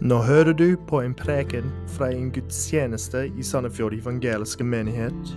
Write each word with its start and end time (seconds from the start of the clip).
Nå 0.00 0.18
hører 0.22 0.52
du 0.52 0.76
på 0.88 0.98
en 1.00 1.14
preken 1.16 1.70
fra 1.88 2.10
en 2.12 2.28
gudstjeneste 2.30 3.30
i 3.32 3.42
Sandefjord 3.42 3.94
evangeliske 3.96 4.64
menighet. 4.64 5.30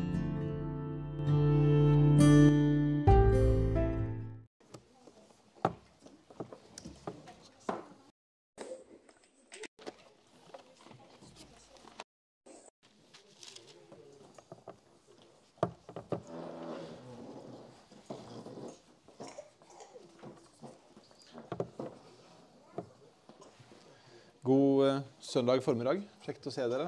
Søndag 25.29 25.61
formiddag. 25.61 25.99
Kjekt 26.25 26.47
å 26.49 26.51
se 26.53 26.63
dere. 26.65 26.87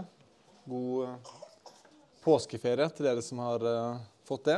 God 0.65 1.03
eh, 1.05 1.33
påskeferie 2.23 2.87
til 2.89 3.05
dere 3.05 3.21
som 3.21 3.37
har 3.43 3.61
eh, 3.69 3.99
fått 4.25 4.47
det. 4.49 4.55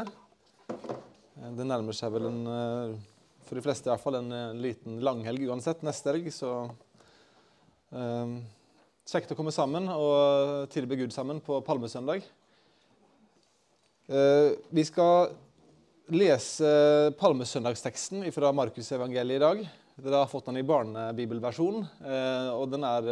Eh, 0.69 1.49
Det 1.57 1.65
nærmer 1.67 1.95
seg 1.97 2.13
vel 2.13 2.29
en, 2.29 2.39
for 3.43 3.59
de 3.59 3.63
fleste 3.65 3.89
i 3.89 3.91
hvert 3.91 4.03
fall, 4.03 4.21
en, 4.21 4.61
liten 4.63 5.01
langhelg 5.03 5.49
uansett 5.49 5.83
neste 5.83 6.13
helg, 6.13 6.31
så 6.31 6.55
Kjekt 9.03 9.33
å 9.33 9.35
komme 9.37 9.51
sammen 9.53 9.85
og 9.91 10.71
tilbe 10.73 10.95
Gud 10.97 11.11
sammen 11.13 11.37
på 11.43 11.59
palmesøndag. 11.67 12.23
Vi 14.07 14.85
skal 14.87 15.27
lese 16.09 16.71
palmesøndagsteksten 17.19 18.25
fra 18.33 18.49
Markusevangeliet 18.55 19.37
i 19.37 19.43
dag. 19.43 19.61
Dere 19.99 20.23
har 20.23 20.31
fått 20.31 20.47
den 20.49 20.57
i 20.63 20.65
barnebibelversjon, 20.65 21.83
eh, 22.01 22.49
og 22.55 22.71
den 22.71 22.87
er 22.87 23.11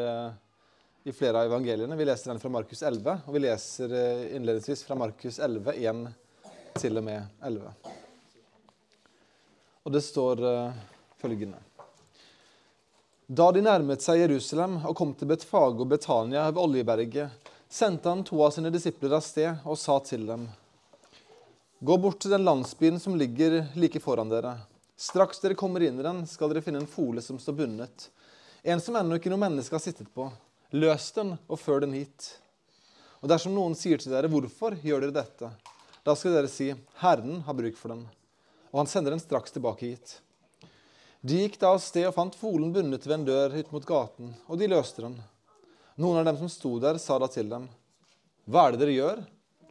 i 1.04 1.12
flere 1.12 1.40
av 1.40 1.46
evangeliene. 1.46 1.96
Vi 1.96 2.06
leser 2.06 2.32
den 2.32 2.40
fra 2.40 2.50
Markus 2.50 2.84
11, 2.84 3.18
og 3.26 3.34
vi 3.34 3.42
leser 3.42 3.94
eh, 3.96 4.36
innledningsvis 4.36 4.84
fra 4.86 4.96
Markus 4.96 5.40
11, 5.40 5.74
1 5.74 6.08
til 6.78 7.02
og 7.02 7.06
med 7.08 7.26
11. 7.42 7.72
Og 9.84 9.94
det 9.96 10.04
står 10.06 10.44
eh, 10.46 10.82
følgende. 11.22 11.58
Da 13.32 13.48
de 13.56 13.64
nærmet 13.64 14.04
seg 14.04 14.20
Jerusalem 14.22 14.82
og 14.86 14.96
kom 15.00 15.16
til 15.18 15.30
Betfage 15.32 15.82
og 15.82 15.90
Betania 15.90 16.46
ved 16.52 16.62
Oljeberget, 16.62 17.50
sendte 17.72 18.12
han 18.12 18.26
to 18.28 18.42
av 18.44 18.52
sine 18.54 18.70
disipler 18.74 19.16
av 19.16 19.24
sted 19.26 19.64
og 19.64 19.80
sa 19.80 19.96
til 20.06 20.28
dem.: 20.28 20.46
Gå 21.80 21.98
bort 21.98 22.20
til 22.22 22.36
den 22.36 22.46
landsbyen 22.46 23.00
som 23.00 23.16
ligger 23.18 23.72
like 23.74 24.04
foran 24.04 24.30
dere. 24.30 24.58
Straks 25.00 25.40
dere 25.42 25.58
kommer 25.58 25.82
inn 25.82 25.98
i 25.98 26.06
den, 26.06 26.26
skal 26.28 26.52
dere 26.52 26.62
finne 26.62 26.84
en 26.84 26.92
fole 26.92 27.24
som 27.26 27.40
står 27.40 27.58
bundet. 27.58 28.10
En 28.62 28.82
som 28.84 29.00
ennå 29.00 29.18
ikke 29.18 29.32
noe 29.34 29.42
menneske 29.42 29.74
har 29.74 29.82
sittet 29.82 30.12
på. 30.14 30.28
Løs 30.72 31.10
den 31.12 31.36
og 31.52 31.60
før 31.60 31.84
den 31.84 31.98
hit. 31.98 32.38
Og 33.20 33.28
dersom 33.28 33.52
noen 33.52 33.76
sier 33.76 34.00
til 34.00 34.14
dere, 34.14 34.30
hvorfor 34.32 34.78
gjør 34.80 35.04
dere 35.04 35.18
dette? 35.20 35.50
Da 36.02 36.16
skal 36.16 36.38
dere 36.38 36.50
si, 36.50 36.70
Herren 37.02 37.42
har 37.46 37.58
bruk 37.58 37.76
for 37.78 37.92
den. 37.92 38.06
Og 38.72 38.80
han 38.80 38.90
sender 38.90 39.12
den 39.12 39.22
straks 39.22 39.52
tilbake 39.52 39.90
hit. 39.90 40.14
De 41.22 41.42
gikk 41.44 41.60
da 41.62 41.74
av 41.76 41.82
sted 41.84 42.08
og 42.08 42.16
fant 42.16 42.38
folen 42.40 42.72
bundet 42.74 43.04
ved 43.06 43.18
en 43.20 43.26
dør 43.28 43.58
ut 43.60 43.74
mot 43.76 43.86
gaten, 43.86 44.32
og 44.48 44.58
de 44.58 44.70
løste 44.72 45.04
den. 45.04 45.20
Noen 46.02 46.22
av 46.22 46.32
dem 46.32 46.40
som 46.40 46.50
sto 46.50 46.72
der, 46.82 46.98
sa 46.98 47.20
da 47.20 47.28
til 47.30 47.52
dem, 47.52 47.68
Hva 48.48 48.64
er 48.66 48.74
det 48.74 48.82
dere 48.82 48.96
gjør? 48.96 49.22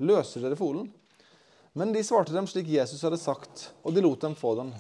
Løser 0.05 0.45
dere 0.45 0.59
folen? 0.61 0.92
Men 1.73 1.95
de 1.97 2.05
svarte 2.05 2.37
dem 2.37 2.47
slik 2.51 2.69
Jesus 2.70 3.03
hadde 3.03 3.19
sagt, 3.19 3.70
og 3.83 3.97
de 3.97 4.05
lot 4.05 4.20
dem 4.20 4.37
få 4.39 4.53
den. 4.61 4.70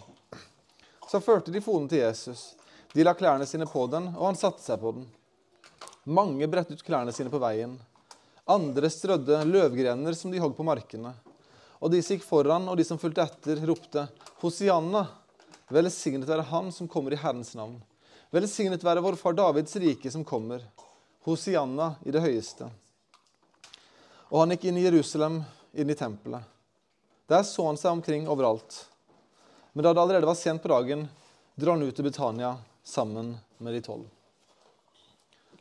Så 1.10 1.18
førte 1.24 1.50
de 1.50 1.64
folen 1.64 1.88
til 1.90 2.04
Jesus. 2.04 2.52
De 2.92 3.02
la 3.06 3.16
klærne 3.18 3.48
sine 3.48 3.66
på 3.66 3.88
den, 3.90 4.12
og 4.14 4.28
han 4.28 4.38
satte 4.38 4.62
seg 4.62 4.78
på 4.84 4.92
den. 4.98 5.08
Mange 6.04 6.46
bredte 6.48 6.72
ut 6.72 6.82
klærne 6.84 7.12
sine 7.12 7.28
på 7.28 7.38
veien. 7.42 7.74
Andre 8.48 8.88
strødde 8.88 9.42
løvgrener 9.44 10.16
som 10.16 10.32
de 10.32 10.40
hogg 10.40 10.54
på 10.56 10.64
markene. 10.64 11.12
Og 11.80 11.92
de 11.92 12.00
som 12.00 12.16
gikk 12.16 12.24
foran, 12.24 12.68
og 12.68 12.76
de 12.80 12.84
som 12.88 12.98
fulgte 13.00 13.24
etter, 13.24 13.60
ropte, 13.68 14.06
Hosianna, 14.40 15.04
velsignet 15.68 16.28
være 16.28 16.46
Han 16.48 16.70
som 16.72 16.88
kommer 16.88 17.12
i 17.12 17.20
Herrens 17.20 17.52
navn. 17.54 17.76
Velsignet 18.32 18.84
være 18.84 19.02
vår 19.04 19.18
far 19.20 19.36
Davids 19.36 19.76
rike 19.76 20.10
som 20.12 20.24
kommer. 20.24 20.64
Hosianna 21.28 21.94
i 22.08 22.14
det 22.14 22.22
høyeste. 22.24 22.70
Og 24.30 24.40
han 24.40 24.54
gikk 24.54 24.70
inn 24.70 24.78
i 24.80 24.86
Jerusalem, 24.86 25.42
inn 25.76 25.92
i 25.92 25.98
tempelet. 25.98 26.46
Der 27.28 27.44
så 27.44 27.66
han 27.68 27.78
seg 27.78 27.92
omkring 27.92 28.24
overalt. 28.28 28.86
Men 29.74 29.84
da 29.84 29.92
det 29.92 30.02
allerede 30.02 30.30
var 30.30 30.38
sent 30.38 30.62
på 30.64 30.72
dagen, 30.72 31.04
dro 31.60 31.76
han 31.76 31.84
ut 31.84 31.92
til 31.94 32.08
Betania 32.08 32.54
sammen 32.82 33.36
med 33.58 33.76
de 33.76 33.84
tolv. 33.84 34.08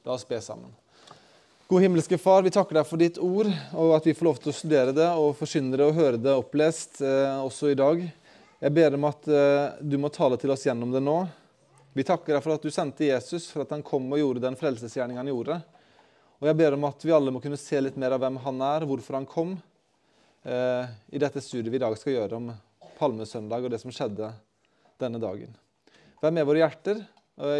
La 0.09 0.15
oss 0.15 0.27
be 0.27 0.41
sammen. 0.41 0.71
God 1.67 1.81
himmelske 1.81 2.17
Far, 2.17 2.41
vi 2.41 2.49
takker 2.49 2.79
deg 2.79 2.85
for 2.89 2.97
ditt 2.97 3.19
ord, 3.21 3.45
og 3.77 3.91
at 3.93 4.07
vi 4.09 4.15
får 4.17 4.25
lov 4.25 4.39
til 4.41 4.49
å 4.49 4.55
studere 4.57 4.95
det 4.97 5.05
og 5.21 5.35
forsyne 5.37 5.77
det 5.77 5.85
og 5.85 5.99
høre 5.99 6.17
det 6.17 6.33
opplest 6.33 6.97
eh, 7.05 7.35
også 7.45 7.69
i 7.69 7.75
dag. 7.77 8.01
Jeg 8.57 8.73
ber 8.73 8.97
om 8.97 9.05
at 9.05 9.29
eh, 9.29 9.77
du 9.85 9.99
må 10.01 10.09
tale 10.09 10.39
til 10.41 10.49
oss 10.49 10.65
gjennom 10.65 10.97
det 10.97 11.03
nå. 11.05 11.13
Vi 11.93 12.07
takker 12.09 12.33
deg 12.33 12.41
for 12.41 12.55
at 12.55 12.65
du 12.65 12.73
sendte 12.73 13.05
Jesus, 13.05 13.51
for 13.53 13.67
at 13.67 13.77
han 13.77 13.85
kom 13.85 14.09
og 14.09 14.17
gjorde 14.17 14.41
den 14.47 14.57
frelsesgjerning 14.57 15.21
han 15.21 15.29
gjorde. 15.29 15.61
Og 16.41 16.49
jeg 16.49 16.61
ber 16.63 16.81
om 16.81 16.89
at 16.89 17.05
vi 17.05 17.13
alle 17.13 17.37
må 17.37 17.45
kunne 17.45 17.61
se 17.61 17.85
litt 17.85 18.01
mer 18.01 18.17
av 18.17 18.25
hvem 18.25 18.41
han 18.49 18.65
er, 18.65 18.89
hvorfor 18.89 19.21
han 19.21 19.29
kom, 19.29 19.59
eh, 20.41 20.89
i 21.13 21.21
dette 21.21 21.45
studiet 21.45 21.69
vi 21.69 21.77
i 21.77 21.85
dag 21.85 21.93
skal 22.01 22.17
gjøre 22.17 22.41
om 22.41 22.53
palmesøndag 22.97 23.61
og 23.61 23.77
det 23.77 23.85
som 23.85 23.93
skjedde 23.93 24.33
denne 25.05 25.21
dagen. 25.21 25.53
Vær 26.17 26.33
med 26.33 26.49
våre 26.49 26.65
hjerter, 26.65 27.05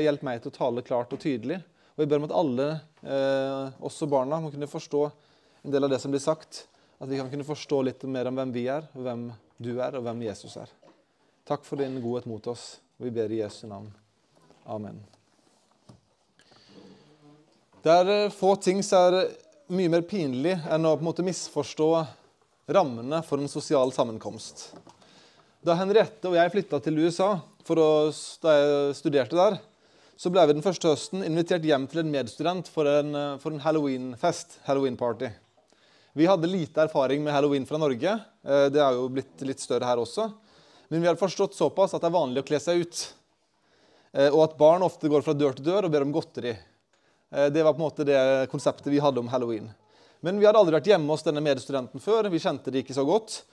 hjelp 0.02 0.26
meg 0.26 0.42
til 0.42 0.50
å 0.50 0.64
tale 0.64 0.90
klart 0.90 1.14
og 1.14 1.22
tydelig. 1.22 1.62
Og 2.00 2.06
vi 2.06 2.08
ber 2.14 2.22
om 2.22 2.30
at 2.30 2.32
alle, 2.40 2.66
eh, 3.04 3.74
også 3.84 4.08
barna, 4.08 4.38
må 4.40 4.54
kunne 4.54 4.72
forstå 4.72 5.02
en 5.66 5.74
del 5.74 5.84
av 5.84 5.90
det 5.92 5.98
som 6.00 6.14
blir 6.14 6.22
sagt. 6.24 6.62
At 6.96 7.10
vi 7.10 7.18
kan 7.20 7.28
kunne 7.28 7.44
forstå 7.44 7.82
litt 7.84 8.06
mer 8.08 8.30
om 8.30 8.40
hvem 8.40 8.54
vi 8.56 8.70
er, 8.72 8.88
og 8.96 9.04
hvem 9.04 9.26
du 9.60 9.74
er, 9.82 9.98
og 10.00 10.06
hvem 10.06 10.22
Jesus 10.24 10.56
er. 10.56 10.72
Takk 11.44 11.68
for 11.68 11.76
din 11.76 12.00
godhet 12.00 12.26
mot 12.32 12.48
oss, 12.48 12.80
og 12.96 13.04
vi 13.04 13.12
ber 13.20 13.28
i 13.36 13.42
Jesu 13.42 13.68
navn. 13.68 13.92
Amen. 14.64 15.04
Det 17.84 17.92
er 17.92 18.16
eh, 18.16 18.32
få 18.32 18.56
ting 18.64 18.80
som 18.80 19.12
er 19.12 19.36
mye 19.68 19.92
mer 19.92 20.08
pinlig 20.08 20.56
enn 20.72 20.88
å 20.88 20.96
på 20.96 21.04
en 21.04 21.10
måte 21.12 21.28
misforstå 21.28 21.90
rammene 22.72 23.20
for 23.28 23.44
en 23.44 23.52
sosial 23.52 23.92
sammenkomst. 23.92 24.70
Da 25.60 25.76
Henriette 25.76 26.32
og 26.32 26.40
jeg 26.40 26.56
flytta 26.56 26.80
til 26.80 27.04
USA, 27.04 27.34
å, 27.44 27.92
da 28.40 28.56
jeg 28.56 28.96
studerte 29.04 29.36
der, 29.36 29.60
så 30.20 30.28
ble 30.34 30.44
vi 30.50 30.56
den 30.58 30.66
første 30.66 30.90
høsten 30.92 31.22
invitert 31.24 31.64
hjem 31.64 31.86
til 31.88 32.02
en 32.02 32.10
medstudent 32.12 32.68
for 32.68 32.90
en, 32.92 33.14
eh, 33.16 33.38
for 33.40 33.56
en 33.56 33.62
halloweenfest. 33.64 34.58
Halloween-party. 34.66 35.30
Vi 36.20 36.28
hadde 36.28 36.50
lite 36.52 36.82
erfaring 36.84 37.24
med 37.24 37.32
halloween 37.32 37.66
fra 37.66 37.78
Norge. 37.80 38.20
eh, 38.44 38.68
Det 38.70 38.82
er 38.84 38.98
jo 38.98 39.08
blitt 39.08 39.40
litt 39.48 39.60
større 39.64 39.86
her 39.88 39.96
også. 39.98 40.34
Men 40.90 41.02
vi 41.02 41.08
hadde 41.08 41.22
forstått 41.22 41.56
såpass 41.56 41.94
at 41.94 42.02
det 42.02 42.10
er 42.10 42.20
vanlig 42.20 42.44
å 42.44 42.46
kle 42.46 42.60
seg 42.60 42.82
ut. 42.82 43.14
Eh, 44.14 44.30
Og 44.30 44.44
at 44.44 44.58
barn 44.58 44.82
ofte 44.82 45.08
går 45.08 45.24
fra 45.24 45.34
dør 45.34 45.56
til 45.56 45.66
dør 45.66 45.86
og 45.86 45.92
ber 45.92 46.02
om 46.02 46.12
godteri. 46.12 46.58
Det 47.32 47.64
var 47.64 47.74
på 47.74 47.80
en 47.80 47.86
måte 47.92 48.04
det 48.04 48.50
konseptet 48.50 48.88
vi 48.90 48.98
hadde 48.98 49.20
om 49.20 49.28
halloween. 49.28 49.70
Men 50.24 50.40
vi 50.40 50.46
hadde 50.48 50.58
aldri 50.58 50.74
vært 50.74 50.88
hjemme 50.88 51.08
hos 51.08 51.22
denne 51.22 51.44
medstudenten 51.46 52.02
før. 52.02 52.28
Vi 52.28 52.40
kjente 52.40 52.72
det 52.72 52.84
ikke 52.84 52.96
så 52.98 53.06
godt. 53.06 53.44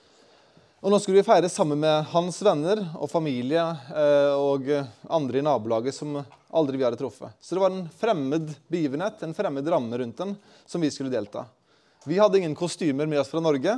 Og 0.86 0.92
nå 0.92 1.00
skulle 1.02 1.19
vi 1.19 1.26
feire 1.26 1.48
sammen 1.50 1.80
med 1.82 2.04
hans 2.12 2.36
venner 2.47 2.78
og 2.94 3.08
familie 3.10 3.58
eh, 3.91 4.34
og 4.38 4.69
andre 5.10 5.41
i 5.41 5.42
nabolaget 5.42 5.97
som 5.97 6.12
aldri 6.54 6.78
vi 6.78 6.86
hadde 6.86 7.00
truffet. 7.00 7.34
Så 7.42 7.56
det 7.56 7.62
var 7.64 7.74
en 7.74 7.88
fremmed 7.91 8.52
begivenhet, 8.70 9.19
en 9.26 9.34
fremmed 9.34 9.66
ramme 9.66 9.98
rundt 9.98 10.22
den, 10.22 10.36
som 10.62 10.86
vi 10.86 10.92
skulle 10.94 11.10
delta. 11.10 11.42
Vi 12.06 12.20
hadde 12.22 12.38
ingen 12.38 12.54
kostymer 12.54 13.10
med 13.10 13.19
oss 13.19 13.34
fra 13.34 13.42
Norge, 13.42 13.75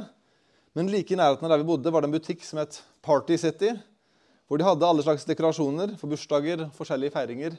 men 0.77 0.93
like 0.93 1.17
i 1.17 1.17
nærheten 1.17 1.49
av 1.49 1.55
der 1.55 1.65
vi 1.65 1.69
bodde, 1.71 1.95
var 1.97 2.05
det 2.05 2.13
en 2.13 2.19
butikk 2.19 2.45
som 2.45 2.61
het 2.61 2.77
Party 3.01 3.41
City, 3.41 3.73
hvor 4.45 4.61
de 4.61 4.69
hadde 4.69 4.93
alle 4.93 5.09
slags 5.09 5.25
dekorasjoner 5.33 5.97
for 5.97 6.13
bursdager, 6.13 6.69
forskjellige 6.77 7.17
feiringer. 7.17 7.57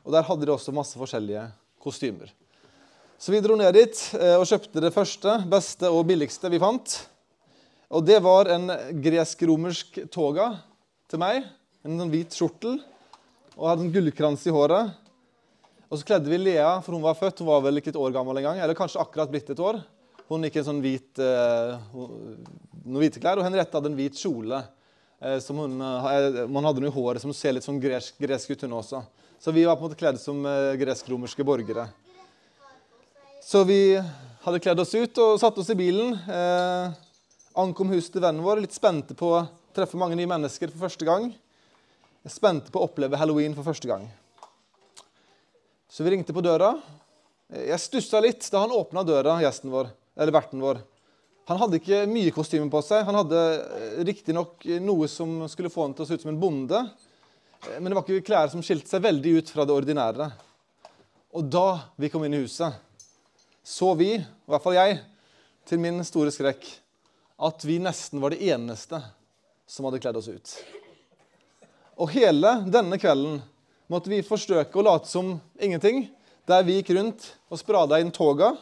Og 0.00 0.16
der 0.16 0.24
hadde 0.32 0.48
de 0.48 0.56
også 0.56 0.72
masse 0.72 0.96
forskjellige 0.96 1.44
kostymer. 1.76 2.32
Så 3.20 3.36
vi 3.36 3.44
dro 3.44 3.60
ned 3.60 3.76
dit 3.76 4.06
eh, 4.16 4.38
og 4.40 4.48
kjøpte 4.48 4.88
det 4.88 4.96
første, 4.96 5.42
beste 5.44 5.92
og 5.92 6.06
billigste 6.08 6.48
vi 6.48 6.64
fant. 6.64 7.02
Og 7.92 8.04
det 8.08 8.22
var 8.24 8.48
en 8.48 8.70
gresk-romersk 9.04 9.98
toga 10.12 10.54
til 11.12 11.20
meg. 11.20 11.44
En 11.84 11.98
sånn 12.00 12.12
hvit 12.12 12.32
skjortel. 12.32 12.78
Og 13.58 13.66
hadde 13.68 13.84
en 13.84 13.92
gullkrans 13.92 14.46
i 14.48 14.54
håret. 14.54 14.94
Og 15.92 16.00
så 16.00 16.06
kledde 16.08 16.32
vi 16.32 16.38
Lea, 16.40 16.78
for 16.80 16.96
hun 16.96 17.04
var 17.04 17.18
født. 17.18 17.42
Hun 17.44 17.50
var 17.50 17.60
vel 17.66 17.82
ikke 17.82 17.92
et 17.92 18.00
år 18.00 18.14
gammel 18.14 18.40
engang. 18.40 18.62
Eller 18.64 18.78
kanskje 18.78 19.02
akkurat 19.02 19.28
blitt 19.28 19.52
et 19.52 19.60
år. 19.60 19.82
Hun 20.32 20.48
gikk 20.48 20.56
i 20.56 20.62
en 20.62 20.68
sånn 20.70 20.80
hvit, 20.80 21.20
eh, 21.20 21.76
noen 21.92 23.02
hvite 23.02 23.20
klær, 23.20 23.36
og 23.36 23.44
Henriette 23.44 23.76
hadde 23.76 23.92
en 23.92 24.00
hvit 24.00 24.16
kjole. 24.16 24.62
Eh, 25.20 25.38
som 25.44 25.60
hun, 25.60 25.76
eh, 25.76 26.46
man 26.48 26.64
hadde 26.64 26.80
noe 26.80 26.88
i 26.88 26.96
håret 26.96 27.20
som 27.20 27.36
ser 27.36 27.52
litt 27.52 27.68
sånn 27.68 27.82
gresk, 27.82 28.16
gresk 28.16 28.56
ut, 28.56 28.64
hun 28.64 28.80
også. 28.80 29.04
Så 29.36 29.52
vi 29.52 29.68
var 29.68 29.76
på 29.76 29.84
en 29.84 29.90
måte 29.90 30.00
kledd 30.00 30.18
som 30.18 30.40
gresk-romerske 30.80 31.44
borgere. 31.44 31.90
Så 33.42 33.66
vi 33.66 34.00
hadde 34.46 34.62
kledd 34.62 34.80
oss 34.80 34.94
ut 34.94 35.18
og 35.18 35.40
satte 35.42 35.60
oss 35.60 35.68
i 35.68 35.76
bilen. 35.76 36.14
Eh, 36.24 37.11
ankom 37.58 37.92
huset 37.92 38.14
til 38.14 38.24
vennen 38.24 38.44
vår, 38.44 38.62
litt 38.64 38.74
spente 38.76 39.16
på 39.18 39.28
å 39.34 39.44
treffe 39.76 39.98
mange 40.00 40.16
nye 40.18 40.30
mennesker 40.30 40.70
for 40.72 40.86
første 40.86 41.06
gang. 41.08 41.30
Spente 42.28 42.72
på 42.72 42.80
å 42.80 42.86
oppleve 42.86 43.18
halloween 43.18 43.54
for 43.56 43.66
første 43.66 43.88
gang. 43.90 44.06
Så 45.92 46.04
vi 46.06 46.14
ringte 46.14 46.32
på 46.32 46.44
døra. 46.44 46.74
Jeg 47.52 47.80
stussa 47.82 48.20
litt 48.24 48.46
da 48.52 48.62
han 48.62 48.72
åpna 48.72 49.02
døra, 49.04 49.36
gjesten 49.44 49.72
vår, 49.72 49.90
eller 50.16 50.34
verten 50.34 50.62
vår. 50.62 50.80
Han 51.50 51.58
hadde 51.58 51.80
ikke 51.80 52.04
mye 52.08 52.32
kostyme 52.32 52.70
på 52.72 52.80
seg. 52.86 53.02
Han 53.04 53.18
hadde 53.18 53.40
eh, 53.42 53.96
riktignok 54.06 54.62
noe 54.80 55.08
som 55.10 55.42
skulle 55.50 55.72
få 55.72 55.88
han 55.88 55.96
til 55.96 56.04
å 56.04 56.08
se 56.08 56.16
ut 56.16 56.24
som 56.24 56.30
en 56.32 56.40
bonde. 56.40 56.78
Eh, 57.66 57.80
men 57.80 57.90
det 57.90 57.98
var 57.98 58.06
ikke 58.06 58.28
klær 58.30 58.52
som 58.52 58.62
skilte 58.64 58.88
seg 58.88 59.02
veldig 59.04 59.34
ut 59.40 59.52
fra 59.52 59.66
det 59.68 59.74
ordinære. 59.74 60.30
Og 61.36 61.50
da 61.50 61.66
vi 62.00 62.12
kom 62.12 62.24
inn 62.24 62.38
i 62.38 62.44
huset, 62.44 62.78
så 63.62 63.90
vi, 63.98 64.14
i 64.16 64.52
hvert 64.52 64.64
fall 64.64 64.78
jeg, 64.78 65.00
til 65.68 65.82
min 65.82 66.00
store 66.06 66.32
skrekk, 66.34 66.64
at 67.42 67.64
vi 67.66 67.80
nesten 67.82 68.22
var 68.22 68.30
det 68.30 68.42
eneste 68.46 69.00
som 69.66 69.86
hadde 69.88 69.98
kledd 70.02 70.18
oss 70.20 70.30
ut. 70.30 70.52
Og 71.98 72.12
hele 72.14 72.54
denne 72.70 72.98
kvelden 73.02 73.40
måtte 73.90 74.12
vi 74.12 74.22
forsøke 74.24 74.78
å 74.78 74.84
late 74.86 75.10
som 75.10 75.34
ingenting, 75.60 76.06
der 76.46 76.62
vi 76.66 76.78
gikk 76.78 76.92
rundt 76.96 77.32
og 77.50 77.60
sprada 77.60 77.98
inn 78.02 78.14
toga 78.14 78.52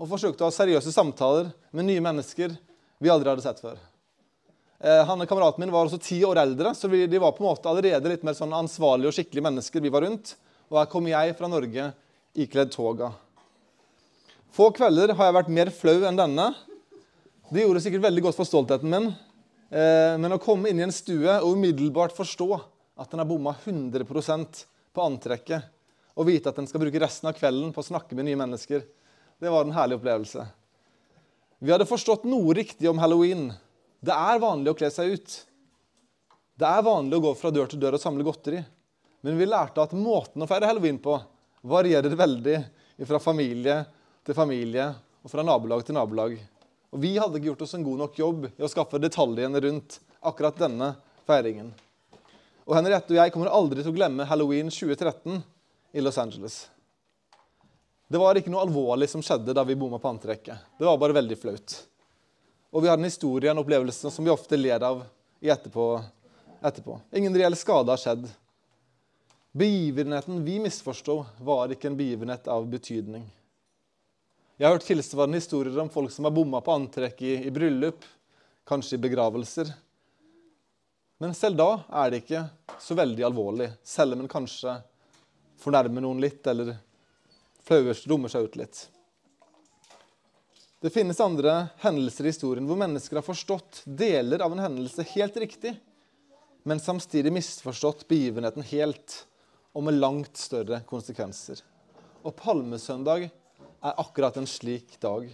og 0.00 0.08
forsøkte 0.10 0.44
å 0.44 0.50
ha 0.50 0.54
seriøse 0.54 0.92
samtaler 0.94 1.52
med 1.72 1.88
nye 1.88 2.02
mennesker 2.04 2.56
vi 3.02 3.12
aldri 3.12 3.32
hadde 3.32 3.44
sett 3.44 3.60
før. 3.62 3.76
Eh, 4.82 5.04
han, 5.06 5.26
Kameraten 5.28 5.62
min 5.62 5.72
var 5.72 5.86
også 5.86 6.00
ti 6.02 6.18
år 6.26 6.40
eldre, 6.42 6.72
så 6.74 6.88
vi, 6.90 7.04
de 7.06 7.20
var 7.22 7.36
på 7.36 7.44
en 7.44 7.50
måte 7.52 7.70
allerede 7.70 8.10
litt 8.10 8.24
mer 8.26 8.36
sånn 8.38 8.54
ansvarlige 8.56 9.12
og 9.12 9.16
skikkelige 9.16 9.46
mennesker 9.46 9.84
vi 9.84 9.92
var 9.92 10.06
rundt. 10.06 10.34
Og 10.72 10.80
her 10.80 10.88
kom 10.90 11.06
jeg 11.10 11.36
fra 11.38 11.50
Norge 11.52 11.90
ikledd 12.32 12.72
toga. 12.72 13.12
Få 14.52 14.72
kvelder 14.74 15.14
har 15.16 15.28
jeg 15.28 15.36
vært 15.38 15.52
mer 15.52 15.70
flau 15.74 16.00
enn 16.08 16.18
denne. 16.18 16.50
Det 17.52 17.66
gjorde 17.66 17.82
sikkert 17.84 18.06
veldig 18.06 18.22
godt 18.24 18.36
for 18.38 18.48
stoltheten 18.48 18.88
min. 18.88 19.10
Eh, 19.68 20.14
men 20.16 20.32
å 20.32 20.40
komme 20.40 20.70
inn 20.70 20.78
i 20.80 20.86
en 20.86 20.94
stue 20.94 21.34
og 21.42 21.52
umiddelbart 21.52 22.14
forstå 22.16 22.46
at 22.56 23.12
en 23.12 23.20
har 23.20 23.28
bomma 23.28 23.52
100% 23.52 24.62
på 24.92 25.02
antrekket, 25.04 25.66
og 26.16 26.28
vite 26.30 26.48
at 26.48 26.56
en 26.60 26.68
skal 26.68 26.80
bruke 26.80 27.00
resten 27.02 27.28
av 27.28 27.36
kvelden 27.36 27.74
på 27.74 27.82
å 27.82 27.88
snakke 27.90 28.16
med 28.16 28.24
nye 28.24 28.38
mennesker, 28.40 28.86
det 29.36 29.52
var 29.52 29.66
en 29.66 29.74
herlig 29.76 29.98
opplevelse. 29.98 30.46
Vi 31.60 31.74
hadde 31.74 31.88
forstått 31.88 32.24
noe 32.24 32.54
riktig 32.56 32.88
om 32.88 33.00
halloween. 33.02 33.50
Det 34.00 34.16
er 34.16 34.40
vanlig 34.40 34.72
å 34.72 34.78
kle 34.78 34.88
seg 34.94 35.12
ut. 35.12 35.36
Det 36.56 36.68
er 36.68 36.88
vanlig 36.88 37.18
å 37.18 37.26
gå 37.26 37.34
fra 37.36 37.52
dør 37.52 37.68
til 37.68 37.82
dør 37.84 37.98
og 37.98 38.04
samle 38.04 38.24
godteri. 38.24 38.62
Men 39.20 39.36
vi 39.36 39.50
lærte 39.50 39.84
at 39.84 39.92
måten 39.92 40.40
å 40.40 40.48
feire 40.48 40.72
halloween 40.72 41.02
på 41.04 41.20
varierer 41.68 42.16
veldig 42.16 42.56
fra 43.04 43.20
familie 43.20 43.82
til 44.24 44.40
familie 44.40 44.88
og 45.20 45.34
fra 45.36 45.44
nabolag 45.44 45.84
til 45.84 46.00
nabolag. 46.00 46.40
Og 46.92 47.00
vi 47.00 47.14
hadde 47.16 47.38
ikke 47.38 47.48
gjort 47.48 47.64
oss 47.64 47.72
en 47.74 47.86
god 47.86 48.02
nok 48.04 48.18
jobb 48.20 48.50
i 48.50 48.64
å 48.64 48.68
skaffe 48.68 49.00
detaljene 49.00 49.60
rundt 49.64 49.96
akkurat 50.20 50.58
denne 50.60 50.92
feiringen. 51.28 51.70
Og 52.68 52.76
Henriette 52.76 53.14
og 53.14 53.18
jeg 53.18 53.32
kommer 53.34 53.50
aldri 53.50 53.80
til 53.80 53.90
å 53.90 53.96
glemme 53.96 54.26
halloween 54.28 54.68
2013 54.70 55.40
i 55.96 56.04
Los 56.04 56.20
Angeles. 56.20 56.58
Det 58.12 58.20
var 58.20 58.36
ikke 58.36 58.52
noe 58.52 58.66
alvorlig 58.66 59.08
som 59.08 59.24
skjedde 59.24 59.54
da 59.56 59.64
vi 59.64 59.78
bomma 59.78 59.96
på 59.98 60.10
antrekket. 60.10 60.68
Det 60.78 60.84
var 60.84 61.00
bare 61.00 61.16
veldig 61.16 61.38
flaut. 61.40 61.78
Og 62.72 62.84
vi 62.84 62.90
har 62.92 63.00
en 63.00 63.08
historie, 63.08 63.50
en 63.50 63.60
opplevelse, 63.60 64.10
som 64.12 64.24
vi 64.24 64.32
ofte 64.32 64.56
ler 64.56 64.84
av 64.84 65.02
etterpå. 65.40 65.86
etterpå. 66.60 67.00
Ingen 67.16 67.36
reell 67.36 67.56
skade 67.56 67.92
har 67.92 68.00
skjedd. 68.00 68.28
Begivenheten 69.52 70.44
vi 70.44 70.58
misforsto, 70.60 71.22
var 71.40 71.72
ikke 71.72 71.88
en 71.88 71.96
begivenhet 71.96 72.48
av 72.48 72.68
betydning. 72.68 73.24
Jeg 74.62 74.68
har 74.68 74.76
hørt 74.76 74.84
tilsvarende 74.86 75.40
historier 75.40 75.78
om 75.82 75.88
folk 75.90 76.12
som 76.14 76.22
har 76.28 76.30
bomma 76.30 76.60
på 76.62 76.70
antrekk 76.70 77.22
i, 77.26 77.32
i 77.48 77.50
bryllup, 77.50 78.04
kanskje 78.62 78.94
i 78.94 79.00
begravelser. 79.02 79.72
Men 81.18 81.34
selv 81.34 81.58
da 81.58 81.66
er 81.98 82.12
det 82.12 82.20
ikke 82.22 82.44
så 82.78 82.94
veldig 82.94 83.24
alvorlig, 83.26 83.66
selv 83.82 84.14
om 84.14 84.22
en 84.22 84.30
kanskje 84.30 84.76
fornærmer 85.64 86.06
noen 86.06 86.22
litt 86.22 86.46
eller 86.46 86.76
flauest 87.66 88.06
rommer 88.06 88.30
seg 88.30 88.46
ut 88.46 88.60
litt. 88.62 88.84
Det 90.78 90.94
finnes 90.94 91.24
andre 91.26 91.56
hendelser 91.82 92.30
i 92.30 92.34
historien 92.36 92.70
hvor 92.70 92.78
mennesker 92.86 93.18
har 93.18 93.26
forstått 93.26 93.82
deler 93.98 94.46
av 94.46 94.54
en 94.54 94.62
hendelse 94.62 95.10
helt 95.16 95.42
riktig, 95.42 95.74
men 96.62 96.78
samtidig 96.78 97.34
misforstått 97.34 98.06
begivenheten 98.06 98.70
helt 98.70 99.24
og 99.74 99.90
med 99.90 99.98
langt 99.98 100.38
større 100.38 100.84
konsekvenser. 100.86 101.66
Og 102.22 102.38
palmesøndag 102.38 103.32
er 103.82 104.00
akkurat 104.00 104.36
en 104.36 104.46
slik 104.46 105.00
dag. 105.00 105.26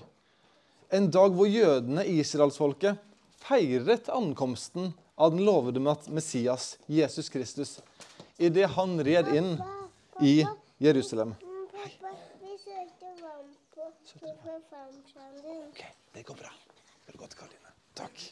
En 0.89 1.11
dag 1.13 1.35
hvor 1.37 1.49
jødene, 1.49 2.05
israelsfolket, 2.09 2.97
feiret 3.45 4.09
ankomsten 4.09 4.95
av 5.21 5.35
den 5.35 5.45
lovede 5.45 5.83
Messias, 6.09 6.79
Jesus 6.87 7.29
Kristus, 7.29 7.81
idet 8.39 8.71
han 8.73 8.97
red 9.05 9.29
inn 9.37 9.59
i 10.25 10.47
Jerusalem. 10.79 11.35
Hei. 11.75 11.93
Ok, 15.69 15.83
det 16.15 16.23
går 16.23 16.39
bra. 16.39 16.53
Vel 17.07 17.21
godt, 17.21 17.35
Karoline. 17.37 17.75
Takk. 17.99 18.23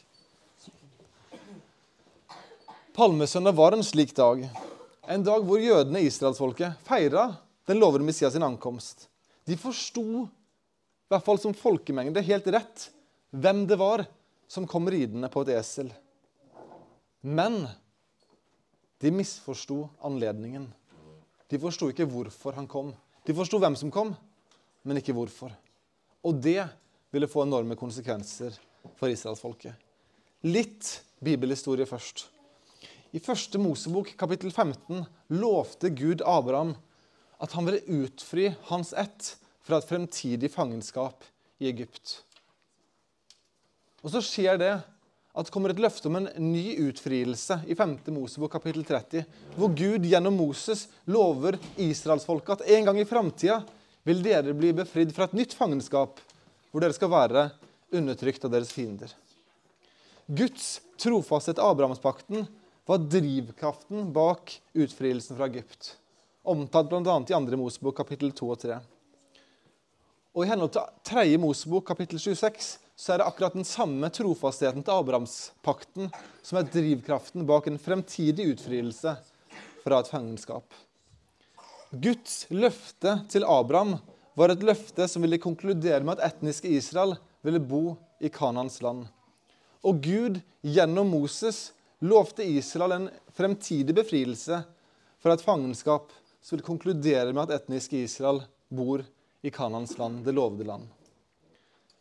Palmesøndag 2.97 3.53
var 3.53 3.77
en 3.77 3.85
slik 3.85 4.15
dag. 4.17 4.47
En 5.07 5.23
dag 5.23 5.45
hvor 5.45 5.61
jødene, 5.61 6.01
israelsfolket, 6.07 6.81
feira 6.87 7.29
den 7.69 7.77
lovede 7.79 8.07
Messias 8.07 8.33
sin 8.33 8.43
ankomst. 8.43 9.05
De 9.47 9.55
forsto, 9.59 10.03
i 10.27 11.11
hvert 11.13 11.23
fall 11.23 11.39
som 11.39 11.55
folkemengde, 11.55 12.23
helt 12.27 12.47
rett 12.51 12.89
hvem 13.31 13.63
det 13.69 13.77
var 13.79 14.03
som 14.47 14.67
kom 14.67 14.89
ridende 14.91 15.29
på 15.31 15.43
et 15.45 15.53
esel. 15.55 15.91
Men 17.23 17.63
de 18.99 19.11
misforsto 19.13 19.85
anledningen. 20.03 20.67
De 21.47 21.59
forsto 21.61 21.89
ikke 21.91 22.07
hvorfor 22.09 22.57
han 22.57 22.67
kom. 22.67 22.91
De 23.27 23.35
forsto 23.35 23.59
hvem 23.61 23.75
som 23.79 23.91
kom, 23.93 24.13
men 24.83 24.99
ikke 24.99 25.15
hvorfor. 25.15 25.53
Og 26.27 26.39
det 26.43 26.63
ville 27.13 27.29
få 27.31 27.45
enorme 27.45 27.77
konsekvenser 27.79 28.55
for 28.99 29.11
israelsfolket. 29.11 29.75
Litt 30.47 30.89
bibelhistorie 31.23 31.87
først. 31.87 32.25
I 33.15 33.21
første 33.23 33.59
Mosebok, 33.61 34.11
kapittel 34.19 34.51
15, 34.51 35.05
lovte 35.39 35.91
Gud 35.95 36.23
Abraham 36.27 36.75
at 37.37 37.53
han 37.53 37.67
ville 37.67 38.03
utfri 38.03 38.49
hans 38.69 38.93
ett 38.93 39.35
fra 39.65 39.77
et 39.77 39.89
fremtidig 39.89 40.49
fangenskap 40.51 41.25
i 41.59 41.69
Egypt. 41.69 42.21
Og 44.05 44.13
så 44.13 44.21
skjer 44.23 44.59
det 44.61 44.73
at 45.37 45.45
det 45.45 45.53
kommer 45.53 45.69
et 45.69 45.81
løfte 45.81 46.09
om 46.09 46.17
en 46.17 46.29
ny 46.41 46.77
utfrielse 46.87 47.59
i 47.69 47.75
5. 47.77 47.97
Mosebok 48.15 48.55
kapittel 48.55 48.85
30, 48.87 49.25
hvor 49.57 49.73
Gud 49.77 50.07
gjennom 50.07 50.37
Moses 50.39 50.87
lover 51.05 51.59
israelsfolket 51.75 52.55
at 52.55 52.71
en 52.73 52.89
gang 52.89 53.01
i 53.01 53.05
framtida 53.05 53.59
vil 54.07 54.23
dere 54.25 54.55
bli 54.57 54.71
befridd 54.73 55.13
fra 55.13 55.27
et 55.27 55.35
nytt 55.37 55.53
fangenskap, 55.57 56.17
hvor 56.71 56.81
dere 56.81 56.95
skal 56.95 57.11
være 57.11 57.49
undertrykt 57.93 58.47
av 58.47 58.55
deres 58.55 58.71
fiender. 58.73 59.11
Guds 60.27 60.79
trofasthet 60.99 61.59
til 61.59 61.69
Abrahamspakten 61.69 62.47
var 62.87 63.05
drivkraften 63.05 64.09
bak 64.15 64.55
utfrielsen 64.73 65.37
fra 65.37 65.51
Egypt 65.51 65.93
omtalt 66.47 66.89
bl.a. 66.89 67.17
i 67.19 67.33
2. 67.33 67.59
Mosebok 67.59 67.97
kapittel 67.97 68.31
2 68.35 68.49
og 68.53 68.59
3. 68.63 68.79
Og 70.37 70.43
I 70.45 70.49
henhold 70.51 70.73
til 70.75 70.89
3. 71.09 71.25
Mosebok 71.41 71.87
kapittel 71.89 72.19
26 72.21 72.77
så 72.97 73.13
er 73.13 73.21
det 73.21 73.27
akkurat 73.29 73.53
den 73.53 73.67
samme 73.67 74.09
trofastheten 74.09 74.81
til 74.81 74.95
Abrahamspakten 74.95 76.09
som 76.41 76.57
er 76.57 76.69
drivkraften 76.73 77.45
bak 77.45 77.69
en 77.69 77.77
fremtidig 77.81 78.47
utfrielse 78.55 79.13
fra 79.83 79.99
et 80.01 80.09
fangenskap. 80.09 80.65
Guds 81.91 82.47
løfte 82.49 83.19
til 83.31 83.45
Abraham 83.47 83.99
var 84.37 84.53
et 84.53 84.65
løfte 84.65 85.05
som 85.09 85.23
ville 85.25 85.39
konkludere 85.41 86.01
med 86.05 86.17
at 86.17 86.33
etniske 86.33 86.69
Israel 86.73 87.15
ville 87.45 87.61
bo 87.61 87.95
i 88.19 88.29
Kanans 88.33 88.81
land. 88.81 89.05
Og 89.85 90.01
Gud 90.03 90.41
gjennom 90.65 91.13
Moses 91.13 91.71
lovte 92.01 92.45
Israel 92.45 92.95
en 92.97 93.09
fremtidig 93.37 93.95
befrielse 93.97 94.63
fra 95.21 95.33
et 95.33 95.45
fangenskap 95.45 96.11
så 96.47 96.55
vil 96.55 96.63
konkludere 96.63 97.33
med 97.33 97.43
at 97.43 97.57
etniske 97.57 97.99
Israel 97.99 98.39
bor 98.71 99.01
i 99.43 99.51
Kanans 99.51 99.97
land, 99.99 100.21
det 100.23 100.31
lovede 100.31 100.63
land. 100.63 100.85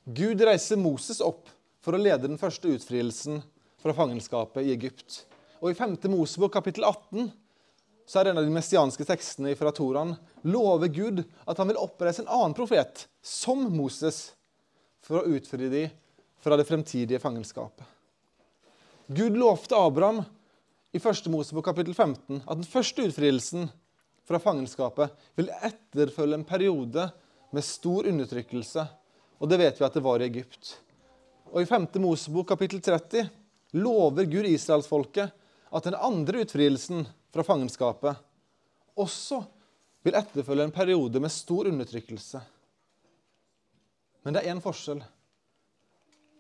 Gud 0.07 0.43
reiser 0.47 0.79
Moses 0.79 1.19
opp 1.19 1.49
for 1.83 1.97
å 1.97 1.99
lede 1.99 2.29
den 2.29 2.39
første 2.39 2.71
utfrielsen 2.71 3.41
fra 3.83 3.95
fangenskapet 3.97 4.63
i 4.63 4.71
Egypt. 4.71 5.25
Og 5.59 5.73
I 5.73 5.75
5. 5.75 5.97
Mosebok 6.13 6.53
kapittel 6.55 6.87
18 6.87 7.33
så 8.07 8.21
er 8.21 8.31
en 8.31 8.39
av 8.39 8.47
de 8.47 8.55
messianske 8.55 9.03
tekstene 9.09 9.57
fra 9.59 9.73
Toraen 9.75 10.13
lover 10.47 10.93
Gud 10.95 11.25
at 11.43 11.59
han 11.59 11.67
vil 11.73 11.81
oppreise 11.83 12.23
en 12.23 12.31
annen 12.31 12.55
profet, 12.55 13.09
som 13.19 13.65
Moses, 13.75 14.29
for 15.03 15.25
å 15.25 15.35
utfri 15.35 15.67
dem 15.73 15.97
fra 16.43 16.55
det 16.59 16.69
fremtidige 16.69 17.19
fangenskapet. 17.19 17.83
Gud 19.11 19.35
lovte 19.39 19.75
Abraham 19.75 20.23
i 20.95 21.03
1. 21.03 21.27
Mosebok 21.35 21.67
kapittel 21.67 21.99
15 21.99 22.45
at 22.47 22.63
den 22.63 22.71
første 22.71 23.09
utfrielsen 23.11 23.67
fra 24.27 24.41
fangenskapet 24.43 25.15
vil 25.39 25.53
etterfølge 25.55 26.41
en 26.41 26.47
periode 26.47 27.07
med 27.55 27.65
stor 27.65 28.09
undertrykkelse. 28.11 28.87
Og 29.39 29.51
det 29.51 29.61
vet 29.61 29.81
vi 29.81 29.87
at 29.87 29.97
det 29.97 30.05
var 30.05 30.23
i 30.23 30.29
Egypt. 30.29 30.73
Og 31.53 31.63
I 31.63 31.69
5. 31.69 31.87
Mosebok 32.03 32.49
kapittel 32.51 32.83
30 32.83 33.29
lover 33.79 34.27
Gud 34.27 34.49
israelsfolket 34.49 35.31
at 35.71 35.87
den 35.87 35.95
andre 35.95 36.43
utfrielsen 36.45 37.07
fra 37.35 37.45
fangenskapet 37.47 38.19
også 38.97 39.43
vil 40.07 40.17
etterfølge 40.19 40.67
en 40.67 40.75
periode 40.75 41.21
med 41.21 41.33
stor 41.35 41.69
undertrykkelse. 41.69 42.41
Men 44.25 44.35
det 44.35 44.43
er 44.43 44.55
én 44.55 44.63
forskjell. 44.63 45.03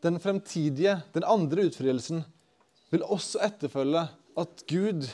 Den 0.03 0.19
fremtidige, 0.23 0.97
den 1.15 1.27
andre 1.27 1.69
utfrielsen, 1.69 2.25
vil 2.91 3.03
også 3.03 3.43
etterfølge 3.47 4.07
at 4.39 4.63
Gud 4.71 5.07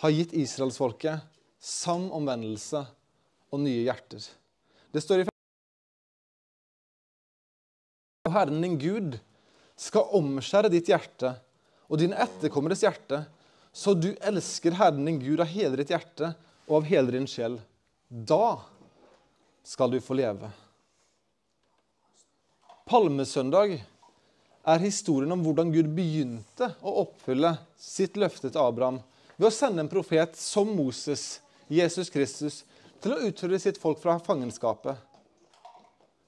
har 0.00 0.12
gitt 0.14 0.32
israelsfolket 0.36 1.33
sann 1.64 2.10
omvendelse 2.12 2.82
og 3.54 3.62
nye 3.64 3.86
hjerter. 3.86 4.26
Det 4.92 5.00
står 5.02 5.22
i 5.22 5.28
Herren 8.34 8.60
din 8.64 8.76
Gud 8.80 9.16
skal 9.78 10.10
omskjære 10.16 10.70
ditt 10.72 10.88
hjerte 10.90 11.34
og 11.88 12.00
dine 12.00 12.18
etterkommeres 12.20 12.82
hjerte, 12.84 13.24
så 13.74 13.94
du 13.96 14.12
elsker 14.22 14.76
Herren 14.78 15.06
din 15.06 15.20
Gud 15.22 15.42
av 15.42 15.50
hele 15.50 15.78
ditt 15.80 15.92
hjerte 15.92 16.34
og 16.68 16.80
av 16.80 16.88
hele 16.88 17.14
din 17.14 17.28
sjel. 17.30 17.58
Da 18.08 18.58
skal 19.64 19.92
du 19.92 20.00
få 20.04 20.16
leve. 20.18 20.50
Palmesøndag 22.84 23.78
er 24.64 24.84
historien 24.84 25.32
om 25.32 25.42
hvordan 25.44 25.72
Gud 25.72 25.88
begynte 25.96 26.70
å 26.84 26.98
oppfylle 27.04 27.54
sitt 27.80 28.18
løfte 28.20 28.50
til 28.50 28.60
Abraham 28.60 29.00
ved 29.36 29.48
å 29.48 29.54
sende 29.54 29.82
en 29.82 29.90
profet 29.90 30.36
som 30.38 30.68
Moses, 30.76 31.40
Jesus 31.76 32.10
Kristus, 32.12 32.62
til 33.02 33.14
å 33.14 33.20
utføre 33.28 33.58
sitt 33.60 33.80
folk 33.80 34.00
fra 34.00 34.16
fangenskapet. 34.22 34.96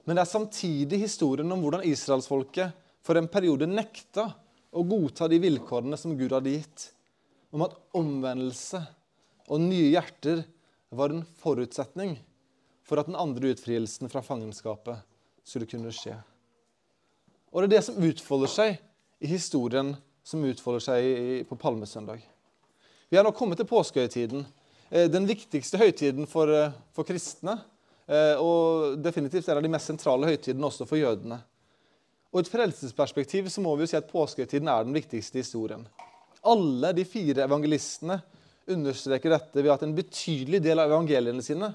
Men 0.05 0.17
det 0.17 0.23
er 0.23 0.29
samtidig 0.29 1.01
historien 1.01 1.51
om 1.51 1.63
hvordan 1.63 1.85
israelsfolket 1.87 2.75
for 3.03 3.19
en 3.19 3.29
periode 3.31 3.67
nekta 3.69 4.29
å 4.71 4.83
godta 4.87 5.27
de 5.31 5.39
vilkårene 5.41 5.97
som 5.99 6.15
Gud 6.19 6.35
hadde 6.35 6.53
gitt, 6.53 6.89
om 7.55 7.63
at 7.65 7.75
omvendelse 7.97 8.81
og 9.47 9.63
nye 9.63 9.91
hjerter 9.93 10.43
var 10.95 11.11
en 11.11 11.23
forutsetning 11.39 12.17
for 12.87 12.99
at 12.99 13.09
den 13.09 13.19
andre 13.19 13.51
utfrielsen 13.53 14.11
fra 14.11 14.23
fangenskapet 14.23 15.03
skulle 15.47 15.67
kunne 15.67 15.91
skje. 15.95 16.15
Og 17.51 17.63
det 17.63 17.67
er 17.67 17.75
det 17.77 17.85
som 17.87 17.99
utfolder 18.03 18.51
seg 18.51 18.77
i 19.23 19.31
historien 19.31 19.95
som 20.27 20.43
utfolder 20.43 20.83
seg 20.83 21.47
på 21.47 21.55
Palmesøndag. 21.59 22.19
Vi 23.07 23.17
er 23.17 23.23
nå 23.23 23.31
kommet 23.35 23.59
til 23.59 23.69
påskehøytiden, 23.69 24.43
eh, 24.43 24.56
den 24.89 25.27
viktigste 25.27 25.79
høytiden 25.81 26.27
for, 26.29 26.51
eh, 26.53 26.71
for 26.95 27.07
kristne. 27.07 27.57
Eh, 28.07 28.39
og 28.39 28.95
definitivt 29.03 29.49
en 29.49 29.59
av 29.59 29.65
de 29.65 29.71
mest 29.71 29.89
sentrale 29.91 30.29
høytidene 30.29 30.63
også 30.63 30.87
for 30.87 30.99
jødene. 30.99 31.41
Og 32.31 32.39
et 32.39 32.51
frelsesperspektiv 32.51 33.49
så 33.51 33.63
må 33.63 33.73
vi 33.75 33.83
jo 33.83 33.91
si 33.91 33.97
at 33.99 34.07
påskehøytiden 34.07 34.69
er 34.71 34.85
den 34.87 34.95
viktigste 34.95 35.41
historien. 35.41 35.83
Alle 36.47 36.93
de 36.95 37.03
fire 37.07 37.43
evangelistene 37.43 38.21
understreker 38.71 39.33
dette 39.33 39.63
ved 39.63 39.73
at 39.73 39.83
en 39.83 39.95
betydelig 39.95 40.61
del 40.63 40.79
av 40.79 40.91
evangeliene 40.91 41.43
sine 41.43 41.73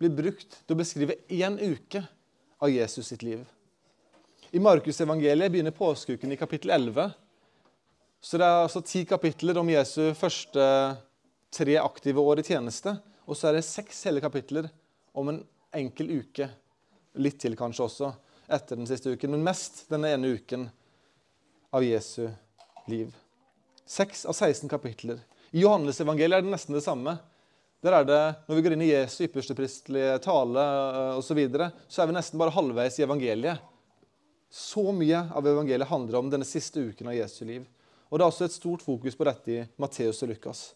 blir 0.00 0.12
brukt 0.12 0.58
til 0.64 0.76
å 0.76 0.80
beskrive 0.80 1.18
én 1.32 1.56
uke 1.60 2.02
av 2.60 2.72
Jesus 2.72 3.08
sitt 3.12 3.24
liv. 3.24 3.44
I 4.52 4.60
Markusevangeliet 4.60 5.52
begynner 5.52 5.76
påskeuken 5.76 6.32
i 6.32 6.40
kapittel 6.40 6.72
11. 6.74 7.12
Så 8.20 8.36
det 8.36 8.44
er 8.44 8.64
altså 8.64 8.82
ti 8.84 9.04
kapitler 9.08 9.60
om 9.60 9.68
Jesu 9.70 10.10
første 10.18 10.64
tre 11.54 11.76
aktive 11.80 12.22
år 12.22 12.40
i 12.40 12.46
tjeneste. 12.46 12.96
Og 13.26 13.36
så 13.38 13.50
er 13.50 13.58
det 13.58 13.66
seks 13.66 14.04
hele 14.08 14.22
kapitler 14.22 14.70
om 15.12 15.30
en 15.30 15.40
enkel 15.76 16.10
uke. 16.20 16.48
Litt 17.20 17.40
til 17.42 17.56
kanskje 17.58 17.86
også 17.86 18.12
etter 18.50 18.78
den 18.78 18.88
siste 18.90 19.12
uken, 19.14 19.34
men 19.34 19.46
mest 19.46 19.84
denne 19.90 20.10
ene 20.14 20.34
uken 20.34 20.68
av 21.74 21.84
Jesu 21.86 22.28
liv. 22.90 23.12
Seks 23.86 24.24
av 24.26 24.34
16 24.34 24.70
kapitler. 24.70 25.20
I 25.50 25.62
Johannes-evangeliet 25.64 26.38
er 26.38 26.46
det 26.46 26.52
nesten 26.52 26.76
det 26.76 26.84
samme. 26.84 27.16
Der 27.82 27.96
er 27.96 28.04
det, 28.04 28.34
Når 28.46 28.56
vi 28.56 28.62
går 28.62 28.74
inn 28.74 28.82
i 28.84 28.92
Jesu 28.92 29.24
ypperstepristlige 29.24 30.18
tale 30.22 30.64
osv., 31.16 31.30
så, 31.30 31.34
videre, 31.34 31.70
så 31.88 32.02
er 32.02 32.10
vi 32.10 32.16
nesten 32.18 32.38
bare 32.38 32.54
halvveis 32.54 32.98
i 32.98 33.06
evangeliet. 33.06 33.62
Så 34.50 34.82
mye 34.92 35.22
av 35.30 35.46
evangeliet 35.46 35.88
handler 35.88 36.18
om 36.18 36.30
denne 36.30 36.46
siste 36.46 36.82
uken 36.82 37.08
av 37.08 37.16
Jesu 37.16 37.44
liv. 37.46 37.64
Og 38.10 38.18
Det 38.18 38.24
er 38.24 38.28
også 38.28 38.44
et 38.44 38.58
stort 38.58 38.82
fokus 38.82 39.16
på 39.16 39.26
dette 39.26 39.54
i 39.54 39.64
Matteus 39.78 40.22
og 40.22 40.32
Lukas. 40.32 40.74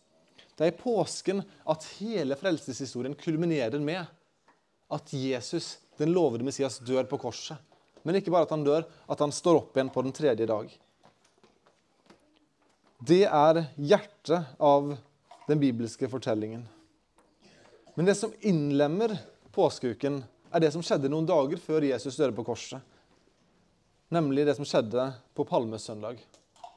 Det 0.55 0.67
er 0.67 0.73
i 0.73 0.79
påsken 0.79 1.43
at 1.71 1.87
hele 1.99 2.37
frelseshistorien 2.39 3.17
kulminerer 3.19 3.81
med 3.83 4.05
at 4.95 5.15
Jesus, 5.17 5.79
den 5.99 6.13
lovede 6.15 6.47
Messias, 6.47 6.79
dør 6.79 7.07
på 7.11 7.19
korset. 7.19 7.59
Men 8.05 8.19
ikke 8.19 8.33
bare 8.35 8.47
at 8.47 8.53
han 8.55 8.67
dør, 8.67 8.85
at 9.11 9.23
han 9.25 9.33
står 9.33 9.63
opp 9.63 9.77
igjen 9.77 9.91
på 9.91 10.05
den 10.05 10.15
tredje 10.15 10.47
dag. 10.47 10.71
Det 13.05 13.25
er 13.27 13.65
hjertet 13.75 14.55
av 14.63 14.95
den 15.49 15.61
bibelske 15.61 16.09
fortellingen. 16.09 16.63
Men 17.95 18.07
det 18.09 18.15
som 18.19 18.33
innlemmer 18.41 19.17
påskeuken, 19.55 20.23
er 20.55 20.63
det 20.63 20.71
som 20.75 20.85
skjedde 20.87 21.11
noen 21.11 21.27
dager 21.27 21.59
før 21.59 21.87
Jesus 21.87 22.17
døde 22.19 22.35
på 22.37 22.47
korset. 22.47 22.79
Nemlig 24.15 24.47
det 24.47 24.55
som 24.59 24.67
skjedde 24.69 25.09
på 25.35 25.47
palmesøndag. 25.49 26.21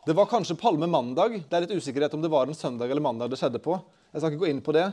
Det 0.07 0.13
var 0.13 0.25
kanskje 0.25 0.55
palmemandag. 0.55 1.33
Det 1.49 1.55
er 1.57 1.65
litt 1.65 1.81
usikkerhet 1.81 2.13
om 2.15 2.21
det 2.23 2.29
var 2.31 2.47
en 2.47 2.55
søndag 2.55 2.87
eller 2.87 3.03
mandag 3.03 3.27
det 3.27 3.35
skjedde 3.41 3.59
på. 3.59 3.73
Jeg 4.13 4.21
skal 4.21 4.31
ikke 4.31 4.39
gå 4.45 4.47
inn 4.53 4.61
på 4.63 4.71
det, 4.71 4.85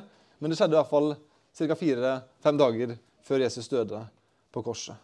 men 0.43 0.51
det 0.51 0.59
skjedde 0.59 0.75
i 0.75 0.79
hvert 0.81 0.91
fall 0.91 1.15
ca. 1.55 1.77
fire-fem 1.79 2.59
dager 2.59 2.97
før 3.23 3.45
Jesus 3.45 3.71
døde 3.71 4.01
på 4.51 4.65
korset. 4.67 4.99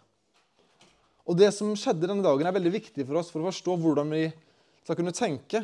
Og 1.30 1.38
Det 1.38 1.52
som 1.54 1.70
skjedde 1.78 2.10
denne 2.10 2.26
dagen, 2.26 2.42
er 2.42 2.58
veldig 2.58 2.74
viktig 2.74 3.06
for 3.06 3.22
oss 3.22 3.30
for 3.30 3.38
å 3.38 3.52
forstå 3.52 3.78
hvordan 3.86 4.10
vi 4.18 4.24
skal 4.82 4.98
kunne 4.98 5.14
tenke 5.14 5.62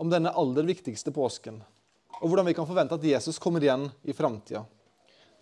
om 0.00 0.08
denne 0.08 0.32
aller 0.32 0.72
viktigste 0.72 1.12
påsken, 1.12 1.60
og 2.22 2.24
hvordan 2.24 2.48
vi 2.48 2.56
kan 2.56 2.72
forvente 2.72 2.96
at 2.96 3.04
Jesus 3.04 3.36
kommer 3.36 3.60
igjen 3.60 3.90
i 4.00 4.16
framtida. 4.16 4.64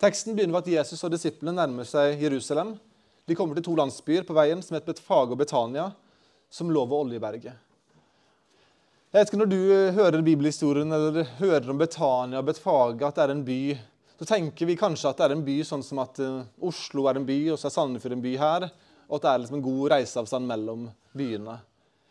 Teksten 0.03 0.35
begynner 0.35 0.59
med 0.59 0.65
at 0.67 0.73
Jesus 0.81 1.07
og 1.07 1.15
disiplene 1.15 1.61
nærmer 1.63 1.87
seg 1.87 2.19
Jerusalem. 2.19 2.75
De 3.23 3.39
kommer 3.39 3.55
til 3.55 3.71
to 3.71 3.79
landsbyer 3.79 4.27
på 4.27 4.35
veien 4.35 4.59
som 4.59 4.75
heter 4.75 4.91
Betfage 4.91 5.31
og 5.31 5.39
Betania, 5.47 5.93
som 6.51 6.67
lå 6.67 6.83
ved 6.83 7.05
Oljeberget. 7.05 7.69
Jeg 9.13 9.27
vet 9.27 9.29
ikke 9.29 9.43
Når 9.43 9.49
du 9.51 9.57
hører 9.93 10.23
bibelhistorien 10.25 10.89
eller 10.89 11.27
hører 11.37 11.67
om 11.69 11.77
Betania 11.77 12.39
og 12.39 12.47
Betfaga, 12.47 13.11
at 13.11 13.19
det 13.19 13.21
er 13.21 13.33
en 13.35 13.43
by, 13.45 13.57
så 14.17 14.25
tenker 14.25 14.65
vi 14.65 14.75
kanskje 14.79 15.11
at 15.11 15.19
det 15.19 15.27
er 15.27 15.35
en 15.35 15.43
by 15.45 15.57
sånn 15.69 15.83
som 15.85 15.99
at 16.01 16.17
eh, 16.17 16.39
Oslo 16.65 17.05
er 17.05 17.19
en 17.19 17.27
by, 17.27 17.35
og 17.53 17.59
så 17.61 17.67
er 17.69 17.75
Sandefjord 17.75 18.15
en 18.15 18.23
by 18.23 18.31
her, 18.41 18.65
og 19.05 19.19
at 19.19 19.27
det 19.27 19.29
er 19.29 19.43
liksom 19.43 19.59
en 19.59 19.65
god 19.67 19.83
reiseavstand 19.93 20.49
mellom 20.49 20.87
byene. 21.13 21.59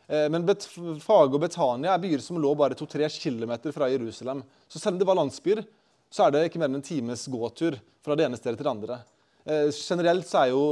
Eh, 0.06 0.28
men 0.30 0.46
Betfaga 0.46 1.26
og 1.26 1.42
Betania 1.42 1.96
er 1.96 2.04
byer 2.04 2.22
som 2.22 2.38
lå 2.38 2.54
bare 2.60 2.78
2-3 2.78 3.10
km 3.24 3.56
fra 3.74 3.90
Jerusalem. 3.90 4.44
Så 4.70 4.78
selv 4.78 4.94
om 4.94 5.02
det 5.02 5.10
var 5.10 5.18
landsbyer, 5.18 5.64
så 6.06 6.28
er 6.28 6.36
det 6.36 6.44
ikke 6.52 6.62
mer 6.62 6.70
enn 6.70 6.78
en 6.78 6.86
times 6.86 7.26
gåtur 7.34 7.80
fra 8.06 8.14
det 8.14 8.28
ene 8.28 8.38
stedet 8.38 8.62
til 8.62 8.68
det 8.68 8.74
andre. 8.76 9.00
Eh, 9.42 9.74
generelt 9.74 10.30
så 10.30 10.44
er 10.44 10.54
jo 10.54 10.62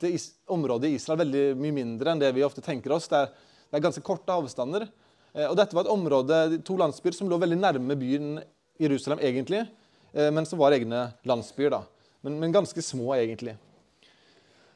det 0.00 0.16
området 0.48 0.88
i 0.88 0.96
Israel 0.96 1.26
veldig 1.26 1.46
mye 1.60 1.78
mindre 1.82 2.16
enn 2.16 2.24
det 2.24 2.32
vi 2.40 2.48
ofte 2.48 2.64
tenker 2.64 2.96
oss. 2.96 3.12
Det 3.12 3.20
er, 3.20 3.32
det 3.68 3.82
er 3.82 3.88
ganske 3.90 4.06
korte 4.08 4.40
avstander. 4.40 4.88
Eh, 5.34 5.48
og 5.48 5.56
dette 5.58 5.76
var 5.76 5.86
et 5.86 5.94
område, 5.94 6.40
to 6.66 6.76
landsbyer 6.80 7.16
som 7.16 7.30
lå 7.30 7.40
veldig 7.40 7.58
nærme 7.60 7.96
byen 7.98 8.36
Jerusalem 8.82 9.20
egentlig, 9.22 9.66
men 10.12 10.44
som 10.44 10.58
var 10.60 10.74
egne 10.76 11.06
landsbyer. 11.24 11.70
da. 11.72 11.78
Men, 12.20 12.34
men 12.40 12.52
ganske 12.52 12.82
små, 12.84 13.14
egentlig. 13.16 13.54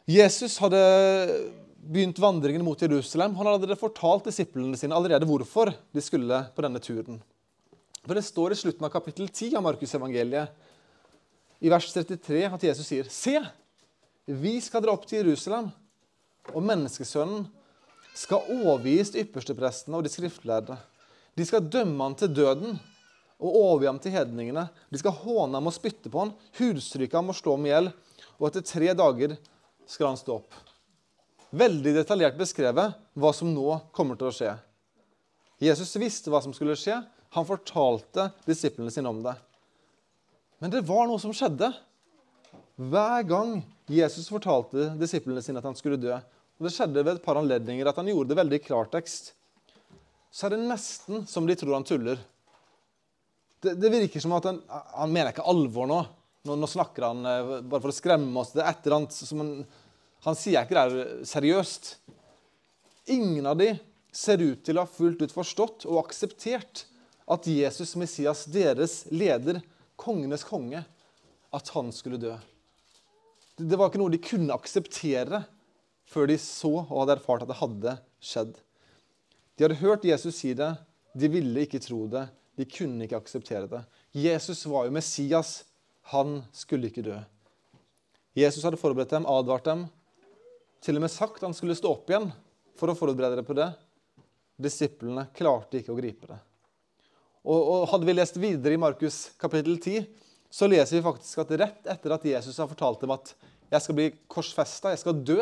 Jesus 0.08 0.54
hadde 0.62 0.80
begynt 1.86 2.18
vandringen 2.18 2.64
mot 2.64 2.80
Jerusalem. 2.82 3.34
Han 3.36 3.48
hadde 3.50 3.78
fortalt 3.78 4.28
disiplene 4.30 4.78
sine 4.78 4.96
allerede 4.96 5.26
hvorfor 5.28 5.72
de 5.94 6.04
skulle 6.04 6.40
på 6.54 6.64
denne 6.64 6.82
turen. 6.82 7.20
For 8.06 8.14
Det 8.14 8.24
står 8.26 8.54
i 8.54 8.58
slutten 8.60 8.86
av 8.86 8.92
kapittel 8.94 9.28
10 9.28 9.58
av 9.58 9.64
Markusevangeliet, 9.66 10.64
i 11.64 11.70
vers 11.72 11.86
33, 11.88 12.42
at 12.52 12.64
Jesus 12.68 12.86
sier, 12.86 13.06
Se, 13.10 13.40
vi 14.28 14.58
skal 14.60 14.82
dra 14.84 14.92
opp 14.92 15.06
til 15.08 15.22
Jerusalem, 15.22 15.70
og 16.52 16.62
menneskesønnen 16.62 17.46
skal 18.16 18.48
overgis 18.52 19.12
til 19.12 19.26
yppersteprestene 19.26 19.98
og 19.98 20.06
de 20.06 20.12
skriftlærde. 20.12 20.76
De 21.36 21.44
skal 21.44 21.66
dømme 21.68 22.00
han 22.00 22.16
til 22.16 22.32
døden 22.32 22.78
og 23.36 23.58
overgi 23.60 23.90
ham 23.90 23.98
til 24.00 24.14
hedningene. 24.16 24.68
De 24.88 25.00
skal 25.00 25.18
håne 25.20 25.58
ham 25.58 25.68
og 25.68 25.76
spytte 25.76 26.12
på 26.12 26.24
ham, 26.24 26.32
hudstryke 26.56 27.18
ham 27.18 27.32
og 27.32 27.36
slå 27.36 27.58
ham 27.58 27.68
i 27.68 27.74
hjel. 27.74 27.90
Og 28.40 28.48
etter 28.48 28.64
tre 28.64 28.94
dager 28.96 29.36
skal 29.86 30.14
han 30.14 30.20
stå 30.20 30.40
opp 30.40 30.64
veldig 31.56 31.94
detaljert 31.96 32.38
beskrevet 32.38 32.96
hva 33.16 33.32
som 33.34 33.50
nå 33.54 33.78
kommer 33.96 34.18
til 34.18 34.30
å 34.30 34.34
skje. 34.34 34.52
Jesus 35.62 35.94
visste 36.00 36.32
hva 36.32 36.42
som 36.44 36.54
skulle 36.56 36.76
skje. 36.78 36.98
Han 37.36 37.48
fortalte 37.48 38.30
disiplene 38.46 38.92
sine 38.92 39.10
om 39.10 39.22
det. 39.24 39.34
Men 40.60 40.72
det 40.72 40.84
var 40.88 41.06
noe 41.08 41.20
som 41.20 41.34
skjedde. 41.36 41.70
Hver 42.76 43.24
gang 43.28 43.58
Jesus 43.88 44.28
fortalte 44.28 44.90
disiplene 45.00 45.42
sine 45.44 45.60
at 45.60 45.68
han 45.68 45.76
skulle 45.78 46.00
dø, 46.00 46.16
og 46.56 46.66
det 46.66 46.72
skjedde 46.74 47.02
ved 47.04 47.18
et 47.18 47.24
par 47.24 47.38
anledninger 47.40 47.88
at 47.88 47.98
han 48.00 48.08
gjorde 48.10 48.32
det 48.32 48.38
veldig 48.40 48.60
i 48.60 48.64
klartekst, 48.64 49.32
så 50.32 50.46
er 50.46 50.54
det 50.56 50.64
nesten 50.66 51.24
som 51.28 51.46
de 51.48 51.56
tror 51.56 51.76
han 51.76 51.86
tuller. 51.86 52.20
Det, 53.62 53.74
det 53.80 53.92
virker 53.92 54.20
som 54.22 54.34
at 54.36 54.48
han, 54.48 54.60
han 54.68 55.12
mener 55.12 55.32
ikke 55.32 55.46
alvor 55.48 55.88
nå. 55.88 56.02
nå. 56.48 56.56
Nå, 56.56 56.68
snakker 56.68 57.08
han 57.08 57.28
eh, 57.28 57.52
bare 57.64 57.82
for 57.82 57.92
å 57.92 57.96
skremme 57.96 58.40
oss. 58.40 58.52
Det 58.56 58.64
er 58.64 58.72
et 58.72 58.88
eller 58.88 58.98
annet 59.00 59.16
som 59.16 59.42
han 59.42 59.52
han 60.26 60.34
sier 60.34 60.64
ikke 60.64 60.74
det 60.74 60.82
er 60.82 61.24
seriøst. 61.28 61.92
Ingen 63.14 63.46
av 63.46 63.60
de 63.60 63.70
ser 64.10 64.42
ut 64.42 64.64
til 64.66 64.78
å 64.78 64.82
ha 64.82 64.90
fullt 64.90 65.22
ut 65.22 65.34
forstått 65.34 65.86
og 65.86 66.00
akseptert 66.02 66.86
at 67.30 67.46
Jesus, 67.46 67.94
Messias, 67.98 68.44
deres 68.50 69.04
leder, 69.14 69.60
kongenes 69.98 70.42
konge, 70.46 70.82
at 71.54 71.70
han 71.74 71.92
skulle 71.94 72.18
dø. 72.18 72.32
Det 73.56 73.78
var 73.78 73.88
ikke 73.88 74.00
noe 74.02 74.12
de 74.12 74.22
kunne 74.22 74.56
akseptere 74.56 75.44
før 76.06 76.30
de 76.30 76.38
så 76.40 76.72
og 76.84 77.00
hadde 77.02 77.16
erfart 77.18 77.44
at 77.44 77.50
det 77.50 77.58
hadde 77.60 77.96
skjedd. 78.22 78.54
De 79.56 79.66
hadde 79.66 79.80
hørt 79.80 80.06
Jesus 80.06 80.38
si 80.38 80.52
det, 80.56 80.72
de 81.16 81.30
ville 81.32 81.64
ikke 81.64 81.80
tro 81.82 82.04
det, 82.12 82.26
de 82.56 82.66
kunne 82.68 83.06
ikke 83.06 83.18
akseptere 83.18 83.68
det. 83.70 83.82
Jesus 84.16 84.64
var 84.68 84.86
jo 84.86 84.94
Messias, 84.96 85.58
han 86.12 86.40
skulle 86.54 86.90
ikke 86.90 87.04
dø. 87.04 87.18
Jesus 88.36 88.64
hadde 88.64 88.80
forberedt 88.80 89.14
dem, 89.16 89.28
advart 89.28 89.66
dem, 89.66 89.86
til 90.84 90.98
og 90.98 91.06
med 91.06 91.12
sagt 91.12 91.42
han 91.42 91.56
skulle 91.56 91.76
stå 91.76 91.94
opp 91.96 92.12
igjen 92.12 92.28
for 92.76 92.92
å 92.92 92.96
forberede 92.98 93.40
dem 93.40 93.48
på 93.48 93.56
det. 93.56 93.70
Disiplene 94.60 95.26
klarte 95.36 95.80
ikke 95.80 95.92
å 95.94 95.98
gripe 95.98 96.28
det. 96.30 96.38
Og, 97.46 97.58
og 97.60 97.88
Hadde 97.92 98.08
vi 98.08 98.14
lest 98.16 98.38
videre 98.40 98.76
i 98.76 98.80
Markus 98.80 99.30
kapittel 99.40 99.78
10, 99.78 100.06
så 100.52 100.68
leser 100.70 100.98
vi 100.98 101.04
faktisk 101.04 101.42
at 101.42 101.52
rett 101.60 101.88
etter 101.92 102.14
at 102.14 102.24
Jesus 102.26 102.58
har 102.60 102.68
fortalt 102.70 103.02
dem 103.02 103.12
at 103.14 103.32
jeg 103.72 103.82
skal 103.82 103.96
bli 103.98 104.10
korsfesta, 104.30 104.92
jeg 104.94 105.02
skal 105.02 105.20
dø, 105.26 105.40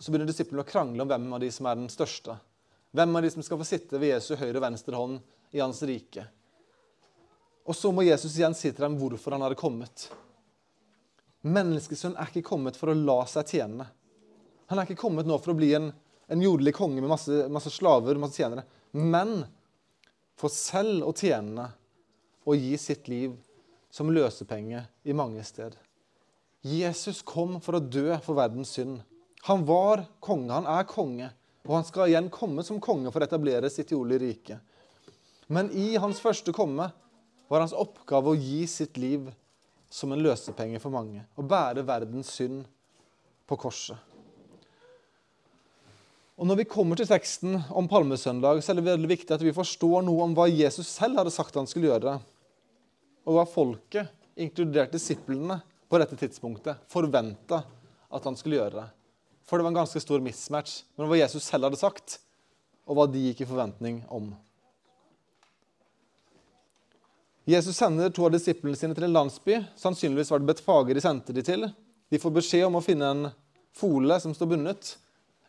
så 0.00 0.10
begynner 0.10 0.30
disiplene 0.30 0.64
å 0.64 0.68
krangle 0.68 1.04
om 1.04 1.10
hvem 1.10 1.28
av 1.36 1.42
de 1.42 1.50
som 1.52 1.68
er 1.68 1.76
den 1.78 1.90
største. 1.92 2.38
Hvem 2.96 3.16
av 3.16 3.22
de 3.22 3.30
som 3.34 3.44
skal 3.44 3.60
få 3.60 3.68
sitte 3.68 4.00
ved 4.00 4.14
Jesu 4.14 4.32
høyre 4.34 4.56
og 4.56 4.64
venstre 4.64 4.96
hånd 4.96 5.20
i 5.54 5.60
hans 5.62 5.82
rike. 5.86 6.24
Og 7.68 7.76
så 7.76 7.92
må 7.92 8.02
Jesus 8.06 8.34
igjen 8.38 8.56
si 8.56 8.70
til 8.72 8.82
dem 8.82 8.96
hvorfor 8.98 9.36
han 9.36 9.44
hadde 9.44 9.58
kommet. 9.60 10.08
Menneskesønnen 11.46 12.18
er 12.18 12.32
ikke 12.32 12.48
kommet 12.48 12.78
for 12.80 12.90
å 12.90 12.96
la 12.96 13.20
seg 13.30 13.52
tjene. 13.52 13.86
Han 14.72 14.80
er 14.80 14.88
ikke 14.88 15.02
kommet 15.04 15.28
nå 15.28 15.36
for 15.42 15.52
å 15.52 15.58
bli 15.58 15.72
en, 15.76 15.90
en 16.30 16.42
jordelig 16.42 16.74
konge 16.78 17.02
med 17.02 17.12
masse, 17.12 17.44
masse 17.52 17.72
slaver 17.74 18.18
masse 18.20 18.40
tjenere. 18.40 18.64
Men 18.96 19.44
for 20.40 20.52
selv 20.52 21.06
å 21.06 21.14
tjene 21.16 21.68
og 22.48 22.56
gi 22.56 22.76
sitt 22.80 23.08
liv 23.12 23.36
som 23.92 24.10
løsepenge 24.12 24.82
i 25.04 25.16
mange 25.16 25.42
steder. 25.44 25.76
Jesus 26.64 27.22
kom 27.26 27.58
for 27.64 27.78
å 27.78 27.84
dø 27.84 28.12
for 28.24 28.36
verdens 28.38 28.74
synd. 28.76 29.00
Han 29.48 29.64
var 29.68 30.04
konge, 30.20 30.52
han 30.52 30.68
er 30.68 30.88
konge, 30.88 31.30
og 31.64 31.76
han 31.78 31.86
skal 31.88 32.10
igjen 32.10 32.28
komme 32.32 32.64
som 32.66 32.80
konge 32.82 33.12
for 33.12 33.22
å 33.22 33.28
etablere 33.28 33.70
sitt 33.72 33.92
jordlige 33.94 34.24
rike. 34.24 34.58
Men 35.48 35.70
i 35.74 35.94
hans 36.00 36.20
første 36.22 36.52
komme 36.54 36.90
var 37.50 37.64
hans 37.64 37.74
oppgave 37.74 38.30
å 38.30 38.38
gi 38.38 38.66
sitt 38.70 39.00
liv 39.00 39.30
som 39.90 40.12
en 40.14 40.22
løsepenge 40.22 40.78
for 40.82 40.94
mange. 40.94 41.24
Å 41.34 41.42
bære 41.42 41.82
verdens 41.86 42.30
synd 42.36 42.62
på 43.50 43.58
korset. 43.58 43.98
Og 46.40 46.46
Når 46.48 46.62
vi 46.62 46.70
kommer 46.72 46.96
til 46.96 47.08
teksten 47.08 47.58
om 47.76 47.88
palmesøndag, 47.90 48.62
så 48.62 48.72
er 48.72 48.78
det 48.78 48.86
veldig 48.86 49.08
viktig 49.10 49.34
at 49.34 49.42
vi 49.44 49.52
forstår 49.52 50.06
noe 50.06 50.24
om 50.24 50.36
hva 50.36 50.46
Jesus 50.48 50.88
selv 50.88 51.18
hadde 51.20 51.32
sagt 51.34 51.58
han 51.58 51.68
skulle 51.68 51.90
gjøre, 51.90 52.14
og 53.28 53.36
hva 53.36 53.44
folket, 53.44 54.08
inkludert 54.40 54.94
disiplene, 54.94 55.58
på 55.90 55.98
dette 55.98 56.16
tidspunktet 56.16 56.86
forventa 56.88 57.64
at 58.14 58.24
han 58.24 58.36
skulle 58.38 58.60
gjøre. 58.60 58.86
For 59.50 59.58
det 59.58 59.66
var 59.66 59.72
en 59.72 59.80
ganske 59.80 59.98
stor 59.98 60.22
mismatch 60.22 60.84
mellom 60.94 61.10
hva 61.10 61.16
Jesus 61.18 61.48
selv 61.50 61.66
hadde 61.66 61.80
sagt, 61.80 62.20
og 62.86 62.94
hva 62.94 63.08
de 63.10 63.24
gikk 63.24 63.42
i 63.42 63.48
forventning 63.50 63.96
om. 64.06 64.28
Jesus 67.50 67.74
sender 67.74 68.12
to 68.14 68.28
av 68.28 68.30
disiplene 68.30 68.78
sine 68.78 68.94
til 68.94 69.08
en 69.08 69.16
landsby. 69.16 69.56
Sannsynligvis 69.80 70.30
var 70.30 70.38
det 70.38 70.52
Betfager 70.52 70.94
de 70.94 71.02
sendte 71.02 71.34
de 71.34 71.42
til. 71.42 71.66
De 72.06 72.20
får 72.22 72.36
beskjed 72.36 72.68
om 72.68 72.78
å 72.78 72.84
finne 72.84 73.10
en 73.10 73.26
fole 73.74 74.20
som 74.22 74.36
står 74.36 74.52
bundet. 74.52 74.92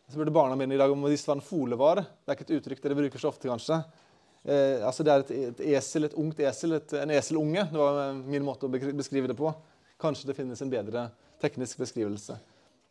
Så 0.08 0.16
spurte 0.16 0.34
barna 0.34 0.58
mine 0.58 0.74
i 0.74 0.80
dag 0.82 0.90
om 0.90 1.06
å 1.06 1.10
det 1.12 1.22
var 1.22 1.38
en 1.38 1.46
fole 1.46 1.78
var. 1.78 2.02
Det 2.02 2.32
er 2.32 2.40
ikke 2.40 2.48
et 2.48 2.56
uttrykk 2.58 2.82
dere 2.82 2.98
bruker 2.98 3.22
så 3.22 3.30
ofte, 3.30 3.46
kanskje. 3.46 3.78
Eh, 4.42 4.82
altså 4.82 5.06
Det 5.06 5.12
er 5.14 5.22
et, 5.22 5.34
et, 5.52 5.66
esel, 5.78 6.08
et 6.08 6.18
ungt 6.18 6.42
esel, 6.42 6.74
et, 6.80 6.96
en 7.04 7.14
eselunge. 7.14 7.68
Det 7.70 7.78
var 7.78 8.16
min 8.18 8.50
måte 8.50 8.66
å 8.66 8.72
beskrive 8.72 9.30
det 9.30 9.38
på. 9.38 9.54
Kanskje 10.02 10.32
det 10.32 10.38
finnes 10.40 10.62
en 10.64 10.74
bedre 10.74 11.06
teknisk 11.42 11.84
beskrivelse. 11.84 12.34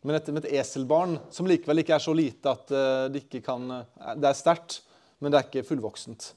Men 0.02 0.18
et, 0.18 0.28
et 0.28 0.48
eselbarn 0.58 1.18
som 1.30 1.46
likevel 1.46 1.82
ikke 1.82 1.94
er 1.94 2.02
så 2.02 2.14
lite 2.16 2.50
at 2.50 2.72
uh, 2.74 3.06
det 3.12 3.24
ikke 3.24 3.42
kan 3.46 3.68
uh, 3.70 4.14
Det 4.18 4.28
er 4.28 4.38
sterkt, 4.38 4.80
men 5.22 5.30
det 5.30 5.38
er 5.38 5.46
ikke 5.46 5.66
fullvoksent. 5.68 6.32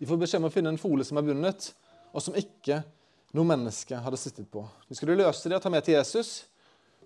De 0.00 0.08
får 0.08 0.18
beskjed 0.20 0.42
om 0.42 0.48
å 0.48 0.52
finne 0.52 0.72
en 0.74 0.80
fole 0.80 1.06
som 1.06 1.20
er 1.20 1.26
bundet, 1.28 1.70
og 2.10 2.22
som 2.22 2.34
ikke 2.38 2.80
noe 3.34 3.46
menneske 3.46 3.98
hadde 4.02 4.18
sittet 4.18 4.50
på. 4.50 4.64
De 4.88 4.98
skulle 4.98 5.18
løse 5.18 5.50
det 5.50 5.58
og 5.58 5.62
ta 5.62 5.70
med 5.72 5.86
til 5.86 5.96
Jesus. 5.96 6.44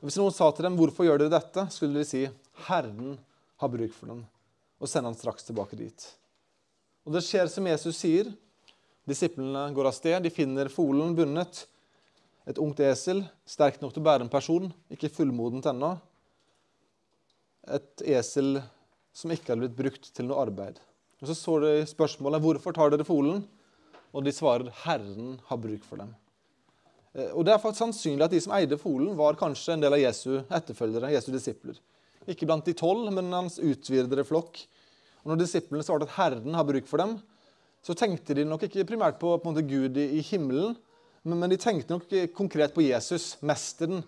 Hvis 0.01 0.19
noen 0.21 0.33
sa 0.33 0.51
til 0.53 0.65
dem 0.65 0.77
'Hvorfor 0.77 1.05
gjør 1.05 1.19
dere 1.19 1.37
dette?', 1.37 1.71
skulle 1.71 1.99
de 1.99 2.05
si 2.05 2.29
'Herren 2.69 3.19
har 3.57 3.69
bruk 3.69 3.93
for 3.93 4.07
den', 4.07 4.25
og 4.81 4.89
sende 4.89 5.09
han 5.09 5.19
straks 5.19 5.45
tilbake 5.45 5.77
dit. 5.77 6.15
Og 7.07 7.13
Det 7.13 7.23
skjer 7.25 7.49
som 7.49 7.67
Jesus 7.67 7.97
sier. 7.97 8.33
Disiplene 9.09 9.73
går 9.73 9.87
av 9.87 9.95
sted. 9.97 10.23
De 10.23 10.31
finner 10.31 10.69
folen 10.69 11.15
bundet. 11.17 11.67
Et 12.49 12.59
ungt 12.63 12.81
esel, 12.81 13.27
sterkt 13.45 13.83
nok 13.83 13.93
til 13.93 14.01
å 14.01 14.07
bære 14.07 14.25
en 14.25 14.33
person, 14.33 14.71
ikke 14.89 15.11
fullmodent 15.13 15.67
ennå. 15.69 15.93
Et 17.77 18.05
esel 18.17 18.63
som 19.13 19.35
ikke 19.35 19.53
hadde 19.53 19.67
blitt 19.67 19.77
brukt 19.77 20.09
til 20.17 20.29
noe 20.31 20.41
arbeid. 20.47 20.79
Og 21.21 21.29
Så 21.29 21.37
står 21.37 21.61
det 21.61 21.73
i 21.83 21.91
spørsmålet 21.93 22.41
'Hvorfor 22.41 22.73
tar 22.73 22.91
dere 22.91 23.05
folen?' 23.05 23.45
Og 24.15 24.25
de 24.25 24.33
svarer 24.33 24.71
'Herren 24.71 25.41
har 25.45 25.59
bruk 25.59 25.85
for 25.85 25.97
dem'. 25.99 26.15
Eh, 27.15 27.31
og 27.35 27.45
Det 27.45 27.53
er 27.53 27.59
faktisk 27.59 27.85
sannsynlig 27.85 28.25
at 28.25 28.31
de 28.31 28.41
som 28.41 28.53
eide 28.53 28.79
folen, 28.79 29.17
var 29.17 29.35
kanskje 29.35 29.75
en 29.75 29.81
del 29.81 29.93
av 29.93 30.01
Jesu 30.01 30.43
etterfølgere, 30.49 31.13
Jesu 31.13 31.31
disipler. 31.33 31.79
Ikke 32.27 32.47
blant 32.47 32.65
de 32.65 32.73
tolv, 32.73 33.13
men 33.13 33.33
hans 33.33 33.59
utvidede 33.59 34.25
flokk. 34.25 34.67
Og 35.25 35.33
Når 35.33 35.39
disiplene 35.39 35.83
svarte 35.83 36.05
at 36.05 36.17
Herren 36.17 36.55
har 36.55 36.65
bruk 36.65 36.87
for 36.87 36.97
dem, 36.97 37.21
så 37.83 37.95
tenkte 37.95 38.35
de 38.35 38.45
nok 38.45 38.63
ikke 38.63 38.87
primært 38.87 39.19
på, 39.19 39.37
på 39.37 39.53
måte, 39.53 39.69
Gud 39.69 39.97
i, 39.97 40.19
i 40.19 40.21
himmelen, 40.23 40.77
men, 41.29 41.39
men, 41.39 41.53
de 41.53 41.61
tenkte 41.61 41.95
nok 41.95 42.11
konkret 42.37 42.75
på 42.75 42.83
Jesus, 42.85 43.31
mesteren, 43.45 44.03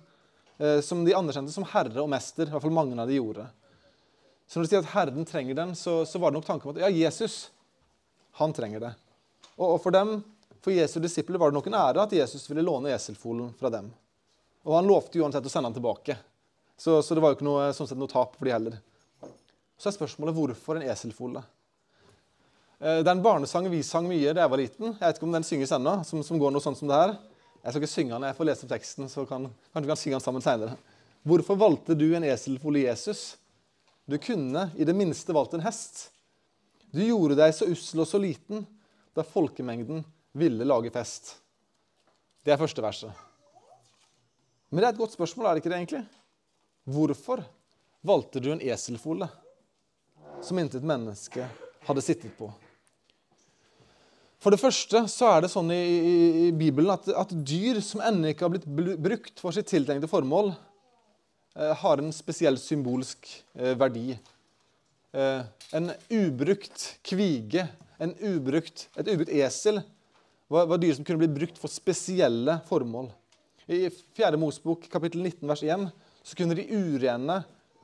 eh, 0.58 0.80
som 0.84 1.04
de 1.04 1.14
anerkjente 1.16 1.54
som 1.54 1.66
herre 1.68 2.02
og 2.02 2.10
mester. 2.10 2.48
i 2.48 2.54
hvert 2.54 2.64
fall 2.64 2.74
mange 2.74 2.98
av 2.98 3.10
de 3.10 3.18
gjorde. 3.20 3.46
Så 4.50 4.58
når 4.58 4.66
de 4.66 4.70
sier 4.72 4.82
at 4.82 4.92
Herren 4.96 5.26
trenger 5.28 5.54
den, 5.54 5.76
så, 5.78 6.00
så 6.08 6.18
var 6.18 6.32
det 6.32 6.40
nok 6.40 6.46
tanken 6.48 6.70
om 6.70 6.74
at 6.74 6.82
ja, 6.82 6.90
Jesus, 6.90 7.52
han 8.40 8.54
trenger 8.56 8.82
det. 8.82 8.90
Og, 9.54 9.76
og 9.76 9.76
for 9.84 9.94
dem, 9.94 10.16
for 10.58 10.74
Jesu 10.74 10.98
disipler, 10.98 11.38
var 11.38 11.52
det 11.52 11.58
nok 11.60 11.68
en 11.70 11.78
ære 11.78 12.02
at 12.02 12.16
Jesus 12.16 12.48
ville 12.50 12.64
låne 12.66 12.90
eselfolen 12.90 13.52
fra 13.60 13.70
dem. 13.70 13.92
Og 14.66 14.74
han 14.74 14.90
lovte 14.90 15.22
uansett 15.22 15.46
å 15.46 15.52
sende 15.52 15.70
den 15.70 15.78
tilbake. 15.78 16.16
Så, 16.80 16.98
så 17.02 17.14
det 17.14 17.22
var 17.22 17.32
jo 17.32 17.38
ikke 17.38 17.46
noe, 17.46 17.70
sånn 17.76 17.88
sett, 17.88 18.00
noe 18.00 18.10
tap 18.10 18.34
for 18.34 18.48
de 18.48 18.56
heller. 18.56 18.80
Så 19.78 19.92
er 19.92 19.96
spørsmålet 19.96 20.36
hvorfor 20.36 20.80
en 20.80 20.88
eselfole? 20.90 21.44
Eh, 22.80 23.02
det 23.04 23.10
er 23.10 23.12
en 23.12 23.24
barnesang 23.24 23.66
vi 23.68 23.82
sang 23.84 24.06
mye 24.08 24.32
da 24.32 24.46
jeg 24.46 24.52
var 24.52 24.60
liten. 24.60 24.94
Jeg 24.94 25.02
vet 25.02 25.18
ikke 25.18 25.28
om 25.28 25.34
den 25.36 25.44
synges 25.44 25.72
ennå, 25.76 25.98
som, 26.08 26.22
som, 26.24 26.38
går 26.40 26.54
noe 26.54 26.64
sånn 26.64 26.78
som 26.78 26.88
det 26.88 26.96
her. 26.96 27.18
Jeg 27.60 27.74
skal 27.74 27.82
ikke 27.82 27.92
synge 27.92 28.14
den, 28.14 28.24
jeg 28.30 28.36
får 28.38 28.46
lese 28.48 28.64
opp 28.64 28.70
teksten, 28.72 29.10
så 29.12 29.26
kan, 29.28 29.50
kanskje 29.74 29.84
vi 29.84 29.90
kan 29.90 30.00
synge 30.00 30.16
den 30.16 30.24
sammen 30.24 30.44
seinere. 30.44 30.78
Hvorfor 31.28 31.58
valgte 31.60 31.96
du 31.98 32.06
en 32.16 32.24
eselfole 32.24 32.86
Jesus? 32.86 33.34
Du 34.08 34.16
kunne 34.16 34.70
i 34.80 34.86
det 34.88 34.94
minste 34.96 35.36
valgt 35.36 35.58
en 35.58 35.64
hest. 35.66 36.06
Du 36.88 37.02
gjorde 37.04 37.36
deg 37.36 37.52
så 37.54 37.68
ussel 37.68 38.00
og 38.00 38.08
så 38.08 38.18
liten 38.22 38.64
da 39.14 39.26
folkemengden 39.28 40.00
ville 40.40 40.64
lage 40.64 40.92
fest. 40.94 41.34
Det 42.40 42.54
er 42.54 42.62
første 42.62 42.80
verset. 42.80 43.12
Men 44.70 44.80
det 44.80 44.88
er 44.88 44.94
et 44.94 45.02
godt 45.02 45.18
spørsmål, 45.18 45.50
er 45.50 45.52
det 45.58 45.62
ikke 45.62 45.74
det 45.74 45.82
egentlig? 45.82 46.02
Hvorfor 46.88 47.44
valgte 48.00 48.40
du 48.40 48.48
en 48.54 48.64
eselfole 48.64 49.28
som 50.40 50.58
intet 50.62 50.86
menneske 50.86 51.44
hadde 51.84 52.06
sittet 52.06 52.32
på? 52.40 52.48
For 54.40 54.54
det 54.54 54.60
første 54.62 55.04
så 55.12 55.34
er 55.34 55.44
det 55.44 55.52
sånn 55.52 55.68
i, 55.74 55.80
i, 55.80 56.16
i 56.46 56.50
Bibelen 56.56 56.94
at, 56.94 57.08
at, 57.12 57.32
dyr 57.44 57.82
som 57.84 58.00
ennå 58.04 58.32
ikke 58.32 58.46
har 58.46 58.54
blitt 58.54 58.98
brukt 59.04 59.42
for 59.42 59.52
sitt 59.52 59.68
tiltenkte 59.68 60.08
formål, 60.08 60.54
Eh, 61.58 61.74
har 61.76 61.98
en 61.98 62.12
spesiell 62.14 62.58
symbolsk 62.58 63.26
eh, 63.58 63.74
verdi. 63.78 64.14
Eh, 65.12 65.40
en 65.74 65.90
ubrukt 66.08 66.84
kvige, 67.02 67.64
en 67.98 68.14
ubrukt, 68.22 68.86
et 68.94 69.08
ubrukt 69.10 69.32
esel, 69.34 69.82
var, 70.50 70.68
var 70.70 70.78
dyr 70.78 70.94
som 70.94 71.06
kunne 71.06 71.24
bli 71.24 71.32
brukt 71.40 71.58
for 71.58 71.72
spesielle 71.72 72.60
formål. 72.68 73.10
I 73.66 73.88
4. 73.90 74.38
Mosbok 74.38 74.86
kapittel 74.90 75.24
19 75.24 75.50
vers 75.50 75.64
1 75.66 75.90
så 76.26 76.38
kunne 76.38 76.56
de 76.58 76.68
urene 76.70 77.40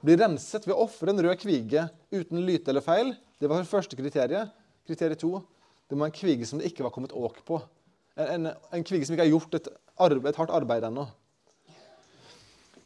bli 0.07 0.17
renset 0.19 0.67
ved 0.67 0.75
å 0.77 0.87
ofre 0.87 1.11
en 1.11 1.23
rød 1.27 1.43
kvige 1.43 1.89
uten 2.15 2.47
lyte 2.47 2.71
eller 2.71 2.87
feil. 2.87 3.13
Det 3.43 3.51
var 3.51 3.67
første 3.67 3.99
kriteriet. 3.99 4.55
Kriteriet 4.87 5.19
to 5.19 5.41
det 5.87 5.97
må 5.97 6.07
være 6.07 6.13
en 6.15 6.19
kvige 6.19 6.49
som 6.49 6.61
det 6.61 6.71
ikke 6.71 6.87
var 6.87 6.93
kommet 6.95 7.15
åk 7.15 7.39
på. 7.47 7.61
En, 8.17 8.49
en, 8.49 8.49
en 8.75 8.87
kvige 8.87 9.07
som 9.07 9.15
ikke 9.15 9.27
har 9.27 9.33
gjort 9.33 9.57
et, 9.59 9.69
arbeid, 10.03 10.33
et 10.33 10.41
hardt 10.41 10.55
arbeid 10.57 10.87
ennå. 10.89 11.07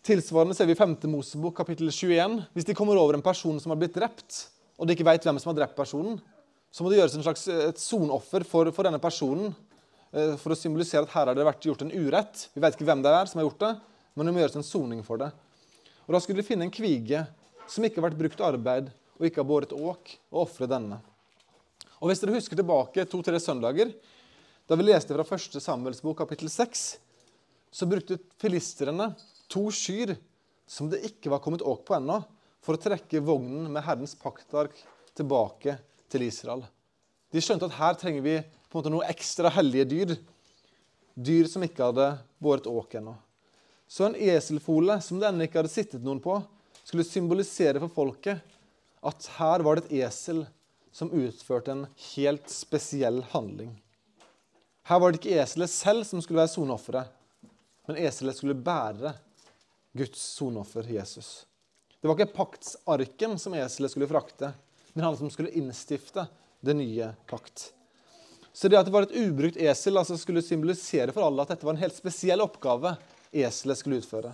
Tilsvarende 0.04 0.56
ser 0.56 0.68
vi 0.68 0.74
i 0.74 0.78
5. 0.78 0.96
Mosebok 1.12 1.56
kapittel 1.60 1.90
21. 1.92 2.38
Hvis 2.56 2.68
de 2.68 2.76
kommer 2.76 2.98
over 3.00 3.16
en 3.16 3.24
person 3.24 3.58
som 3.60 3.72
har 3.72 3.80
blitt 3.80 3.96
drept, 3.96 4.46
og 4.80 4.88
de 4.88 4.96
ikke 4.96 5.06
vet 5.08 5.26
hvem 5.28 5.40
som 5.40 5.52
har 5.52 5.58
drept 5.62 5.76
personen, 5.76 6.20
så 6.72 6.84
må 6.84 6.90
det 6.90 7.00
gjøres 7.00 7.16
en 7.18 7.26
slags 7.26 7.44
eh, 7.50 7.72
sonoffer 7.76 8.44
for, 8.48 8.70
for, 8.72 8.86
denne 8.86 9.00
personen 9.02 9.50
eh, 10.14 10.36
for 10.40 10.54
å 10.54 10.58
symbolisere 10.58 11.04
at 11.04 11.12
her 11.12 11.28
har 11.28 11.36
det 11.36 11.44
vært 11.46 11.66
gjort 11.66 11.84
en 11.84 11.92
urett. 11.92 12.46
Vi 12.54 12.62
vet 12.62 12.76
ikke 12.76 12.88
hvem 12.88 13.04
det 13.04 13.12
er 13.12 13.28
som 13.28 13.42
har 13.42 13.48
gjort 13.48 13.64
det, 13.64 13.74
men 14.14 14.28
det 14.28 14.34
må 14.34 14.42
gjøres 14.44 14.60
en 14.60 14.66
soning 14.66 15.04
for 15.06 15.20
det. 15.20 15.28
Og 16.06 16.14
Da 16.16 16.22
skulle 16.22 16.40
de 16.40 16.46
finne 16.46 16.68
en 16.68 16.74
kvige 16.74 17.24
som 17.70 17.84
ikke 17.84 18.00
har 18.00 18.08
vært 18.08 18.20
brukt 18.22 18.44
arbeid 18.44 18.92
og 19.20 19.28
ikke 19.28 19.42
har 19.42 19.50
båret 19.50 19.76
åk, 19.76 20.14
og 20.32 20.46
ofre 20.46 20.70
denne. 20.70 20.96
Og 22.00 22.08
Hvis 22.08 22.22
dere 22.22 22.32
husker 22.32 22.56
tilbake 22.56 23.04
to-tre 23.04 23.36
søndager, 23.36 23.90
da 24.64 24.76
vi 24.78 24.86
leste 24.86 25.12
fra 25.12 25.24
1. 25.36 25.58
Samuels 25.60 26.00
bok 26.00 26.16
kapittel 26.22 26.48
6, 26.48 26.84
så 27.70 27.86
brukte 27.86 28.16
filistrene 28.40 29.10
to 29.52 29.66
skyr 29.74 30.14
som 30.70 30.88
det 30.88 31.02
ikke 31.10 31.32
var 31.32 31.42
kommet 31.44 31.64
åk 31.66 31.82
på 31.84 31.98
ennå, 31.98 32.22
for 32.64 32.76
å 32.76 32.80
trekke 32.80 33.20
vognen 33.24 33.68
med 33.72 33.84
Herrens 33.84 34.14
paktark 34.16 34.76
tilbake 35.16 35.74
til 36.12 36.24
Israel. 36.24 36.62
De 37.32 37.42
skjønte 37.42 37.68
at 37.68 37.76
her 37.76 37.98
trenger 38.00 38.24
vi 38.24 38.36
på 38.40 38.78
en 38.78 38.80
måte 38.80 38.92
noe 38.94 39.08
ekstra 39.10 39.50
hellige 39.52 39.88
dyr. 39.90 40.14
Dyr 41.20 41.50
som 41.52 41.64
ikke 41.66 41.90
hadde 41.90 42.06
båret 42.40 42.68
åk 42.70 42.96
ennå. 43.00 43.12
Så 43.90 44.06
en 44.06 44.16
eselfole 44.16 44.96
som 45.04 45.20
det 45.20 45.28
ennå 45.28 45.44
ikke 45.44 45.60
hadde 45.60 45.72
sittet 45.72 46.04
noen 46.06 46.22
på, 46.22 46.38
skulle 46.84 47.04
symbolisere 47.04 47.82
for 47.82 47.92
folket 47.92 48.40
at 49.04 49.28
her 49.36 49.66
var 49.66 49.76
det 49.76 49.88
et 49.88 50.06
esel 50.06 50.44
som 50.92 51.12
utførte 51.12 51.72
en 51.72 51.86
helt 52.14 52.50
spesiell 52.50 53.22
handling. 53.30 53.74
Her 54.90 55.00
var 55.00 55.12
det 55.12 55.20
ikke 55.20 55.38
eselet 55.42 55.70
selv 55.70 56.06
som 56.08 56.22
skulle 56.22 56.40
være 56.42 56.52
soneofferet, 56.54 57.10
men 57.88 58.00
eselet 58.00 58.38
skulle 58.38 58.58
bære 58.58 59.14
Guds 59.96 60.22
soneoffer, 60.38 60.86
Jesus. 60.90 61.44
Det 62.00 62.08
var 62.08 62.16
ikke 62.16 62.36
paktsarken 62.36 63.36
som 63.38 63.54
eselet 63.58 63.92
skulle 63.92 64.08
frakte, 64.10 64.52
men 64.94 65.04
han 65.04 65.18
som 65.18 65.30
skulle 65.30 65.52
innstifte 65.58 66.26
det 66.60 66.74
nye 66.78 67.12
pakt. 67.30 67.70
Så 68.52 68.68
det 68.68 68.78
at 68.78 68.88
det 68.88 68.94
var 68.94 69.06
et 69.06 69.14
ubrukt 69.14 69.58
esel, 69.60 69.98
altså 69.98 70.18
skulle 70.18 70.42
symbolisere 70.42 71.14
for 71.14 71.26
alle 71.26 71.44
at 71.44 71.52
dette 71.52 71.66
var 71.66 71.76
en 71.76 71.82
helt 71.82 71.96
spesiell 71.96 72.42
oppgave 72.42 72.96
eselet 73.30 73.78
skulle 73.78 74.00
utføre. 74.02 74.32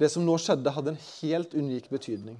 Det 0.00 0.08
som 0.12 0.24
nå 0.24 0.36
skjedde, 0.40 0.72
hadde 0.72 0.94
en 0.94 1.04
helt 1.20 1.54
unik 1.54 1.88
betydning. 1.92 2.36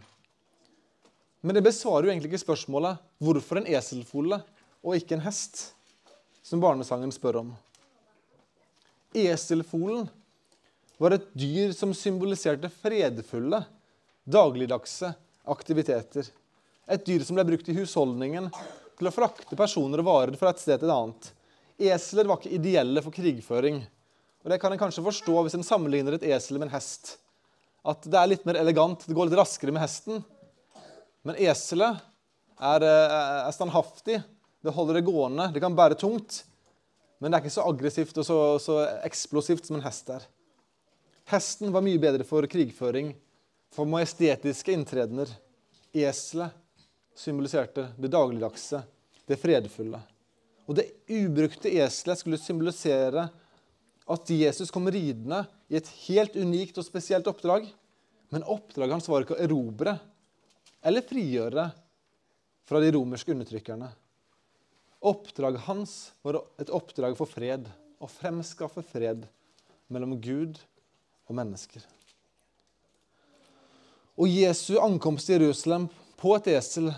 Men 1.41 1.57
det 1.57 1.65
besvarer 1.65 2.07
jo 2.07 2.13
egentlig 2.13 2.33
ikke 2.33 2.45
spørsmålet 2.45 3.01
hvorfor 3.23 3.61
en 3.61 3.69
eselfole 3.71 4.41
og 4.81 4.97
ikke 4.97 5.17
en 5.17 5.25
hest, 5.25 5.71
som 6.45 6.61
barnesangen 6.61 7.13
spør 7.15 7.41
om. 7.43 7.53
Eselfolen 9.17 10.09
var 11.01 11.17
et 11.17 11.31
dyr 11.33 11.73
som 11.77 11.95
symboliserte 11.97 12.69
fredfulle, 12.73 13.63
dagligdagse 14.29 15.15
aktiviteter. 15.51 16.29
Et 16.91 17.07
dyr 17.07 17.25
som 17.25 17.39
ble 17.39 17.47
brukt 17.49 17.71
i 17.73 17.77
husholdningen 17.79 18.51
til 18.99 19.09
å 19.09 19.15
frakte 19.15 19.57
personer 19.57 20.03
og 20.03 20.11
varer 20.11 20.37
fra 20.37 20.53
et 20.53 20.61
sted 20.61 20.83
til 20.83 20.91
et 20.91 20.95
annet. 20.95 21.31
Esler 21.81 22.29
var 22.29 22.41
ikke 22.41 22.53
ideelle 22.59 23.01
for 23.01 23.17
krigføring. 23.17 23.81
Og 24.45 24.53
Det 24.53 24.61
kan 24.61 24.73
en 24.73 24.81
kanskje 24.81 25.05
forstå 25.05 25.37
hvis 25.45 25.57
en 25.57 25.65
sammenligner 25.65 26.19
et 26.19 26.27
esel 26.35 26.59
med 26.59 26.69
en 26.69 26.77
hest. 26.77 27.17
At 27.81 28.05
det 28.05 28.19
er 28.21 28.29
litt 28.35 28.45
mer 28.45 28.61
elegant, 28.61 29.07
det 29.07 29.17
går 29.17 29.31
litt 29.31 29.41
raskere 29.41 29.73
med 29.73 29.81
hesten. 29.81 30.21
Men 31.27 31.39
eselet 31.41 32.01
er, 32.61 32.85
eh, 32.85 33.17
er 33.47 33.53
standhaftig, 33.53 34.21
det 34.61 34.75
holder 34.77 34.99
det 34.99 35.07
gående, 35.07 35.49
det 35.53 35.61
kan 35.63 35.77
bære 35.77 35.99
tungt. 36.01 36.45
Men 37.21 37.31
det 37.31 37.37
er 37.37 37.45
ikke 37.45 37.59
så 37.59 37.67
aggressivt 37.69 38.21
og 38.21 38.25
så, 38.25 38.39
så 38.61 38.77
eksplosivt 39.05 39.67
som 39.67 39.77
en 39.77 39.85
hest 39.85 40.09
er. 40.13 40.25
Hesten 41.31 41.73
var 41.73 41.85
mye 41.85 42.01
bedre 42.01 42.25
for 42.27 42.47
krigføring, 42.51 43.13
for 43.71 43.89
majestetiske 43.89 44.73
inntredener. 44.73 45.29
Eselet 45.93 46.57
symboliserte 47.17 47.91
det 48.01 48.11
dagligdagse, 48.13 48.81
det 49.29 49.39
fredfulle. 49.41 50.01
Og 50.67 50.79
det 50.79 50.89
ubrukte 51.11 51.73
eselet 51.83 52.21
skulle 52.21 52.41
symbolisere 52.41 53.29
at 54.11 54.33
Jesus 54.33 54.73
kom 54.73 54.89
ridende 54.91 55.45
i 55.71 55.77
et 55.79 55.89
helt 56.09 56.37
unikt 56.41 56.81
og 56.81 56.87
spesielt 56.87 57.29
oppdrag. 57.31 57.69
Men 58.33 58.47
oppdraget 58.49 58.97
hans 58.97 59.11
var 59.11 59.27
ikke 59.27 59.37
å 59.37 59.45
erobre 59.45 59.97
eller 60.83 61.05
frigjøre 61.05 61.69
fra 62.69 62.81
de 62.81 62.93
romerske 62.95 63.33
undertrykkerne. 63.35 63.91
Oppdraget 65.01 65.65
hans 65.67 65.95
var 66.23 66.43
et 66.61 66.73
oppdrag 66.73 67.17
for 67.19 67.29
fred, 67.29 67.69
å 68.01 68.09
fremskaffe 68.09 68.85
fred 68.85 69.27
mellom 69.93 70.17
Gud 70.21 70.61
og 71.29 71.37
mennesker. 71.37 71.85
Og 74.21 74.29
Jesu 74.29 74.77
ankomst 74.81 75.29
til 75.29 75.41
Jerusalem 75.41 75.89
på 76.21 76.35
et 76.37 76.51
esel 76.53 76.91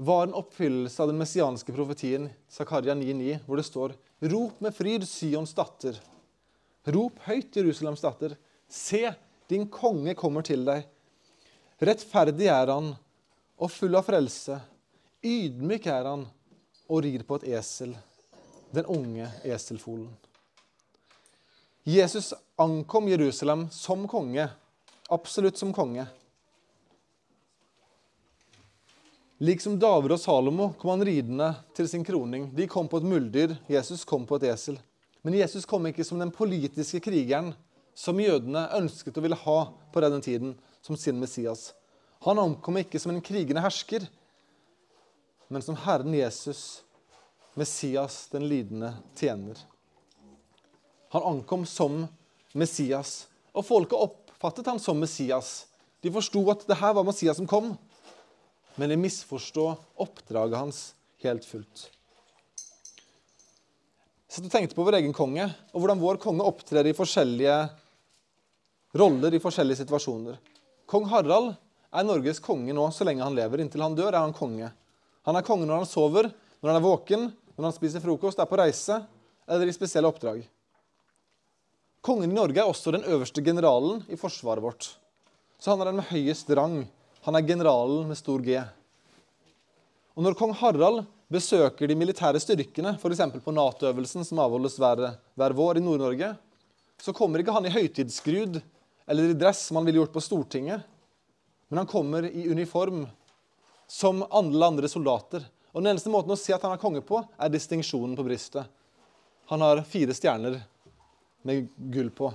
var 0.00 0.28
en 0.28 0.36
oppfyllelse 0.38 1.02
av 1.02 1.10
den 1.10 1.18
messianske 1.20 1.74
profetien 1.74 2.28
Zakaria 2.48 2.94
9,9, 2.96 3.40
hvor 3.44 3.60
det 3.60 3.66
står 3.66 3.96
Rop 4.30 4.60
med 4.64 4.76
fryd, 4.76 5.04
Syons 5.08 5.52
datter. 5.56 5.98
Rop 6.88 7.18
høyt, 7.26 7.56
Jerusalems 7.56 8.02
datter. 8.04 8.36
Se, 8.68 9.10
din 9.48 9.66
konge 9.72 10.14
kommer 10.16 10.44
til 10.46 10.64
deg. 10.64 10.86
Rettferdig 11.80 12.50
er 12.52 12.68
han 12.68 12.90
og 13.56 13.70
full 13.72 13.94
av 13.96 14.04
frelse. 14.04 14.58
Ydmyk 15.24 15.86
er 15.88 16.08
han 16.10 16.26
og 16.90 17.04
rir 17.06 17.24
på 17.24 17.38
et 17.40 17.46
esel, 17.56 17.94
den 18.74 18.88
unge 18.90 19.30
eselfolen. 19.48 20.10
Jesus 21.88 22.34
ankom 22.60 23.08
Jerusalem 23.08 23.70
som 23.72 24.04
konge, 24.08 24.44
absolutt 25.08 25.56
som 25.56 25.72
konge. 25.72 26.04
Liksom 29.40 29.78
David 29.80 30.12
og 30.12 30.20
Salomo 30.20 30.74
kom 30.76 30.98
han 30.98 31.06
ridende 31.08 31.48
til 31.72 31.88
sin 31.88 32.04
kroning. 32.04 32.50
De 32.52 32.68
kom 32.68 32.92
på 32.92 33.00
et 33.00 33.08
muldyr, 33.08 33.56
Jesus 33.72 34.04
kom 34.04 34.28
på 34.28 34.36
et 34.36 34.50
esel. 34.52 34.76
Men 35.24 35.38
Jesus 35.40 35.64
kom 35.64 35.88
ikke 35.88 36.04
som 36.04 36.20
den 36.20 36.32
politiske 36.32 37.00
krigeren 37.08 37.54
som 37.94 38.20
jødene 38.20 38.66
ønsket 38.76 39.16
og 39.18 39.26
ville 39.26 39.38
ha 39.38 39.58
på 39.92 40.02
denne 40.04 40.20
tiden, 40.24 40.54
som 40.82 40.96
sin 40.96 41.18
Messias. 41.20 41.72
Han 42.24 42.40
ankom 42.40 42.78
ikke 42.80 43.00
som 43.00 43.12
en 43.12 43.22
krigende 43.24 43.62
hersker, 43.64 44.06
men 45.50 45.64
som 45.64 45.78
Herren 45.82 46.14
Jesus, 46.14 46.82
Messias, 47.58 48.28
den 48.32 48.46
lidende 48.48 48.94
tjener. 49.18 49.58
Han 51.10 51.26
ankom 51.34 51.66
som 51.66 52.04
Messias, 52.54 53.26
og 53.50 53.66
folket 53.66 53.98
oppfattet 53.98 54.70
han 54.70 54.78
som 54.80 55.00
Messias. 55.00 55.66
De 56.00 56.12
forsto 56.14 56.44
at 56.52 56.62
det 56.68 56.78
her 56.80 56.94
var 56.96 57.04
Messias 57.04 57.40
som 57.40 57.48
kom 57.50 57.74
men 58.80 58.88
de 58.88 58.96
misforstod 58.96 59.80
oppdraget 60.00 60.58
hans 60.58 60.78
helt 61.20 61.44
fullt. 61.44 61.88
Så 64.30 64.42
du 64.44 64.48
tenkte 64.48 64.76
på 64.78 64.84
vår 64.86 65.00
egen 65.00 65.14
konge, 65.14 65.48
og 65.74 65.82
hvordan 65.82 65.98
vår 65.98 66.20
konge 66.22 66.46
opptrer 66.46 66.86
i 66.86 66.94
forskjellige 66.94 67.56
roller 69.00 69.34
i 69.34 69.40
forskjellige 69.42 69.82
situasjoner. 69.82 70.36
Kong 70.90 71.08
Harald 71.10 71.56
er 71.90 72.06
Norges 72.06 72.38
konge 72.42 72.74
nå 72.74 72.84
så 72.94 73.06
lenge 73.06 73.26
han 73.26 73.34
lever. 73.34 73.62
Inntil 73.64 73.82
han 73.82 73.96
dør, 73.98 74.12
er 74.12 74.22
han 74.22 74.34
konge. 74.36 74.70
Han 75.26 75.38
er 75.38 75.46
konge 75.46 75.66
når 75.66 75.82
han 75.82 75.90
sover, 75.90 76.30
når 76.60 76.70
han 76.70 76.78
er 76.78 76.86
våken, 76.86 77.26
når 77.56 77.68
han 77.68 77.76
spiser 77.76 78.02
frokost, 78.04 78.38
er 78.38 78.48
på 78.50 78.58
reise 78.60 79.00
eller 79.50 79.66
i 79.66 79.74
spesielle 79.74 80.10
oppdrag. 80.10 80.44
Kongen 82.06 82.30
i 82.30 82.38
Norge 82.38 82.62
er 82.62 82.70
også 82.70 82.94
den 82.94 83.04
øverste 83.10 83.42
generalen 83.44 84.04
i 84.08 84.18
forsvaret 84.18 84.62
vårt. 84.62 84.92
Så 85.60 85.74
han 85.74 85.82
er 85.82 85.90
den 85.90 85.98
med 86.00 86.10
høyest 86.12 86.48
rang 86.56 86.84
han 87.26 87.36
er 87.36 87.44
generalen 87.44 88.06
med 88.08 88.16
stor 88.16 88.40
G. 88.40 88.56
Og 90.16 90.24
Når 90.24 90.36
kong 90.38 90.54
Harald 90.56 91.02
besøker 91.30 91.86
de 91.86 91.96
militære 91.98 92.40
styrkene, 92.42 92.96
f.eks. 92.98 93.22
på 93.44 93.54
Nato-øvelsen 93.54 94.26
som 94.26 94.42
avholdes 94.42 94.78
hver, 94.80 95.04
hver 95.38 95.54
vår 95.56 95.78
i 95.78 95.84
Nord-Norge, 95.84 96.32
så 97.00 97.14
kommer 97.16 97.40
ikke 97.40 97.54
han 97.54 97.68
i 97.68 97.72
høytidsskrud 97.72 98.58
eller 99.10 99.30
i 99.30 99.38
dress 99.38 99.62
som 99.68 99.78
han 99.78 99.86
ville 99.86 100.02
gjort 100.02 100.14
på 100.14 100.22
Stortinget. 100.24 100.82
Men 101.70 101.82
han 101.82 101.88
kommer 101.90 102.26
i 102.26 102.48
uniform 102.50 103.04
som 103.90 104.24
alle 104.30 104.66
andre 104.66 104.90
soldater. 104.90 105.46
Og 105.70 105.82
Den 105.82 105.92
eneste 105.92 106.10
måten 106.10 106.34
å 106.34 106.38
se 106.38 106.54
at 106.54 106.62
han 106.66 106.74
er 106.74 106.82
konge 106.82 107.02
på, 107.06 107.22
er 107.38 107.50
distinksjonen 107.50 108.16
på 108.18 108.26
brystet. 108.26 108.66
Han 109.50 109.62
har 109.62 109.82
fire 109.86 110.14
stjerner 110.14 110.60
med 111.46 111.70
gull 111.94 112.10
på. 112.14 112.30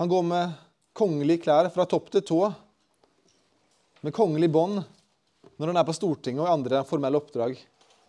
Han 0.00 0.10
går 0.10 0.24
med 0.26 0.56
kongelige 0.96 1.44
klær 1.44 1.68
fra 1.72 1.86
topp 1.88 2.10
til 2.12 2.24
tå, 2.26 2.40
med 4.04 4.12
kongelig 4.16 4.50
bånd 4.52 4.82
når 5.58 5.70
han 5.70 5.80
er 5.80 5.86
på 5.86 5.96
Stortinget 5.96 6.42
og 6.42 6.48
i 6.48 6.54
andre 6.54 6.82
formelle 6.88 7.20
oppdrag. 7.20 7.58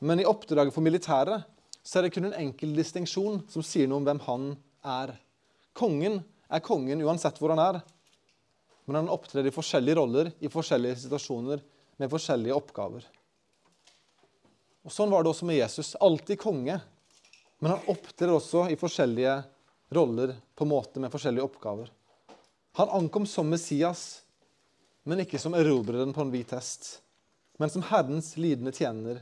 Men 0.06 0.22
i 0.22 0.28
oppdraget 0.28 0.74
for 0.74 0.86
militæret 0.86 1.46
så 1.86 2.00
er 2.00 2.08
det 2.08 2.16
kun 2.16 2.28
en 2.30 2.40
enkel 2.40 2.74
distinksjon 2.78 3.44
som 3.52 3.66
sier 3.66 3.90
noe 3.90 4.02
om 4.02 4.08
hvem 4.08 4.22
han 4.26 4.48
er. 4.82 5.14
Kongen 5.78 6.22
er 6.50 6.64
kongen 6.66 7.04
uansett 7.06 7.38
hvor 7.42 7.54
han 7.54 7.62
er, 7.62 7.82
men 8.86 9.00
han 9.02 9.12
opptrer 9.14 9.46
i 9.46 9.54
forskjellige 9.54 9.98
roller 9.98 10.32
i 10.40 10.50
forskjellige 10.52 11.04
situasjoner 11.06 11.62
med 12.02 12.12
forskjellige 12.12 12.58
oppgaver. 12.58 13.06
Og 14.86 14.94
Sånn 14.94 15.10
var 15.10 15.26
det 15.26 15.32
også 15.32 15.48
med 15.50 15.58
Jesus. 15.58 15.96
Alltid 15.98 16.38
konge, 16.42 16.78
men 17.58 17.74
han 17.74 17.88
opptrer 17.90 18.34
også 18.34 18.68
i 18.70 18.78
forskjellige 18.78 19.40
roller 19.96 20.36
på 20.54 20.66
en 20.66 20.74
måte 20.74 21.02
med 21.02 21.14
forskjellige 21.14 21.46
oppgaver. 21.48 21.90
Han 22.78 22.92
ankom 22.94 23.26
som 23.30 23.50
Messias, 23.50 24.22
men 25.06 25.24
ikke 25.24 25.40
som 25.42 25.56
erobreren 25.58 26.14
på 26.14 26.22
en 26.22 26.34
hvit 26.34 26.54
hest, 26.54 27.00
men 27.58 27.72
som 27.72 27.86
Herrens 27.88 28.34
lidende 28.38 28.74
tjener 28.76 29.22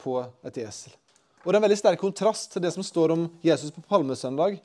på 0.00 0.18
et 0.44 0.58
esel. 0.62 0.92
Og 1.40 1.52
Det 1.52 1.56
er 1.56 1.60
en 1.60 1.64
veldig 1.64 1.80
sterk 1.80 2.02
kontrast 2.02 2.52
til 2.52 2.62
det 2.64 2.72
som 2.74 2.84
står 2.84 3.14
om 3.14 3.24
Jesus 3.44 3.72
på 3.72 3.84
palmesøndag, 3.88 4.58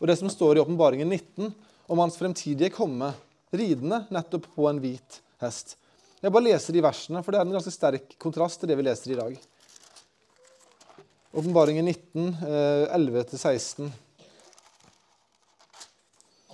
og 0.00 0.08
det 0.08 0.16
som 0.18 0.30
står 0.32 0.56
i 0.56 0.62
Åpenbaringen 0.62 1.08
19 1.08 1.52
om 1.92 2.00
hans 2.00 2.16
fremtidige 2.16 2.72
komme, 2.72 3.12
ridende 3.52 4.06
nettopp 4.10 4.48
på 4.54 4.66
en 4.70 4.80
hvit 4.80 5.20
hest. 5.42 5.76
Jeg 6.22 6.32
bare 6.32 6.46
leser 6.46 6.72
de 6.72 6.84
versene, 6.84 7.20
for 7.22 7.34
det 7.34 7.40
er 7.40 7.48
en 7.48 7.56
ganske 7.58 7.74
sterk 7.74 8.14
kontrast 8.22 8.62
til 8.62 8.70
det 8.70 8.78
vi 8.78 8.86
leser 8.86 9.12
i 9.12 9.18
dag. 9.18 9.36
Åpenbaringen 11.32 11.84
19, 11.84 12.36
11-16. 12.96 13.92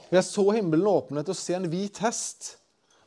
Jeg 0.08 0.24
så 0.24 0.44
himmelen 0.56 0.88
åpnet 0.88 1.28
og 1.28 1.36
se 1.36 1.54
en 1.54 1.68
hvit 1.68 2.00
hest, 2.00 2.54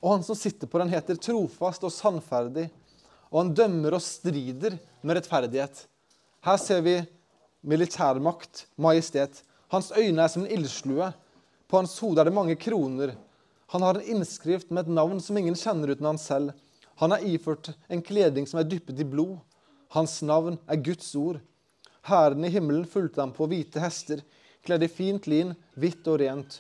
og 0.01 0.15
han 0.15 0.25
som 0.25 0.37
sitter 0.37 0.69
på 0.69 0.79
den, 0.81 0.91
heter 0.93 1.17
trofast 1.17 1.83
og 1.87 1.93
sannferdig, 1.93 2.67
og 3.31 3.39
han 3.39 3.53
dømmer 3.55 3.95
og 3.95 4.03
strider 4.03 4.75
med 5.01 5.17
rettferdighet. 5.17 5.85
Her 6.43 6.57
ser 6.59 6.81
vi 6.83 6.97
militærmakt, 7.61 8.65
majestet. 8.75 9.43
Hans 9.71 9.91
øyne 9.95 10.23
er 10.23 10.31
som 10.31 10.43
en 10.43 10.51
ildslue. 10.51 11.11
På 11.69 11.79
hans 11.79 11.97
hode 12.03 12.19
er 12.19 12.27
det 12.27 12.35
mange 12.35 12.57
kroner. 12.59 13.15
Han 13.71 13.85
har 13.85 13.95
en 13.95 14.17
innskrift 14.17 14.71
med 14.71 14.83
et 14.83 14.95
navn 14.97 15.21
som 15.23 15.37
ingen 15.39 15.55
kjenner 15.55 15.93
uten 15.93 16.09
han 16.09 16.19
selv. 16.19 16.51
Han 16.99 17.15
er 17.15 17.23
iført 17.23 17.71
en 17.87 18.03
kledning 18.03 18.47
som 18.49 18.59
er 18.59 18.67
dyppet 18.67 18.99
i 18.99 19.07
blod. 19.07 19.37
Hans 19.95 20.19
navn 20.27 20.59
er 20.67 20.81
Guds 20.83 21.07
ord. 21.15 21.39
Hæren 22.03 22.43
i 22.43 22.51
himmelen 22.51 22.83
fulgte 22.89 23.21
ham 23.21 23.31
på 23.35 23.47
hvite 23.47 23.79
hester, 23.79 24.19
kledd 24.65 24.83
i 24.83 24.89
fint 24.91 25.27
lin, 25.29 25.53
hvitt 25.79 26.07
og 26.09 26.19
rent. 26.19 26.59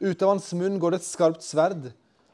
Ut 0.00 0.22
av 0.22 0.32
hans 0.34 0.48
munn 0.56 0.78
går 0.80 0.94
det 0.94 1.02
et 1.02 1.08
skarpt 1.08 1.44
sverd, 1.44 1.90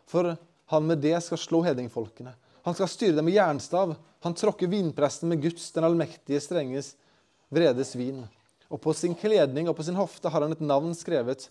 for 0.07 0.35
han 0.73 0.87
med 0.87 1.03
det 1.03 1.16
skal 1.25 1.40
slå 1.40 1.62
hedningfolkene. 1.66 2.35
Han 2.62 2.75
skal 2.75 2.90
styre 2.90 3.16
dem 3.18 3.27
med 3.27 3.35
jernstav. 3.35 3.94
Han 4.22 4.35
tråkker 4.38 4.70
vinpresten 4.70 5.29
med 5.29 5.42
Guds, 5.42 5.70
den 5.75 5.85
allmektige 5.85 6.40
strenges 6.40 6.94
vredes 7.53 7.94
vin. 7.98 8.22
Og 8.72 8.81
på 8.81 8.94
sin 8.96 9.16
kledning 9.18 9.68
og 9.68 9.77
på 9.77 9.85
sin 9.87 9.98
hofte 9.98 10.31
har 10.33 10.46
han 10.46 10.55
et 10.55 10.64
navn 10.64 10.94
skrevet. 10.96 11.48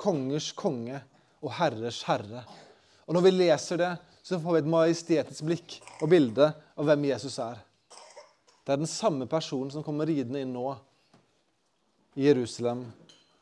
Kongers 0.00 0.52
konge 0.56 1.02
og 1.42 1.52
herrers 1.58 2.00
herre. 2.08 2.44
Og 3.04 3.16
når 3.16 3.26
vi 3.26 3.34
leser 3.34 3.80
det, 3.82 3.92
så 4.24 4.38
får 4.40 4.56
vi 4.56 4.62
et 4.62 4.72
majestetisk 4.72 5.44
blikk 5.44 5.76
og 6.00 6.08
bilde 6.08 6.48
av 6.54 6.88
hvem 6.88 7.10
Jesus 7.10 7.36
er. 7.42 7.58
Det 8.64 8.72
er 8.72 8.80
den 8.80 8.88
samme 8.88 9.26
personen 9.28 9.68
som 9.74 9.84
kommer 9.84 10.08
ridende 10.08 10.40
inn 10.40 10.54
nå 10.54 10.70
i 12.16 12.24
Jerusalem 12.30 12.86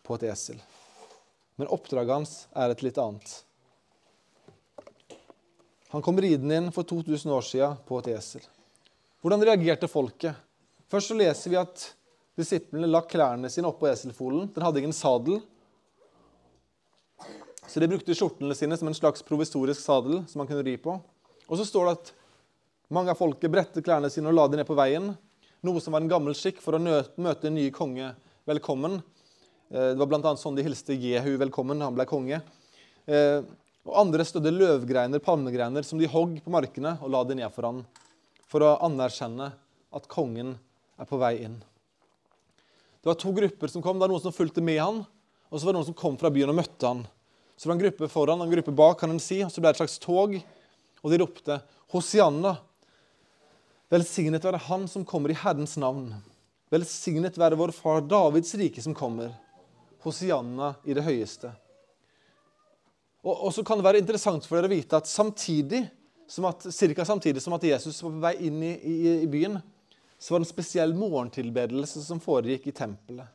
på 0.03 0.17
et 0.19 0.27
esel. 0.33 0.59
Men 1.61 1.71
oppdraget 1.71 2.17
hans 2.17 2.33
er 2.59 2.73
et 2.73 2.83
litt 2.83 2.99
annet. 2.99 3.37
Han 5.93 6.03
kom 6.03 6.17
ridende 6.21 6.57
inn 6.57 6.71
for 6.73 6.89
2000 6.89 7.33
år 7.37 7.43
siden 7.45 7.81
på 7.85 7.99
et 8.01 8.15
esel. 8.15 8.45
Hvordan 9.21 9.45
reagerte 9.45 9.91
folket? 9.93 10.39
Først 10.89 11.13
så 11.13 11.17
leser 11.19 11.53
vi 11.53 11.59
at 11.61 11.85
disiplene 12.41 12.89
la 12.89 13.03
klærne 13.05 13.51
sine 13.53 13.69
oppå 13.69 13.91
eselfolen. 13.91 14.47
Den 14.55 14.65
hadde 14.65 14.81
ingen 14.81 14.97
sadel. 14.97 15.43
Så 17.69 17.81
de 17.81 17.91
brukte 17.93 18.17
skjortene 18.17 18.57
sine 18.57 18.77
som 18.81 18.89
en 18.89 18.97
slags 18.97 19.25
provisorisk 19.29 19.85
sadel 19.85 20.23
som 20.33 20.41
man 20.41 20.49
kunne 20.49 20.65
ri 20.65 20.79
på. 20.81 20.97
Og 21.45 21.61
så 21.61 21.69
står 21.69 21.89
det 21.91 21.95
at 21.99 22.13
mange 22.93 23.13
av 23.13 23.21
folket 23.21 23.53
brettet 23.53 23.85
klærne 23.85 24.09
sine 24.13 24.33
og 24.33 24.37
la 24.37 24.49
dem 24.49 24.63
ned 24.63 24.69
på 24.69 24.77
veien, 24.79 25.13
noe 25.63 25.81
som 25.81 25.93
var 25.93 26.01
en 26.01 26.11
gammel 26.11 26.37
skikk 26.37 26.65
for 26.65 26.77
å 26.77 26.81
møte 26.81 27.49
en 27.49 27.57
ny 27.61 27.69
konge 27.73 28.15
velkommen. 28.49 29.03
Eh, 29.69 29.93
det 29.93 30.01
var 30.01 30.09
bl.a. 30.09 30.37
sånn 30.41 30.57
de 30.57 30.65
hilste 30.65 30.97
Jehu 30.97 31.37
velkommen 31.41 31.85
han 31.85 31.97
ble 31.97 32.09
konge. 32.09 32.41
Og 33.89 33.97
Andre 33.99 34.25
stødde 34.27 34.53
løvgreiner, 34.55 35.23
palmegreiner, 35.23 35.83
som 35.83 35.99
de 35.99 36.11
hogg 36.11 36.37
på 36.45 36.53
markene 36.55 36.95
og 37.03 37.11
la 37.11 37.25
de 37.27 37.39
ned 37.41 37.51
for 37.55 37.67
han, 37.67 37.83
for 38.47 38.63
å 38.63 38.77
anerkjenne 38.87 39.51
at 39.93 40.09
kongen 40.11 40.55
er 41.01 41.09
på 41.09 41.19
vei 41.21 41.35
inn. 41.43 41.59
Det 43.03 43.11
var 43.11 43.19
to 43.19 43.33
grupper 43.35 43.71
som 43.73 43.83
kom. 43.83 43.99
Det 43.99 44.07
var 44.07 44.13
noen 44.13 44.23
som 44.23 44.35
fulgte 44.35 44.63
med 44.63 44.79
han, 44.79 45.01
og 45.51 45.59
så 45.59 45.67
var 45.67 45.75
det 45.75 45.81
noen 45.81 45.89
som 45.91 45.99
kom 45.99 46.19
fra 46.21 46.31
byen 46.31 46.53
og 46.53 46.61
møtte 46.61 46.87
han. 46.87 47.03
Så 47.57 47.67
det 47.67 47.71
var 47.73 47.77
en 47.77 47.83
gruppe 47.83 48.09
foran 48.11 48.41
og 48.41 48.47
en 48.47 48.55
gruppe 48.55 48.75
bak, 48.79 49.01
kan 49.01 49.11
en 49.11 49.23
si, 49.23 49.41
og 49.43 49.51
så 49.51 49.63
ble 49.63 49.73
det 49.73 49.77
et 49.77 49.83
slags 49.83 49.99
tog. 50.03 50.37
Og 51.03 51.11
de 51.11 51.19
ropte 51.19 51.59
Hosianna. 51.93 52.55
Velsignet 53.93 54.47
være 54.47 54.63
Han 54.69 54.87
som 54.89 55.05
kommer 55.05 55.35
i 55.35 55.37
Herrens 55.37 55.75
navn. 55.83 56.13
Velsignet 56.73 57.37
være 57.37 57.59
vår 57.61 57.75
far 57.77 58.01
Davids 58.07 58.55
rike 58.57 58.81
som 58.81 58.95
kommer. 58.97 59.35
Hosianna 60.07 60.73
i 60.87 60.95
det 60.97 61.05
høyeste. 61.05 61.51
Og, 63.23 63.35
og, 63.35 63.51
så 63.55 63.63
kan 63.65 63.79
det 63.79 63.87
være 63.87 64.01
interessant 64.03 64.47
for 64.47 64.59
dere 64.59 64.71
å 64.71 64.75
vite 64.75 64.99
at 64.99 65.11
samtidig 65.11 65.85
som 66.31 66.47
at, 66.49 66.65
cirka 66.75 67.05
samtidig 67.07 67.43
som 67.45 67.55
at 67.55 67.65
Jesus 67.67 68.01
var 68.03 68.15
på 68.15 68.23
vei 68.25 68.33
inn 68.49 68.63
i, 68.65 68.73
i, 68.79 68.97
i 69.23 69.29
byen, 69.31 69.59
så 70.19 70.35
var 70.35 70.41
det 70.41 70.47
en 70.47 70.53
spesiell 70.55 70.95
morgentilbedelse 70.97 72.03
som 72.03 72.23
foregikk 72.23 72.71
i 72.71 72.75
tempelet. 72.75 73.27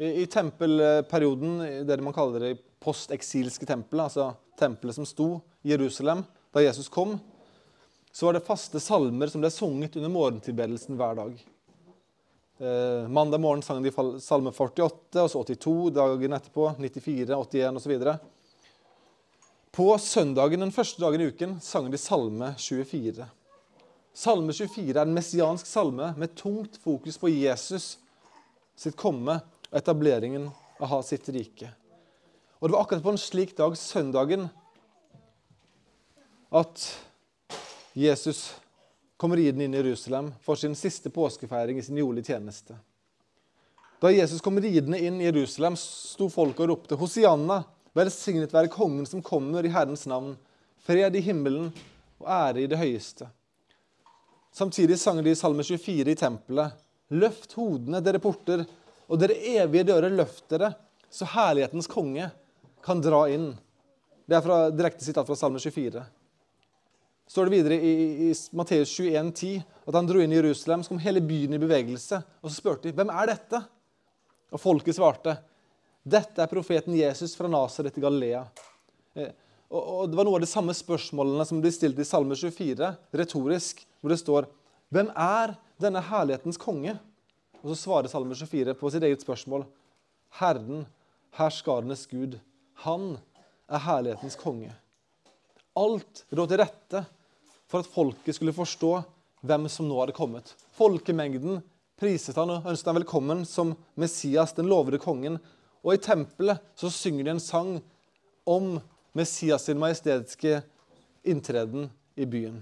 I, 0.00 0.22
I, 0.22 0.26
tempelperioden, 0.32 1.86
det 1.86 2.00
man 2.04 2.16
kaller 2.16 2.42
det 2.42 2.54
posteksilske 2.80 3.68
tempelet, 3.68 4.08
altså 4.08 4.30
tempelet 4.60 4.96
som 4.96 5.08
sto 5.08 5.34
i 5.62 5.74
Jerusalem 5.74 6.24
da 6.52 6.64
Jesus 6.64 6.88
kom, 6.92 7.18
så 8.12 8.26
var 8.26 8.36
det 8.36 8.44
faste 8.46 8.80
salmer 8.82 9.30
som 9.30 9.44
ble 9.44 9.52
sunget 9.52 9.96
under 10.00 10.12
morgentilbedelsen 10.12 10.98
hver 10.98 11.20
dag. 11.20 11.36
Eh, 12.60 13.08
mandag 13.08 13.40
morgen 13.40 13.62
sang 13.62 13.84
de 13.84 13.92
salme 14.20 14.52
48, 14.52 15.22
og 15.22 15.30
så 15.30 15.44
82 15.44 15.76
dagen 15.96 16.36
etterpå, 16.36 16.72
94, 16.80 17.36
81 17.36 17.78
osv. 17.80 17.94
På 19.70 19.98
søndagen 19.98 20.60
den 20.60 20.72
første 20.74 20.98
dagen 20.98 21.22
i 21.22 21.28
uken 21.30 21.60
sang 21.62 21.90
de 21.92 21.98
salme 21.98 22.54
24. 22.58 23.26
Salme 24.10 24.52
24 24.52 24.96
er 24.96 25.04
en 25.04 25.14
messiansk 25.14 25.68
salme 25.70 26.08
med 26.18 26.34
tungt 26.34 26.80
fokus 26.82 27.18
på 27.20 27.30
Jesus 27.30 27.92
sitt 28.74 28.98
komme 28.98 29.38
og 29.70 29.78
etableringen 29.78 30.48
av 30.82 31.04
sitt 31.06 31.28
rike. 31.30 31.70
Og 32.58 32.66
det 32.66 32.74
var 32.74 32.82
akkurat 32.82 33.04
på 33.06 33.14
en 33.14 33.22
slik 33.22 33.54
dag, 33.56 33.78
søndagen, 33.78 34.48
at 36.50 36.86
Jesus 37.94 38.48
kom 39.20 39.36
ridende 39.38 39.68
inn 39.68 39.74
i 39.76 39.84
Jerusalem 39.84 40.32
for 40.42 40.58
sin 40.58 40.74
siste 40.74 41.12
påskefeiring 41.14 41.78
i 41.78 41.86
sin 41.86 42.00
jordlige 42.02 42.34
tjeneste. 42.34 42.74
Da 44.02 44.10
Jesus 44.10 44.42
kom 44.42 44.58
ridende 44.58 44.98
inn 44.98 45.20
i 45.20 45.28
Jerusalem, 45.28 45.76
sto 45.78 46.26
folket 46.32 46.66
og 46.66 46.72
ropte 46.72 46.98
Hosianna, 46.98 47.62
velsignet 47.96 48.54
være 48.54 48.70
kongen 48.72 49.06
som 49.08 49.22
kommer 49.24 49.66
i 49.66 49.72
Herrens 49.72 50.06
navn, 50.10 50.36
fred 50.80 51.16
i 51.16 51.22
himmelen 51.24 51.70
og 52.20 52.28
ære 52.30 52.64
i 52.64 52.68
det 52.70 52.78
høyeste. 52.80 53.28
Samtidig 54.52 54.98
sang 54.98 55.20
de 55.22 55.32
i 55.32 55.38
Salme 55.38 55.64
24 55.64 56.10
i 56.10 56.18
tempelet. 56.18 56.76
Løft 57.10 57.54
hodene, 57.58 58.00
dere 58.02 58.20
porter, 58.22 58.62
og 59.10 59.18
dere 59.18 59.36
evige 59.56 59.88
dører, 59.88 60.12
løft 60.14 60.46
dere, 60.50 60.72
så 61.10 61.26
herlighetens 61.26 61.90
konge 61.90 62.28
kan 62.84 63.02
dra 63.02 63.24
inn. 63.30 63.50
Det 64.26 64.38
er 64.38 64.44
fra, 64.44 64.58
direkte 64.70 65.04
sitat 65.04 65.26
fra 65.26 65.38
Salme 65.38 65.58
24. 65.62 66.02
står 67.30 67.46
det 67.46 67.54
videre 67.54 67.74
i, 67.74 68.30
i 68.30 68.34
Matteus 68.58 68.92
21, 68.98 69.32
10, 69.32 69.62
at 69.86 69.94
han 69.94 70.06
dro 70.06 70.22
inn 70.22 70.32
i 70.32 70.38
Jerusalem, 70.38 70.82
så 70.82 70.92
kom 70.92 71.02
hele 71.02 71.22
byen 71.22 71.54
i 71.54 71.62
bevegelse. 71.62 72.22
Og 72.42 72.50
så 72.50 72.56
spurte 72.56 72.88
de 72.88 72.94
hvem 72.94 73.10
er 73.10 73.30
dette? 73.30 73.62
Og 74.50 74.62
folket 74.62 74.98
svarte 74.98 75.36
dette 76.02 76.42
er 76.42 76.50
profeten 76.50 76.96
Jesus 76.96 77.34
fra 77.36 77.48
Nasaret 77.50 77.96
i 77.98 78.02
Galilea. 78.02 78.44
Eh, 79.14 79.32
og, 79.70 80.08
Det 80.10 80.16
var 80.16 80.26
noe 80.26 80.40
av 80.40 80.44
de 80.44 80.50
samme 80.50 80.74
spørsmålene 80.74 81.46
som 81.46 81.60
blir 81.60 81.74
stilt 81.74 81.98
i 82.00 82.06
Salme 82.08 82.34
24, 82.34 82.94
retorisk, 83.12 83.84
hvor 84.00 84.14
det 84.14 84.20
står 84.22 84.48
Hvem 84.90 85.12
er 85.14 85.54
denne 85.78 86.00
herlighetens 86.02 86.58
konge? 86.58 86.96
Og 87.60 87.70
så 87.70 87.76
svarer 87.78 88.10
Salme 88.10 88.34
24 88.34 88.74
på 88.74 88.90
sitt 88.90 89.04
eget 89.06 89.22
spørsmål. 89.22 89.66
Herren, 90.40 90.86
herskarenes 91.38 92.06
Gud, 92.10 92.40
han 92.82 93.18
er 93.70 93.84
herlighetens 93.84 94.38
konge. 94.40 94.72
Alt 95.78 96.24
lå 96.34 96.46
til 96.50 96.58
rette 96.58 97.04
for 97.70 97.84
at 97.84 97.92
folket 97.92 98.34
skulle 98.34 98.56
forstå 98.56 98.96
hvem 99.46 99.68
som 99.70 99.86
nå 99.86 100.00
hadde 100.00 100.16
kommet. 100.16 100.50
Folkemengden 100.74 101.60
priset 102.00 102.38
han 102.40 102.50
og 102.56 102.66
ønsket 102.66 102.90
han 102.90 102.98
velkommen 102.98 103.44
som 103.46 103.74
Messias, 104.00 104.56
den 104.56 104.70
lovede 104.70 104.98
kongen. 104.98 105.38
Og 105.84 105.94
i 105.94 106.02
tempelet 106.02 106.60
så 106.78 106.90
synger 106.92 107.24
de 107.24 107.34
en 107.34 107.42
sang 107.42 107.76
om 108.48 108.74
Messias 109.16 109.64
sin 109.66 109.80
majestetiske 109.80 110.60
inntreden 111.26 111.88
i 112.14 112.26
byen. 112.26 112.60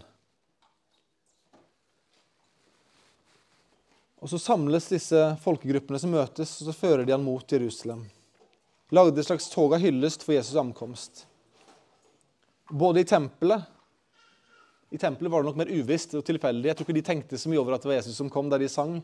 Og 4.19 4.31
Så 4.31 4.39
samles 4.43 4.89
disse 4.91 5.19
folkegruppene 5.43 5.99
som 5.99 6.11
møtes, 6.11 6.57
og 6.61 6.71
så 6.71 6.75
fører 6.75 7.05
de 7.07 7.15
han 7.15 7.23
mot 7.23 7.53
Jerusalem 7.53 8.07
lagde 8.91 9.21
et 9.21 9.27
slags 9.27 9.51
tog 9.53 9.75
av 9.75 9.83
hyllest 9.83 10.25
for 10.25 10.33
Jesus' 10.33 10.61
ankomst. 10.61 11.27
Både 12.71 13.01
i 13.01 13.09
tempelet 13.09 13.63
I 14.91 14.99
tempelet 14.99 15.33
var 15.33 15.43
det 15.43 15.51
nok 15.51 15.59
mer 15.61 15.69
uvisst 15.69 16.15
og 16.17 16.25
tilfeldig. 16.25 16.71
Jeg 16.71 16.77
tror 16.77 16.87
ikke 16.87 16.97
de 16.97 17.05
tenkte 17.05 17.39
så 17.41 17.51
mye 17.53 17.61
over 17.61 17.75
at 17.77 17.83
det 17.85 17.91
var 17.91 17.99
Jesus 17.99 18.17
som 18.17 18.31
kom 18.33 18.49
der 18.49 18.63
de 18.63 18.71
sang. 18.73 18.95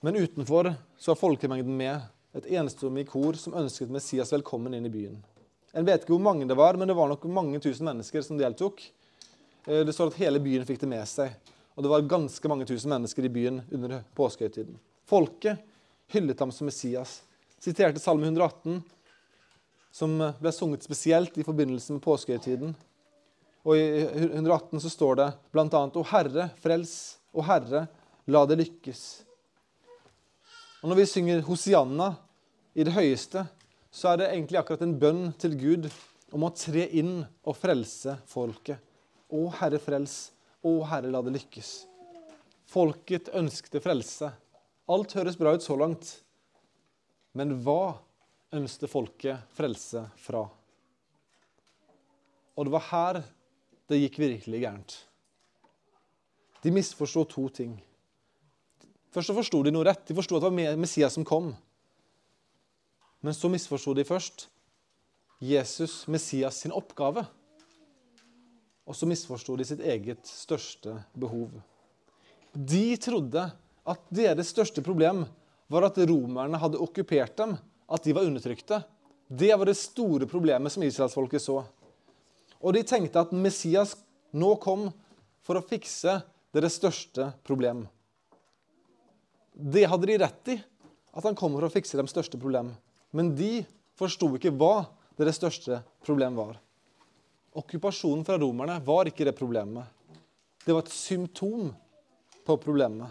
Men 0.00 0.16
utenfor 0.16 0.74
så 0.98 1.10
var 1.10 1.16
folkemengden 1.16 1.76
med, 1.76 2.00
et 2.36 2.46
enstemmig 2.54 3.08
kor 3.08 3.34
som 3.40 3.56
ønsket 3.58 3.90
Messias 3.90 4.30
velkommen 4.30 4.76
inn 4.76 4.86
i 4.86 4.92
byen. 4.92 5.16
En 5.74 5.86
vet 5.86 6.04
ikke 6.04 6.12
hvor 6.14 6.22
mange 6.22 6.46
det 6.46 6.54
var, 6.54 6.76
men 6.78 6.86
det 6.86 6.94
var 6.94 7.08
nok 7.10 7.24
mange 7.34 7.58
tusen 7.64 7.88
mennesker 7.88 8.22
som 8.22 8.38
deltok. 8.38 8.84
Eh, 9.66 9.82
det 9.82 9.94
står 9.96 10.12
at 10.12 10.20
hele 10.20 10.42
byen 10.44 10.66
fikk 10.68 10.84
det 10.84 10.90
med 10.92 11.02
seg. 11.08 11.34
Og 11.74 11.82
det 11.82 11.90
var 11.90 12.06
ganske 12.10 12.50
mange 12.50 12.66
tusen 12.68 12.92
mennesker 12.92 13.26
i 13.26 13.32
byen 13.32 13.60
under 13.74 14.00
påskehøytiden. 14.18 14.78
Folket 15.08 15.64
hyllet 16.14 16.40
ham 16.40 16.52
som 16.54 16.70
Messias 16.70 17.18
siterte 17.58 17.98
Salme 18.02 18.28
118, 18.30 18.80
som 19.90 20.18
ble 20.38 20.52
sunget 20.54 20.86
spesielt 20.86 21.38
i 21.38 21.46
forbindelse 21.46 21.96
med 21.96 22.04
påskehøytiden. 22.04 22.74
Og 23.66 23.74
I 23.74 24.04
118 24.30 24.78
så 24.84 24.92
står 24.92 25.18
det 25.18 25.30
bl.a.: 25.50 25.80
O 25.90 26.04
Herre, 26.12 26.50
frels, 26.62 27.18
O 27.34 27.42
Herre, 27.42 27.88
la 28.26 28.44
det 28.46 28.60
lykkes. 28.62 29.27
Og 30.78 30.90
Når 30.90 31.00
vi 31.00 31.06
synger 31.10 31.40
Hosianna 31.42 32.12
i 32.78 32.84
det 32.86 32.94
høyeste, 32.94 33.42
så 33.90 34.12
er 34.12 34.20
det 34.20 34.28
egentlig 34.30 34.60
akkurat 34.60 34.84
en 34.86 34.98
bønn 35.00 35.24
til 35.40 35.56
Gud 35.58 35.88
om 36.30 36.44
å 36.46 36.52
tre 36.54 36.84
inn 37.00 37.24
og 37.42 37.56
frelse 37.58 38.14
folket. 38.30 38.78
Å 39.28 39.40
Herre, 39.58 39.80
frels. 39.82 40.30
Å 40.62 40.74
Herre, 40.86 41.10
la 41.10 41.22
det 41.24 41.34
lykkes. 41.34 41.72
Folket 42.68 43.32
ønskte 43.34 43.82
frelse. 43.82 44.30
Alt 44.88 45.16
høres 45.18 45.38
bra 45.40 45.56
ut 45.56 45.64
så 45.64 45.74
langt. 45.80 46.12
Men 47.34 47.56
hva 47.64 47.98
ønsket 48.54 48.92
folket 48.92 49.50
frelse 49.56 50.04
fra? 50.22 50.44
Og 52.54 52.66
det 52.66 52.74
var 52.76 52.86
her 52.92 53.20
det 53.88 54.00
gikk 54.04 54.22
virkelig 54.22 54.62
gærent. 54.62 54.96
De 56.62 56.70
misforsto 56.74 57.24
to 57.26 57.48
ting. 57.54 57.76
Først 59.14 59.30
så 59.30 59.36
forsto 59.36 59.62
de 59.64 59.72
noe 59.72 59.86
rett. 59.88 60.04
De 60.08 60.16
forsto 60.16 60.36
at 60.36 60.44
det 60.44 60.50
var 60.52 60.80
Messias 60.80 61.16
som 61.16 61.26
kom. 61.26 61.52
Men 63.24 63.34
så 63.34 63.50
misforsto 63.50 63.94
de 63.96 64.06
først 64.06 64.46
Jesus, 65.42 66.06
Messias, 66.10 66.60
sin 66.62 66.74
oppgave. 66.74 67.24
Og 68.88 68.96
så 68.96 69.06
misforsto 69.08 69.56
de 69.58 69.66
sitt 69.68 69.82
eget 69.84 70.26
største 70.26 70.96
behov. 71.18 71.50
De 72.52 72.96
trodde 73.00 73.42
at 73.88 74.06
deres 74.12 74.52
største 74.52 74.82
problem 74.84 75.24
var 75.68 75.88
at 75.88 76.00
romerne 76.08 76.60
hadde 76.60 76.80
okkupert 76.80 77.36
dem, 77.38 77.56
at 77.88 78.04
de 78.04 78.14
var 78.16 78.26
undertrykte. 78.28 78.80
Det 79.28 79.52
var 79.52 79.68
det 79.68 79.76
store 79.76 80.26
problemet 80.28 80.72
som 80.72 80.82
israelsfolket 80.82 81.44
så. 81.44 81.60
Og 82.58 82.74
de 82.74 82.82
tenkte 82.86 83.20
at 83.20 83.34
Messias 83.36 83.94
nå 84.32 84.54
kom 84.62 84.88
for 85.44 85.60
å 85.60 85.64
fikse 85.64 86.18
deres 86.54 86.78
største 86.80 87.30
problem. 87.46 87.84
Det 89.58 89.88
hadde 89.90 90.06
de 90.06 90.18
rett 90.22 90.52
i, 90.54 90.56
at 91.10 91.24
han 91.26 91.34
kom 91.34 91.56
for 91.56 91.66
å 91.66 91.72
fikse 91.72 91.98
deres 91.98 92.14
største 92.14 92.38
problem. 92.38 92.70
Men 93.10 93.32
de 93.34 93.64
forsto 93.98 94.30
ikke 94.38 94.54
hva 94.54 94.86
deres 95.18 95.40
største 95.40 95.80
problem 96.06 96.38
var. 96.38 96.60
Okkupasjonen 97.58 98.22
fra 98.26 98.38
romerne 98.38 98.78
var 98.86 99.10
ikke 99.10 99.26
det 99.26 99.34
problemet. 99.34 99.82
Det 100.62 100.74
var 100.74 100.84
et 100.84 100.94
symptom 100.94 101.72
på 102.46 102.56
problemet. 102.62 103.10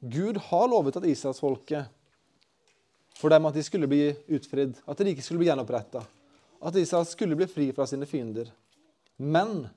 Gud 0.00 0.40
har 0.48 0.68
lovet 0.72 0.96
at 0.96 1.06
israelsfolket 1.06 1.86
for 3.20 3.30
dem 3.30 3.46
at 3.46 3.54
de 3.54 3.62
skulle 3.62 3.88
bli 3.90 4.08
utfridd, 4.32 4.78
at 4.88 5.00
riket 5.04 5.26
skulle 5.26 5.42
bli 5.42 5.50
gjenoppretta, 5.50 6.00
at 6.60 6.76
Israel 6.80 7.06
skulle 7.08 7.36
bli 7.36 7.46
fri 7.48 7.68
fra 7.76 7.86
sine 7.86 8.08
fiender. 8.08 8.48
Men 9.20 9.68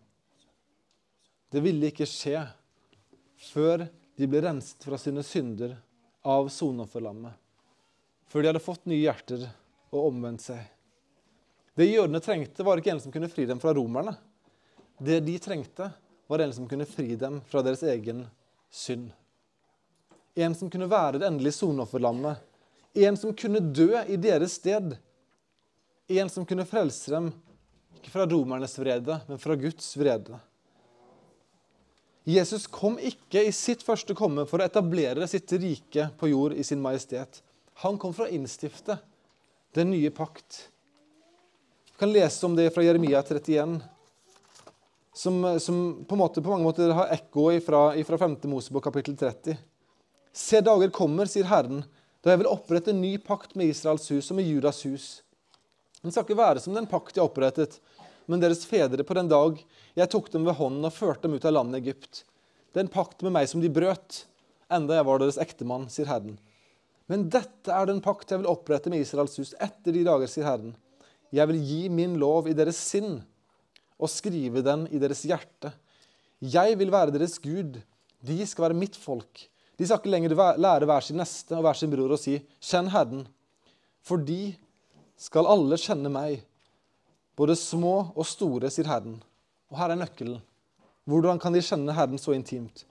det 1.51 1.61
ville 1.61 1.91
ikke 1.91 2.07
skje 2.07 2.39
før 3.51 3.83
de 4.15 4.27
ble 4.29 4.41
renset 4.45 4.83
fra 4.83 4.97
sine 4.97 5.23
synder 5.25 5.75
av 6.21 6.49
soneofferlammet. 6.53 7.33
Før 8.29 8.41
de 8.41 8.51
hadde 8.51 8.63
fått 8.63 8.85
nye 8.89 9.01
hjerter 9.01 9.47
og 9.93 10.09
omvendt 10.09 10.45
seg. 10.45 10.61
Det 11.73 11.89
jødene 11.89 12.21
trengte, 12.21 12.63
var 12.65 12.77
ikke 12.77 12.93
en 12.93 13.01
som 13.01 13.13
kunne 13.13 13.29
fri 13.31 13.47
dem 13.49 13.61
fra 13.61 13.73
romerne. 13.73 14.13
Det 15.01 15.19
de 15.25 15.37
trengte, 15.41 15.89
var 16.29 16.39
en 16.39 16.53
som 16.53 16.67
kunne 16.69 16.85
fri 16.85 17.15
dem 17.19 17.41
fra 17.49 17.63
deres 17.65 17.83
egen 17.83 18.23
synd. 18.71 19.09
En 20.35 20.55
som 20.55 20.69
kunne 20.69 20.89
være 20.89 21.19
det 21.19 21.27
endelige 21.27 21.57
soneofferlammet. 21.57 22.37
En 22.93 23.17
som 23.17 23.33
kunne 23.37 23.61
dø 23.73 23.89
i 24.07 24.17
deres 24.17 24.57
sted. 24.61 24.95
En 26.07 26.29
som 26.29 26.45
kunne 26.45 26.65
frelse 26.69 27.13
dem, 27.13 27.31
ikke 27.97 28.13
fra 28.13 28.25
romernes 28.29 28.77
vrede, 28.79 29.19
men 29.27 29.41
fra 29.41 29.57
Guds 29.57 29.93
vrede. 29.97 30.39
Jesus 32.23 32.67
kom 32.71 32.95
ikke 33.03 33.41
i 33.43 33.51
sitt 33.51 33.81
første 33.83 34.15
komme 34.15 34.45
for 34.47 34.61
å 34.61 34.67
etablere 34.67 35.27
sitt 35.27 35.51
rike 35.59 36.07
på 36.19 36.29
jord 36.31 36.55
i 36.55 36.63
sin 36.63 36.79
majestet. 36.83 37.41
Han 37.83 37.97
kom 37.99 38.13
for 38.15 38.27
å 38.27 38.31
innstifte 38.31 38.95
den 39.75 39.91
nye 39.91 40.11
pakt. 40.13 40.69
Vi 41.91 41.99
kan 41.99 42.13
lese 42.13 42.45
om 42.47 42.55
det 42.55 42.69
fra 42.73 42.85
Jeremia 42.85 43.19
31, 43.23 43.75
som, 45.13 45.59
som 45.59 45.81
på, 46.07 46.15
måte, 46.15 46.41
på, 46.41 46.49
mange 46.49 46.65
måter 46.65 46.95
har 46.95 47.11
ekko 47.13 47.49
fra, 47.65 47.83
fra 48.07 48.21
5. 48.23 48.37
Mosebok 48.49 48.87
kapittel 48.87 49.17
30. 49.19 49.59
Se, 50.33 50.61
dager 50.63 50.89
kommer, 50.95 51.29
sier 51.29 51.45
Herren, 51.51 51.83
da 52.23 52.31
jeg 52.31 52.41
vil 52.41 52.49
opprette 52.49 52.93
en 52.93 53.03
ny 53.03 53.17
pakt 53.21 53.53
med 53.59 53.69
Israels 53.69 54.07
hus 54.13 54.31
og 54.31 54.39
med 54.39 54.47
Judas 54.47 54.79
hus. 54.87 55.07
Den 56.01 56.11
skal 56.11 56.25
ikke 56.25 56.39
være 56.39 56.63
som 56.63 56.73
den 56.75 56.87
pakt 56.89 57.19
jeg 57.19 57.27
opprettet, 57.27 57.77
men 58.25 58.43
deres 58.43 58.65
fedre 58.67 59.05
på 59.05 59.15
den 59.17 59.29
dag 59.31 59.59
jeg 59.97 60.11
tok 60.11 60.29
dem 60.33 60.47
ved 60.47 60.57
hånden 60.59 60.87
og 60.87 60.95
førte 60.95 61.27
dem 61.27 61.37
ut 61.37 61.45
av 61.47 61.55
landet 61.57 61.81
Egypt. 61.81 62.23
Det 62.71 62.81
er 62.81 62.87
en 62.87 62.95
pakt 62.95 63.21
med 63.25 63.35
meg 63.35 63.49
som 63.51 63.61
de 63.61 63.71
brøt, 63.71 64.23
enda 64.73 64.97
jeg 64.97 65.07
var 65.07 65.21
deres 65.21 65.39
ektemann, 65.41 65.89
sier 65.91 66.09
Herren. 66.09 66.39
Men 67.11 67.27
dette 67.31 67.73
er 67.73 67.89
den 67.89 68.01
pakt 68.03 68.31
jeg 68.31 68.41
vil 68.41 68.49
opprette 68.49 68.91
med 68.91 69.03
Israels 69.03 69.35
hus 69.37 69.53
etter 69.61 69.93
de 69.93 70.05
dager, 70.07 70.29
sier 70.31 70.47
Herren. 70.47 70.73
Jeg 71.33 71.49
vil 71.49 71.61
gi 71.65 71.81
min 71.91 72.15
lov 72.21 72.47
i 72.49 72.55
deres 72.57 72.79
sinn 72.79 73.19
og 73.99 74.11
skrive 74.11 74.63
den 74.65 74.87
i 74.93 75.01
deres 75.01 75.23
hjerte. 75.27 75.73
Jeg 76.43 76.77
vil 76.79 76.91
være 76.93 77.13
deres 77.15 77.37
Gud. 77.41 77.79
De 78.23 78.37
skal 78.47 78.69
være 78.69 78.79
mitt 78.79 78.97
folk. 78.99 79.45
De 79.77 79.85
skal 79.87 80.01
ikke 80.01 80.13
lenger 80.13 80.35
lære 80.61 80.87
hver 80.87 81.05
sin 81.05 81.17
neste 81.19 81.55
og 81.57 81.65
hver 81.65 81.77
sin 81.77 81.91
bror 81.91 82.13
å 82.13 82.19
si 82.19 82.37
'Kjenn 82.61 82.91
Herren'. 82.93 83.25
For 84.03 84.17
de 84.17 84.55
skal 85.17 85.47
alle 85.47 85.79
kjenne 85.79 86.11
meg, 86.11 86.43
både 87.37 87.55
små 87.57 87.95
og 88.13 88.25
store, 88.27 88.71
sier 88.73 88.89
Herren. 88.89 89.19
Og 89.71 89.79
her 89.79 89.93
er 89.93 89.99
nøkkelen. 89.99 90.41
Hvordan 91.09 91.39
kan 91.41 91.55
de 91.55 91.63
kjenne 91.65 91.95
Herren 91.95 92.21
så 92.21 92.35
intimt? 92.35 92.85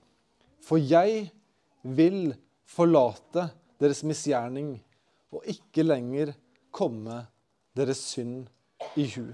For 0.62 0.80
jeg 0.80 1.30
vil 1.82 2.34
forlate 2.68 3.48
deres 3.82 4.02
misgjerning, 4.06 4.76
og 5.32 5.46
ikke 5.48 5.84
lenger 5.84 6.34
komme 6.74 7.22
deres 7.76 8.02
synd 8.12 8.46
i 8.98 9.06
hu. 9.14 9.30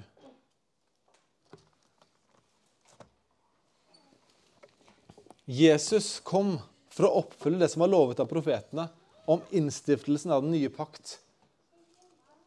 Jesus 5.48 6.18
kom 6.20 6.58
for 6.92 7.08
å 7.08 7.22
oppfylle 7.22 7.60
det 7.60 7.70
som 7.72 7.80
var 7.84 7.92
lovet 7.92 8.20
av 8.20 8.28
profetene 8.28 8.84
om 9.28 9.40
innstiftelsen 9.56 10.32
av 10.34 10.44
den 10.44 10.52
nye 10.52 10.70
pakt. 10.72 11.16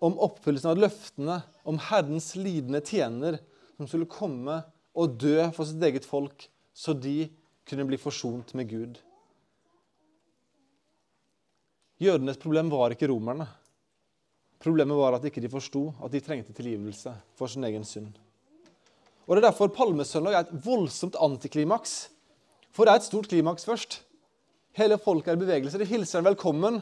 Om 0.02 0.19
oppfyllelsen 0.21 0.69
av 0.71 0.82
løftene 0.82 1.39
om 1.67 1.80
Herrens 1.89 2.34
lidende 2.36 2.82
tjener 2.86 3.39
som 3.78 3.88
skulle 3.88 4.10
komme 4.10 4.62
og 4.97 5.15
dø 5.21 5.38
for 5.56 5.67
sitt 5.67 5.84
eget 5.84 6.08
folk, 6.08 6.47
så 6.74 6.93
de 6.93 7.30
kunne 7.67 7.88
bli 7.88 8.00
forsont 8.02 8.54
med 8.58 8.69
Gud. 8.69 9.00
Jødenes 12.02 12.39
problem 12.41 12.71
var 12.74 12.93
ikke 12.93 13.10
romerne. 13.12 13.45
Problemet 14.62 14.97
var 14.97 15.17
at 15.17 15.26
ikke 15.26 15.41
de 15.41 15.50
forsto 15.50 15.88
at 16.02 16.13
de 16.13 16.21
trengte 16.21 16.54
tilgivelse 16.54 17.13
for 17.38 17.50
sin 17.50 17.65
egen 17.65 17.86
synd. 17.86 18.13
Og 19.28 19.36
Det 19.36 19.43
er 19.43 19.50
derfor 19.50 19.69
palmesøndag 19.74 20.34
er 20.34 20.45
et 20.45 20.65
voldsomt 20.65 21.15
antiklimaks. 21.21 22.10
For 22.74 22.86
det 22.86 22.91
er 22.91 23.02
et 23.02 23.06
stort 23.06 23.30
klimaks 23.30 23.65
først. 23.65 24.02
Hele 24.78 24.97
folket 24.97 25.32
er 25.32 25.38
i 25.38 25.43
bevegelse. 25.43 25.80
De 25.80 25.86
hilser 25.86 26.19
en 26.19 26.26
velkommen. 26.26 26.82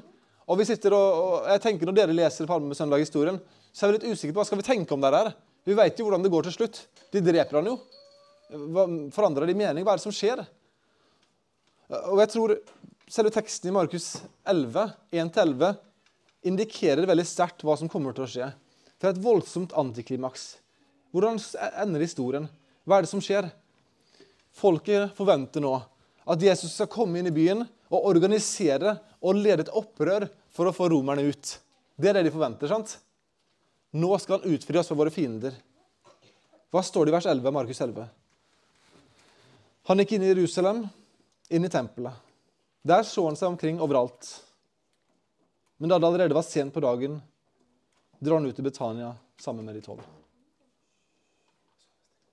Og 0.50 0.58
vi 0.60 0.66
sitter 0.66 0.96
og, 0.96 1.20
og 1.24 1.50
jeg 1.52 1.62
tenker 1.62 1.86
Når 1.86 1.98
dere 1.98 2.16
leser 2.16 2.50
palmesøndag-historien, 2.50 3.40
så 3.74 3.86
er 3.86 3.92
vi 3.92 3.98
litt 3.98 4.10
usikre 4.12 4.34
på 4.34 4.42
hva 4.42 4.48
skal 4.48 4.62
vi 4.62 4.68
tenke 4.68 4.96
om 4.96 5.04
det 5.04 5.12
her. 5.14 5.32
Vi 5.68 5.76
vet 5.78 6.00
jo 6.00 6.08
hvordan 6.08 6.24
det 6.26 6.32
går 6.34 6.48
til 6.48 6.56
slutt. 6.56 6.82
De 7.14 7.22
dreper 7.24 7.60
han 7.60 7.70
jo. 7.72 7.76
Forandrer 9.14 9.50
de 9.50 9.58
mening? 9.58 9.86
Hva 9.86 9.94
er 9.94 10.02
det 10.02 10.06
som 10.08 10.16
skjer? 10.16 10.42
Og 12.10 12.22
jeg 12.22 12.32
tror 12.34 12.56
selve 13.10 13.34
teksten 13.34 13.70
i 13.70 13.76
Markus 13.76 14.12
11, 14.50 14.92
1-11 15.14 15.78
indikerer 16.50 17.10
veldig 17.10 17.26
sterkt 17.28 17.66
hva 17.66 17.76
som 17.80 17.90
kommer 17.92 18.16
til 18.16 18.26
å 18.26 18.30
skje. 18.30 18.50
Det 19.00 19.08
er 19.08 19.16
et 19.16 19.24
voldsomt 19.24 19.74
antiklimaks. 19.78 20.52
Hvordan 21.14 21.40
ender 21.82 22.04
historien? 22.06 22.46
Hva 22.86 23.00
er 23.00 23.06
det 23.06 23.12
som 23.12 23.24
skjer? 23.24 23.50
Folket 24.56 25.16
forventer 25.18 25.64
nå 25.64 25.76
at 26.30 26.44
Jesus 26.44 26.76
skal 26.76 26.90
komme 26.92 27.20
inn 27.20 27.30
i 27.30 27.34
byen 27.34 27.64
og 27.90 28.06
organisere 28.12 28.98
og 29.20 29.40
lede 29.40 29.66
et 29.66 29.74
opprør 29.74 30.28
for 30.54 30.70
å 30.70 30.76
få 30.76 30.90
romerne 30.94 31.26
ut. 31.26 31.54
Det 31.98 32.12
er 32.12 32.20
det 32.20 32.28
de 32.30 32.34
forventer. 32.34 32.70
sant? 32.70 32.98
Nå 33.92 34.18
skal 34.22 34.40
han 34.40 34.54
utfri 34.54 34.78
oss 34.78 34.88
fra 34.92 34.98
våre 34.98 35.14
fiender. 35.14 35.56
Hva 36.70 36.84
står 36.86 37.08
det 37.08 37.14
i 37.14 37.16
vers 37.18 37.30
11 37.32 37.48
av 37.50 37.56
Markus 37.56 37.82
11? 37.82 38.06
Han 39.90 40.04
gikk 40.04 40.12
inn 40.14 40.26
i 40.28 40.30
Jerusalem, 40.30 40.84
inn 41.50 41.66
i 41.66 41.72
tempelet. 41.74 42.14
Der 42.86 43.02
så 43.08 43.26
han 43.26 43.38
seg 43.40 43.50
omkring 43.50 43.82
overalt. 43.82 44.30
Men 45.82 45.90
da 45.90 45.98
det 45.98 46.08
allerede 46.12 46.38
var 46.38 46.46
sent 46.46 46.74
på 46.76 46.84
dagen, 46.86 47.18
drar 48.20 48.38
han 48.38 48.46
ut 48.46 48.56
til 48.56 48.68
Betania 48.68 49.16
sammen 49.42 49.66
med 49.66 49.80
de 49.80 49.82
tolv. 49.82 50.04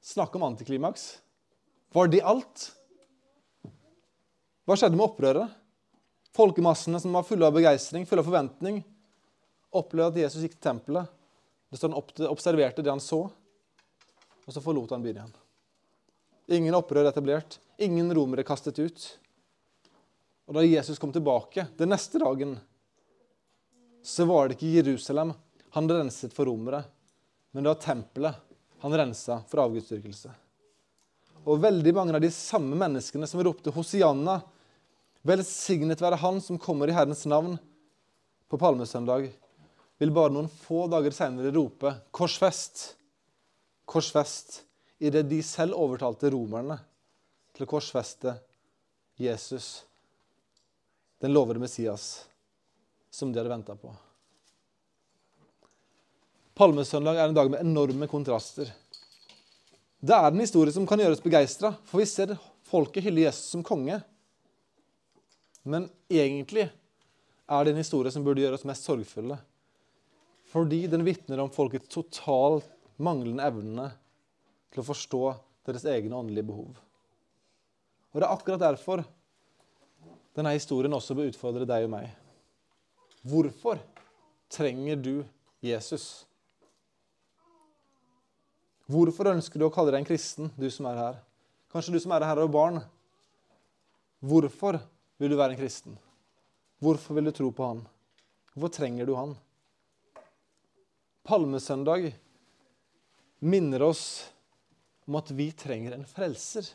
Snakk 0.04 0.36
om 0.36 0.44
antiklimaks. 0.50 1.16
Var 1.96 2.12
det 2.12 2.20
alt? 2.20 2.68
Hva 4.66 4.76
skjedde 4.76 4.98
med 4.98 5.09
opprøret? 5.09 5.57
Folkemassene 6.36 7.00
som 7.00 7.16
var 7.16 7.24
fulle 7.24 7.48
av 7.48 7.57
begeistring, 7.57 8.04
fulle 8.04 8.20
av 8.20 8.28
forventning, 8.28 8.82
opplevde 9.72 10.18
at 10.18 10.26
Jesus 10.26 10.44
gikk 10.44 10.59
til 10.59 10.66
tempelet. 10.68 11.16
Det 11.71 11.77
står 11.77 11.95
Han 11.95 12.29
observerte 12.31 12.83
det 12.83 12.91
han 12.91 13.03
så, 13.03 13.25
og 14.47 14.55
så 14.55 14.62
forlot 14.62 14.95
han 14.95 15.03
byen 15.03 15.21
igjen. 15.21 15.37
Ingen 16.47 16.75
opprør 16.79 17.09
etablert. 17.11 17.59
Ingen 17.83 18.14
romere 18.14 18.47
kastet 18.47 18.79
ut. 18.79 19.07
Og 20.47 20.55
da 20.55 20.62
Jesus 20.62 20.99
kom 21.03 21.12
tilbake 21.12 21.67
den 21.77 21.91
neste 21.91 22.21
dagen, 22.23 22.55
så 24.07 24.25
var 24.25 24.47
det 24.47 24.57
ikke 24.57 24.77
Jerusalem 24.79 25.33
han 25.75 25.91
renset 25.91 26.33
for 26.33 26.47
romere, 26.47 26.85
men 27.51 27.64
det 27.64 27.73
var 27.73 27.83
tempelet 27.83 28.43
han 28.85 28.95
rensa 28.95 29.41
for 29.51 29.64
avgudsdyrkelse. 29.64 30.31
Og 31.47 31.61
veldig 31.62 31.93
mange 31.95 32.14
av 32.14 32.23
de 32.23 32.31
samme 32.31 32.79
menneskene 32.79 33.27
som 33.27 33.43
ropte 33.43 33.75
Hosianna, 33.75 34.39
velsignet 35.27 36.01
være 36.03 36.19
Han 36.23 36.39
som 36.43 36.59
kommer 36.59 36.89
i 36.89 36.95
Herrens 36.95 37.27
navn, 37.27 37.59
på 38.47 38.59
palmesøndag, 38.59 39.33
vil 39.99 40.12
bare 40.12 40.32
noen 40.34 40.49
få 40.51 40.86
dager 40.92 41.14
senere 41.14 41.53
rope 41.55 41.94
'korsfest', 42.11 42.94
'korsfest', 43.86 44.62
idet 44.99 45.28
de 45.28 45.42
selv 45.42 45.76
overtalte 45.76 46.30
romerne 46.32 46.78
til 47.57 47.64
å 47.64 47.70
korsfeste 47.70 48.34
Jesus, 49.16 49.84
den 51.20 51.32
lovede 51.32 51.61
Messias, 51.61 52.26
som 53.11 53.32
de 53.32 53.40
hadde 53.40 53.53
venta 53.53 53.76
på. 53.76 53.92
Palmesøndag 56.57 57.16
er 57.16 57.28
en 57.28 57.36
dag 57.36 57.51
med 57.53 57.61
enorme 57.61 58.09
kontraster. 58.09 58.68
Det 60.01 60.12
er 60.12 60.28
en 60.28 60.40
historie 60.40 60.72
som 60.72 60.86
kan 60.88 61.01
gjøre 61.01 61.16
oss 61.16 61.24
begeistra, 61.24 61.72
for 61.84 62.01
vi 62.01 62.09
ser 62.09 62.36
folket 62.68 63.05
hylle 63.05 63.26
Jesus 63.26 63.51
som 63.53 63.64
konge. 63.64 63.99
Men 65.64 65.88
egentlig 66.09 66.68
er 67.47 67.64
det 67.64 67.72
en 67.72 67.80
historie 67.80 68.12
som 68.12 68.24
burde 68.24 68.44
gjøre 68.44 68.57
oss 68.57 68.66
mest 68.68 68.88
sorgfulle. 68.88 69.36
Fordi 70.53 70.86
den 70.90 71.05
vitner 71.07 71.42
om 71.42 71.51
folkets 71.53 71.90
totalt 71.92 72.68
manglende 73.03 73.44
evne 73.44 73.88
til 74.72 74.82
å 74.82 74.86
forstå 74.86 75.22
deres 75.66 75.86
egne 75.90 76.16
åndelige 76.16 76.47
behov. 76.47 76.76
Og 78.12 78.20
Det 78.20 78.24
er 78.24 78.32
akkurat 78.32 78.62
derfor 78.62 79.03
denne 80.36 80.53
historien 80.55 80.92
også 80.92 81.16
bør 81.16 81.30
utfordre 81.32 81.66
deg 81.68 81.86
og 81.86 81.92
meg. 81.97 82.11
Hvorfor 83.26 83.80
trenger 84.53 84.99
du 85.01 85.14
Jesus? 85.64 86.26
Hvorfor 88.86 89.32
ønsker 89.32 89.59
du 89.59 89.66
å 89.66 89.72
kalle 89.74 89.90
deg 89.90 90.05
en 90.05 90.09
kristen, 90.09 90.53
du 90.55 90.68
som 90.70 90.86
er 90.90 91.01
her? 91.01 91.16
Kanskje 91.72 91.97
du 91.97 92.01
som 92.01 92.12
er 92.14 92.24
her, 92.28 92.38
og 92.38 92.53
barn. 92.55 92.78
Hvorfor 94.22 94.78
vil 95.18 95.32
du 95.32 95.36
være 95.36 95.57
en 95.57 95.61
kristen? 95.61 95.97
Hvorfor 96.80 97.16
vil 97.16 97.28
du 97.28 97.34
tro 97.34 97.51
på 97.51 97.66
han? 97.66 97.82
Hvorfor 98.55 98.76
trenger 98.78 99.09
du 99.09 99.16
han? 99.18 99.34
Palmesøndag 101.27 102.12
minner 103.47 103.83
oss 103.83 104.07
om 105.07 105.18
at 105.18 105.31
vi 105.35 105.51
trenger 105.55 105.97
en 105.97 106.07
frelser. 106.09 106.66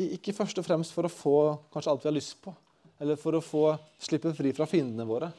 Ikke 0.00 0.34
først 0.36 0.58
og 0.60 0.66
fremst 0.66 0.92
for 0.96 1.08
å 1.08 1.12
få 1.12 1.36
kanskje 1.72 1.92
alt 1.92 2.04
vi 2.04 2.10
har 2.10 2.16
lyst 2.16 2.38
på, 2.44 2.52
eller 3.00 3.20
for 3.20 3.36
å 3.36 3.44
få 3.44 3.64
slippe 4.02 4.32
fri 4.36 4.52
fra 4.56 4.68
fiendene 4.68 5.08
våre. 5.08 5.30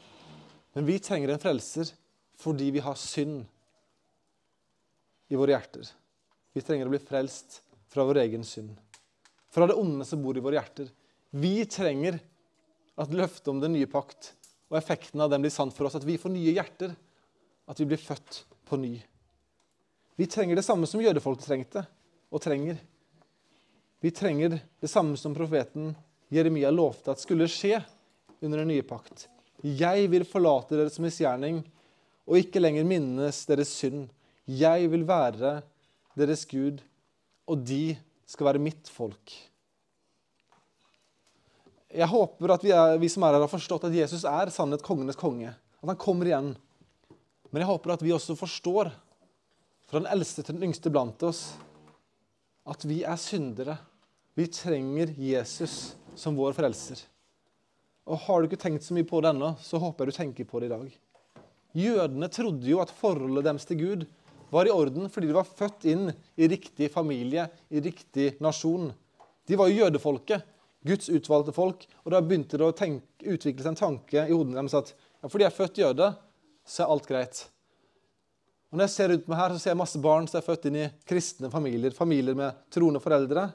Men 0.78 0.86
vi 0.86 1.00
trenger 1.02 1.34
en 1.34 1.42
frelser 1.42 1.90
fordi 2.38 2.70
vi 2.74 2.82
har 2.86 2.98
synd 3.02 3.46
i 5.34 5.38
våre 5.38 5.56
hjerter. 5.56 5.90
Vi 6.54 6.62
trenger 6.66 6.90
å 6.90 6.94
bli 6.94 7.02
frelst 7.02 7.62
fra 7.90 8.06
vår 8.06 8.22
egen 8.26 8.46
synd, 8.46 8.76
fra 9.50 9.66
det 9.70 9.78
onde 9.78 10.06
som 10.06 10.22
bor 10.22 10.38
i 10.38 10.44
våre 10.44 10.60
hjerter. 10.60 10.90
Vi 11.34 11.66
trenger 11.70 12.20
at 12.98 13.14
løftet 13.14 13.50
om 13.52 13.62
den 13.62 13.74
nye 13.78 13.90
pakt 13.90 14.34
og 14.68 14.78
effekten 14.80 15.22
av 15.24 15.32
den 15.32 15.44
blir 15.44 15.54
sant 15.54 15.76
for 15.76 15.88
oss, 15.88 15.96
at 15.96 16.06
vi 16.06 16.18
får 16.20 16.34
nye 16.34 16.54
hjerter, 16.56 16.94
at 17.68 17.80
vi 17.80 17.88
blir 17.90 18.02
født 18.02 18.44
på 18.68 18.80
ny. 18.80 18.96
Vi 20.18 20.26
trenger 20.26 20.58
det 20.58 20.66
samme 20.66 20.88
som 20.90 21.02
jødefolket 21.04 21.46
trengte 21.46 21.84
og 22.34 22.42
trenger. 22.42 22.80
Vi 24.02 24.12
trenger 24.12 24.58
det 24.58 24.90
samme 24.90 25.18
som 25.20 25.36
profeten 25.36 25.92
Jeremia 26.34 26.72
lovte 26.74 27.14
at 27.14 27.22
skulle 27.22 27.48
skje 27.52 27.80
under 28.42 28.62
den 28.62 28.72
nye 28.72 28.86
pakt. 28.86 29.28
Jeg 29.62 30.08
vil 30.12 30.26
forlate 30.28 30.78
deres 30.78 31.00
misgjerning 31.02 31.62
og 32.28 32.40
ikke 32.42 32.62
lenger 32.62 32.88
minnes 32.88 33.46
deres 33.50 33.72
synd. 33.74 34.08
'Jeg 34.48 34.88
vil 34.92 35.04
være 35.08 35.62
deres 36.16 36.46
Gud, 36.48 36.80
og 37.48 37.66
de 37.68 37.98
skal 38.26 38.46
være 38.48 38.64
mitt 38.64 38.88
folk'. 38.88 39.34
Jeg 41.92 42.08
håper 42.08 42.54
at 42.54 42.64
vi, 42.64 42.72
er, 42.72 42.98
vi, 42.98 43.10
som 43.10 43.24
er 43.24 43.36
her, 43.36 43.44
har 43.44 43.52
forstått 43.52 43.88
at 43.88 43.96
Jesus 43.96 44.24
er 44.28 44.52
sannhet 44.52 44.84
kongenes 44.84 45.20
konge. 45.20 45.52
At 45.82 45.90
han 45.90 46.00
kommer 46.00 46.28
igjen. 46.28 46.56
Men 47.52 47.64
jeg 47.64 47.70
håper 47.70 47.96
at 47.96 48.04
vi 48.04 48.14
også 48.16 48.36
forstår, 48.38 48.92
fra 49.88 50.02
den 50.02 50.10
eldste 50.12 50.44
til 50.44 50.58
den 50.58 50.68
yngste 50.68 50.92
blant 50.92 51.22
oss, 51.24 51.54
at 52.68 52.84
vi 52.84 53.04
er 53.08 53.20
syndere. 53.22 53.78
Vi 54.36 54.50
trenger 54.52 55.14
Jesus 55.16 55.96
som 56.20 56.36
vår 56.36 56.58
frelser. 56.58 57.00
Og 58.08 58.20
Har 58.26 58.42
du 58.42 58.50
ikke 58.50 58.60
tenkt 58.60 58.84
så 58.84 58.96
mye 58.96 59.08
på 59.08 59.22
det 59.24 59.32
ennå, 59.32 59.54
så 59.64 59.80
håper 59.80 60.06
jeg 60.06 60.12
du 60.12 60.18
tenker 60.18 60.48
på 60.48 60.60
det 60.60 60.70
i 60.70 60.74
dag. 60.76 60.92
Jødene 61.78 62.30
trodde 62.32 62.68
jo 62.68 62.82
at 62.84 62.92
forholdet 62.92 63.48
deres 63.48 63.68
til 63.68 63.80
Gud 63.80 64.06
var 64.52 64.68
i 64.68 64.72
orden 64.72 65.10
fordi 65.12 65.28
de 65.30 65.36
var 65.36 65.48
født 65.48 65.88
inn 65.92 66.08
i 66.40 66.48
riktig 66.48 66.90
familie, 66.92 67.48
i 67.70 67.84
riktig 67.84 68.38
nasjon. 68.44 68.92
De 69.48 69.60
var 69.60 69.72
jo 69.72 69.84
jødefolket, 69.84 70.44
Guds 70.88 71.10
utvalgte 71.12 71.56
folk. 71.56 71.84
Og 72.06 72.14
da 72.14 72.22
begynte 72.24 72.60
det 72.60 72.68
å 72.68 72.76
tenke, 72.76 73.28
utvikle 73.28 73.64
seg 73.64 73.74
en 73.74 73.82
tanke 73.82 74.24
i 74.24 74.34
hodene 74.34 74.60
deres 74.62 74.78
at 74.78 74.94
ja, 74.94 75.28
fordi 75.28 75.44
jeg 75.44 75.52
er 75.52 75.58
født 75.58 75.82
jøde, 75.82 76.10
så 76.68 76.84
er 76.84 76.92
alt 76.92 77.08
greit. 77.08 77.46
Og 78.68 78.78
Når 78.78 78.84
jeg 78.84 78.94
ser 78.94 79.12
rundt 79.14 79.30
meg 79.32 79.40
her, 79.40 79.54
så 79.56 79.64
ser 79.64 79.72
jeg 79.72 79.80
masse 79.80 80.00
barn 80.04 80.28
som 80.28 80.40
er 80.42 80.46
født 80.46 80.68
inn 80.68 80.80
i 80.82 80.88
kristne 81.08 81.50
familier. 81.52 81.94
Familier 81.96 82.36
med 82.36 82.58
troende 82.74 83.00
foreldre. 83.00 83.46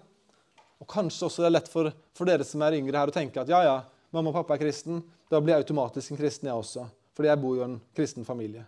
Og 0.80 0.88
Kanskje 0.88 1.28
også 1.28 1.44
det 1.44 1.50
er 1.50 1.56
lett 1.58 1.68
for, 1.70 1.90
for 2.16 2.28
dere 2.28 2.46
som 2.48 2.64
er 2.64 2.78
yngre 2.78 2.96
her, 2.96 3.12
å 3.12 3.14
tenke 3.14 3.42
at 3.42 3.52
ja, 3.52 3.60
ja, 3.66 3.76
mamma 4.14 4.32
og 4.32 4.38
pappa 4.40 4.56
er 4.56 4.62
kristen, 4.64 5.02
da 5.30 5.40
blir 5.40 5.54
jeg 5.54 5.66
automatisk 5.66 6.14
en 6.14 6.20
kristen, 6.20 6.48
jeg 6.48 6.64
også. 6.64 6.86
Fordi 7.12 7.28
jeg 7.28 7.42
bor 7.44 7.58
jo 7.58 7.62
i 7.62 7.68
en 7.68 7.76
kristen 7.94 8.26
familie. 8.26 8.64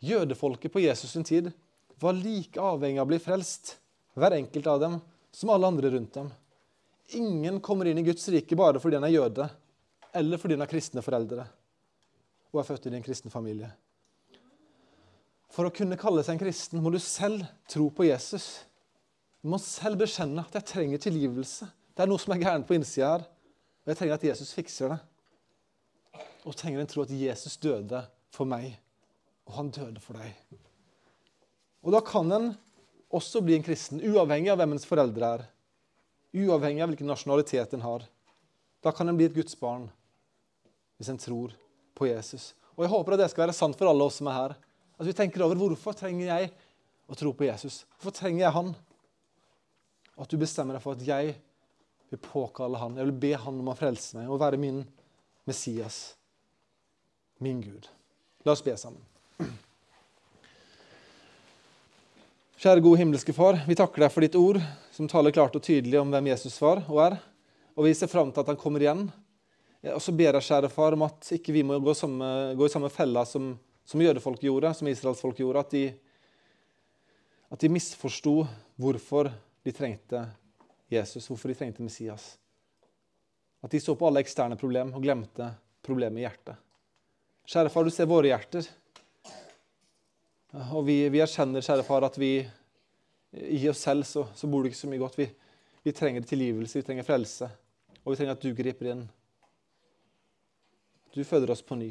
Jødefolket 0.00 0.72
på 0.72 0.80
Jesus' 0.80 1.12
sin 1.12 1.28
tid 1.28 1.52
var 2.00 2.16
like 2.16 2.56
avhengig 2.64 3.02
av 3.02 3.04
å 3.04 3.12
bli 3.12 3.20
frelst, 3.20 3.76
hver 4.16 4.38
enkelt 4.40 4.72
av 4.72 4.80
dem, 4.80 4.98
som 5.36 5.52
alle 5.52 5.68
andre 5.68 5.92
rundt 5.92 6.16
dem. 6.16 6.32
Ingen 7.20 7.60
kommer 7.60 7.90
inn 7.90 8.00
i 8.00 8.08
Guds 8.08 8.24
rike 8.32 8.56
bare 8.56 8.80
fordi 8.80 8.96
han 8.96 9.06
er 9.06 9.18
jøde, 9.18 9.50
eller 10.16 10.40
fordi 10.40 10.56
han 10.56 10.64
har 10.64 10.72
kristne 10.72 11.04
foreldre 11.04 11.44
og 12.50 12.60
er 12.60 12.66
født 12.68 12.88
i 12.90 12.94
en 12.96 13.06
kristen 13.06 13.32
familie. 13.32 13.70
For 15.50 15.66
å 15.66 15.74
kunne 15.74 15.98
kalle 15.98 16.22
seg 16.22 16.36
en 16.36 16.42
kristen 16.44 16.82
må 16.82 16.92
du 16.94 16.98
selv 17.02 17.42
tro 17.70 17.88
på 17.94 18.06
Jesus. 18.06 18.62
Du 19.42 19.50
må 19.50 19.58
selv 19.62 19.98
bekjenne 20.02 20.44
at 20.44 20.54
jeg 20.58 20.68
trenger 20.68 21.02
tilgivelse. 21.02 21.66
Det 21.94 22.04
er 22.04 22.10
noe 22.10 22.22
som 22.22 22.34
er 22.34 22.42
gærent 22.42 22.68
på 22.68 22.76
innsida 22.76 23.16
her, 23.16 23.24
og 23.82 23.90
jeg 23.90 23.98
trenger 23.98 24.18
at 24.18 24.28
Jesus 24.30 24.54
fikser 24.54 24.94
det. 24.94 25.00
Og 26.46 26.56
trenger 26.56 26.82
en 26.82 26.88
tro 26.90 27.02
at 27.02 27.12
Jesus 27.12 27.58
døde 27.60 28.04
for 28.32 28.48
meg 28.48 28.78
og 29.50 29.56
han 29.56 29.70
døde 29.74 30.02
for 30.02 30.14
deg. 30.14 30.58
Og 31.82 31.94
da 31.94 32.00
kan 32.06 32.30
en 32.30 32.52
også 33.10 33.42
bli 33.42 33.56
en 33.56 33.64
kristen, 33.66 33.98
uavhengig 33.98 34.52
av 34.52 34.60
hvem 34.60 34.76
ens 34.76 34.86
foreldre 34.86 35.30
er. 35.34 35.46
Uavhengig 36.38 36.84
av 36.84 36.92
hvilken 36.92 37.10
nasjonalitet 37.10 37.74
en 37.74 37.82
har. 37.82 38.04
Da 38.84 38.92
kan 38.94 39.10
en 39.10 39.18
bli 39.18 39.26
et 39.26 39.34
Guds 39.34 39.58
barn 39.58 39.88
hvis 41.00 41.10
en 41.10 41.18
tror 41.18 41.56
på 41.96 42.08
Jesus. 42.08 42.52
Og 42.76 42.84
Jeg 42.84 42.92
håper 42.92 43.14
at 43.14 43.24
det 43.24 43.30
skal 43.32 43.46
være 43.46 43.56
sant 43.56 43.78
for 43.78 43.90
alle 43.90 44.06
oss 44.06 44.18
som 44.20 44.30
er 44.30 44.38
her. 44.38 44.56
At 45.00 45.08
vi 45.08 45.16
tenker 45.16 45.44
over 45.44 45.58
hvorfor 45.58 45.96
trenger 45.96 46.28
jeg 46.28 46.50
å 47.10 47.16
tro 47.18 47.32
på 47.36 47.46
Jesus. 47.48 47.82
Hvorfor 47.96 48.14
trenger 48.20 48.44
jeg 48.46 48.54
han? 48.56 48.74
Og 50.16 50.24
at 50.24 50.32
du 50.32 50.40
bestemmer 50.40 50.76
deg 50.76 50.84
for 50.84 50.96
at 50.96 51.04
jeg 51.06 51.34
vil 52.10 52.22
påkalle 52.24 52.80
han. 52.80 52.98
Jeg 52.98 53.08
vil 53.08 53.20
be 53.22 53.32
han 53.38 53.60
om 53.62 53.70
å 53.72 53.76
frelse 53.78 54.18
meg 54.18 54.30
og 54.30 54.42
være 54.42 54.60
min 54.60 54.82
Messias, 55.48 56.14
min 57.42 57.62
Gud. 57.64 57.88
La 58.44 58.52
oss 58.52 58.64
be 58.64 58.76
sammen. 58.78 59.02
Kjære 62.60 62.82
gode 62.84 63.00
himmelske 63.00 63.32
Far, 63.32 63.56
vi 63.64 63.76
takker 63.78 64.04
deg 64.04 64.12
for 64.12 64.24
ditt 64.24 64.36
ord, 64.36 64.58
som 64.92 65.08
taler 65.08 65.32
klart 65.32 65.54
og 65.56 65.64
tydelig 65.64 65.96
om 65.96 66.10
hvem 66.12 66.26
Jesus 66.28 66.58
var 66.60 66.82
og 66.90 66.98
er. 67.06 67.16
Og 67.72 67.86
vi 67.86 67.94
ser 67.96 68.10
fram 68.12 68.28
til 68.28 68.42
at 68.42 68.50
han 68.52 68.58
kommer 68.60 68.84
igjen. 68.84 69.06
Og 69.88 70.00
så 70.04 70.12
ber 70.12 70.36
jeg, 70.36 70.44
kjære 70.44 70.68
far, 70.68 70.92
om 70.92 71.06
at 71.06 71.30
ikke 71.38 71.54
vi 71.56 71.62
må 71.64 71.78
gå, 71.80 71.94
samme, 71.96 72.26
gå 72.56 72.66
i 72.68 72.72
samme 72.72 72.90
fella 72.92 73.24
som, 73.24 73.54
som 73.88 74.02
jødefolk 74.02 74.42
gjorde, 74.44 74.74
som 74.76 74.88
israelsfolk 74.90 75.40
gjorde. 75.40 75.62
At 75.64 75.72
de, 75.72 75.84
at 77.48 77.62
de 77.62 77.70
misforsto 77.72 78.42
hvorfor 78.80 79.30
de 79.64 79.72
trengte 79.76 80.20
Jesus, 80.92 81.30
hvorfor 81.30 81.48
de 81.48 81.56
trengte 81.56 81.84
Messias. 81.84 82.34
At 83.64 83.72
de 83.72 83.80
så 83.80 83.94
på 83.96 84.08
alle 84.08 84.20
eksterne 84.24 84.58
problem 84.60 84.92
og 84.96 85.04
glemte 85.04 85.48
problemet 85.84 86.20
i 86.20 86.26
hjertet. 86.26 86.60
Kjære 87.48 87.72
far, 87.72 87.88
du 87.88 87.92
ser 87.94 88.08
våre 88.10 88.28
hjerter. 88.28 88.68
Og 90.74 90.84
vi, 90.84 91.02
vi 91.08 91.22
erkjenner, 91.24 91.64
kjære 91.64 91.86
far, 91.86 92.04
at 92.04 92.18
vi 92.20 92.34
i 93.30 93.62
oss 93.70 93.84
selv 93.86 94.04
så, 94.04 94.26
så 94.36 94.48
bor 94.50 94.64
det 94.64 94.72
ikke 94.72 94.80
så 94.82 94.90
mye 94.90 95.00
godt. 95.00 95.16
Vi, 95.20 95.26
vi 95.86 95.94
trenger 95.96 96.26
tilgivelse, 96.26 96.80
vi 96.80 96.86
trenger 96.86 97.06
frelse, 97.06 97.48
og 98.02 98.12
vi 98.12 98.18
trenger 98.18 98.36
at 98.36 98.44
du 98.44 98.52
griper 98.58 98.92
inn. 98.92 99.04
Du 101.14 101.22
føder 101.26 101.50
oss 101.50 101.62
på 101.66 101.76
ny, 101.78 101.90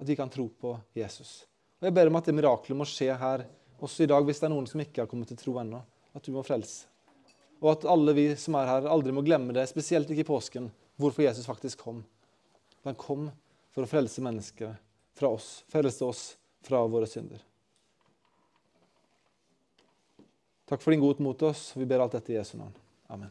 at 0.00 0.08
vi 0.08 0.16
kan 0.16 0.30
tro 0.32 0.48
på 0.48 0.72
Jesus. 0.96 1.44
Og 1.80 1.88
Jeg 1.88 1.94
ber 1.96 2.08
om 2.08 2.16
at 2.16 2.28
det 2.28 2.34
mirakelet 2.36 2.78
må 2.78 2.86
skje 2.88 3.12
her 3.12 3.44
Også 3.76 4.06
i 4.06 4.08
dag, 4.08 4.24
hvis 4.24 4.38
det 4.40 4.46
er 4.48 4.54
noen 4.54 4.64
som 4.64 4.80
ikke 4.80 5.02
har 5.02 5.08
kommet 5.10 5.28
til 5.28 5.36
tro 5.36 5.52
ennå, 5.60 5.82
at 6.16 6.24
du 6.24 6.30
må 6.32 6.40
frelse. 6.40 6.86
Og 7.60 7.74
at 7.74 7.82
alle 7.92 8.14
vi 8.16 8.24
som 8.40 8.56
er 8.56 8.70
her, 8.70 8.86
aldri 8.88 9.12
må 9.12 9.20
glemme 9.20 9.52
det, 9.52 9.66
spesielt 9.68 10.08
ikke 10.08 10.24
i 10.24 10.28
påsken, 10.30 10.70
hvorfor 10.96 11.26
Jesus 11.26 11.44
faktisk 11.44 11.82
kom. 11.84 11.98
Han 12.88 12.96
kom 12.96 13.26
for 13.74 13.84
å 13.84 13.90
frelse 13.90 14.24
mennesker 14.24 14.78
fra 15.16 15.28
oss, 15.36 15.50
frelse 15.68 16.08
oss 16.08 16.22
fra 16.64 16.80
våre 16.88 17.08
synder. 17.10 17.42
Takk 20.66 20.80
for 20.80 20.96
din 20.96 21.04
godhet 21.04 21.20
mot 21.20 21.44
oss. 21.46 21.68
Vi 21.76 21.84
ber 21.84 22.00
alt 22.00 22.16
dette 22.16 22.32
i 22.32 22.40
Jesu 22.40 22.56
navn. 22.56 22.72
Amen. 23.12 23.30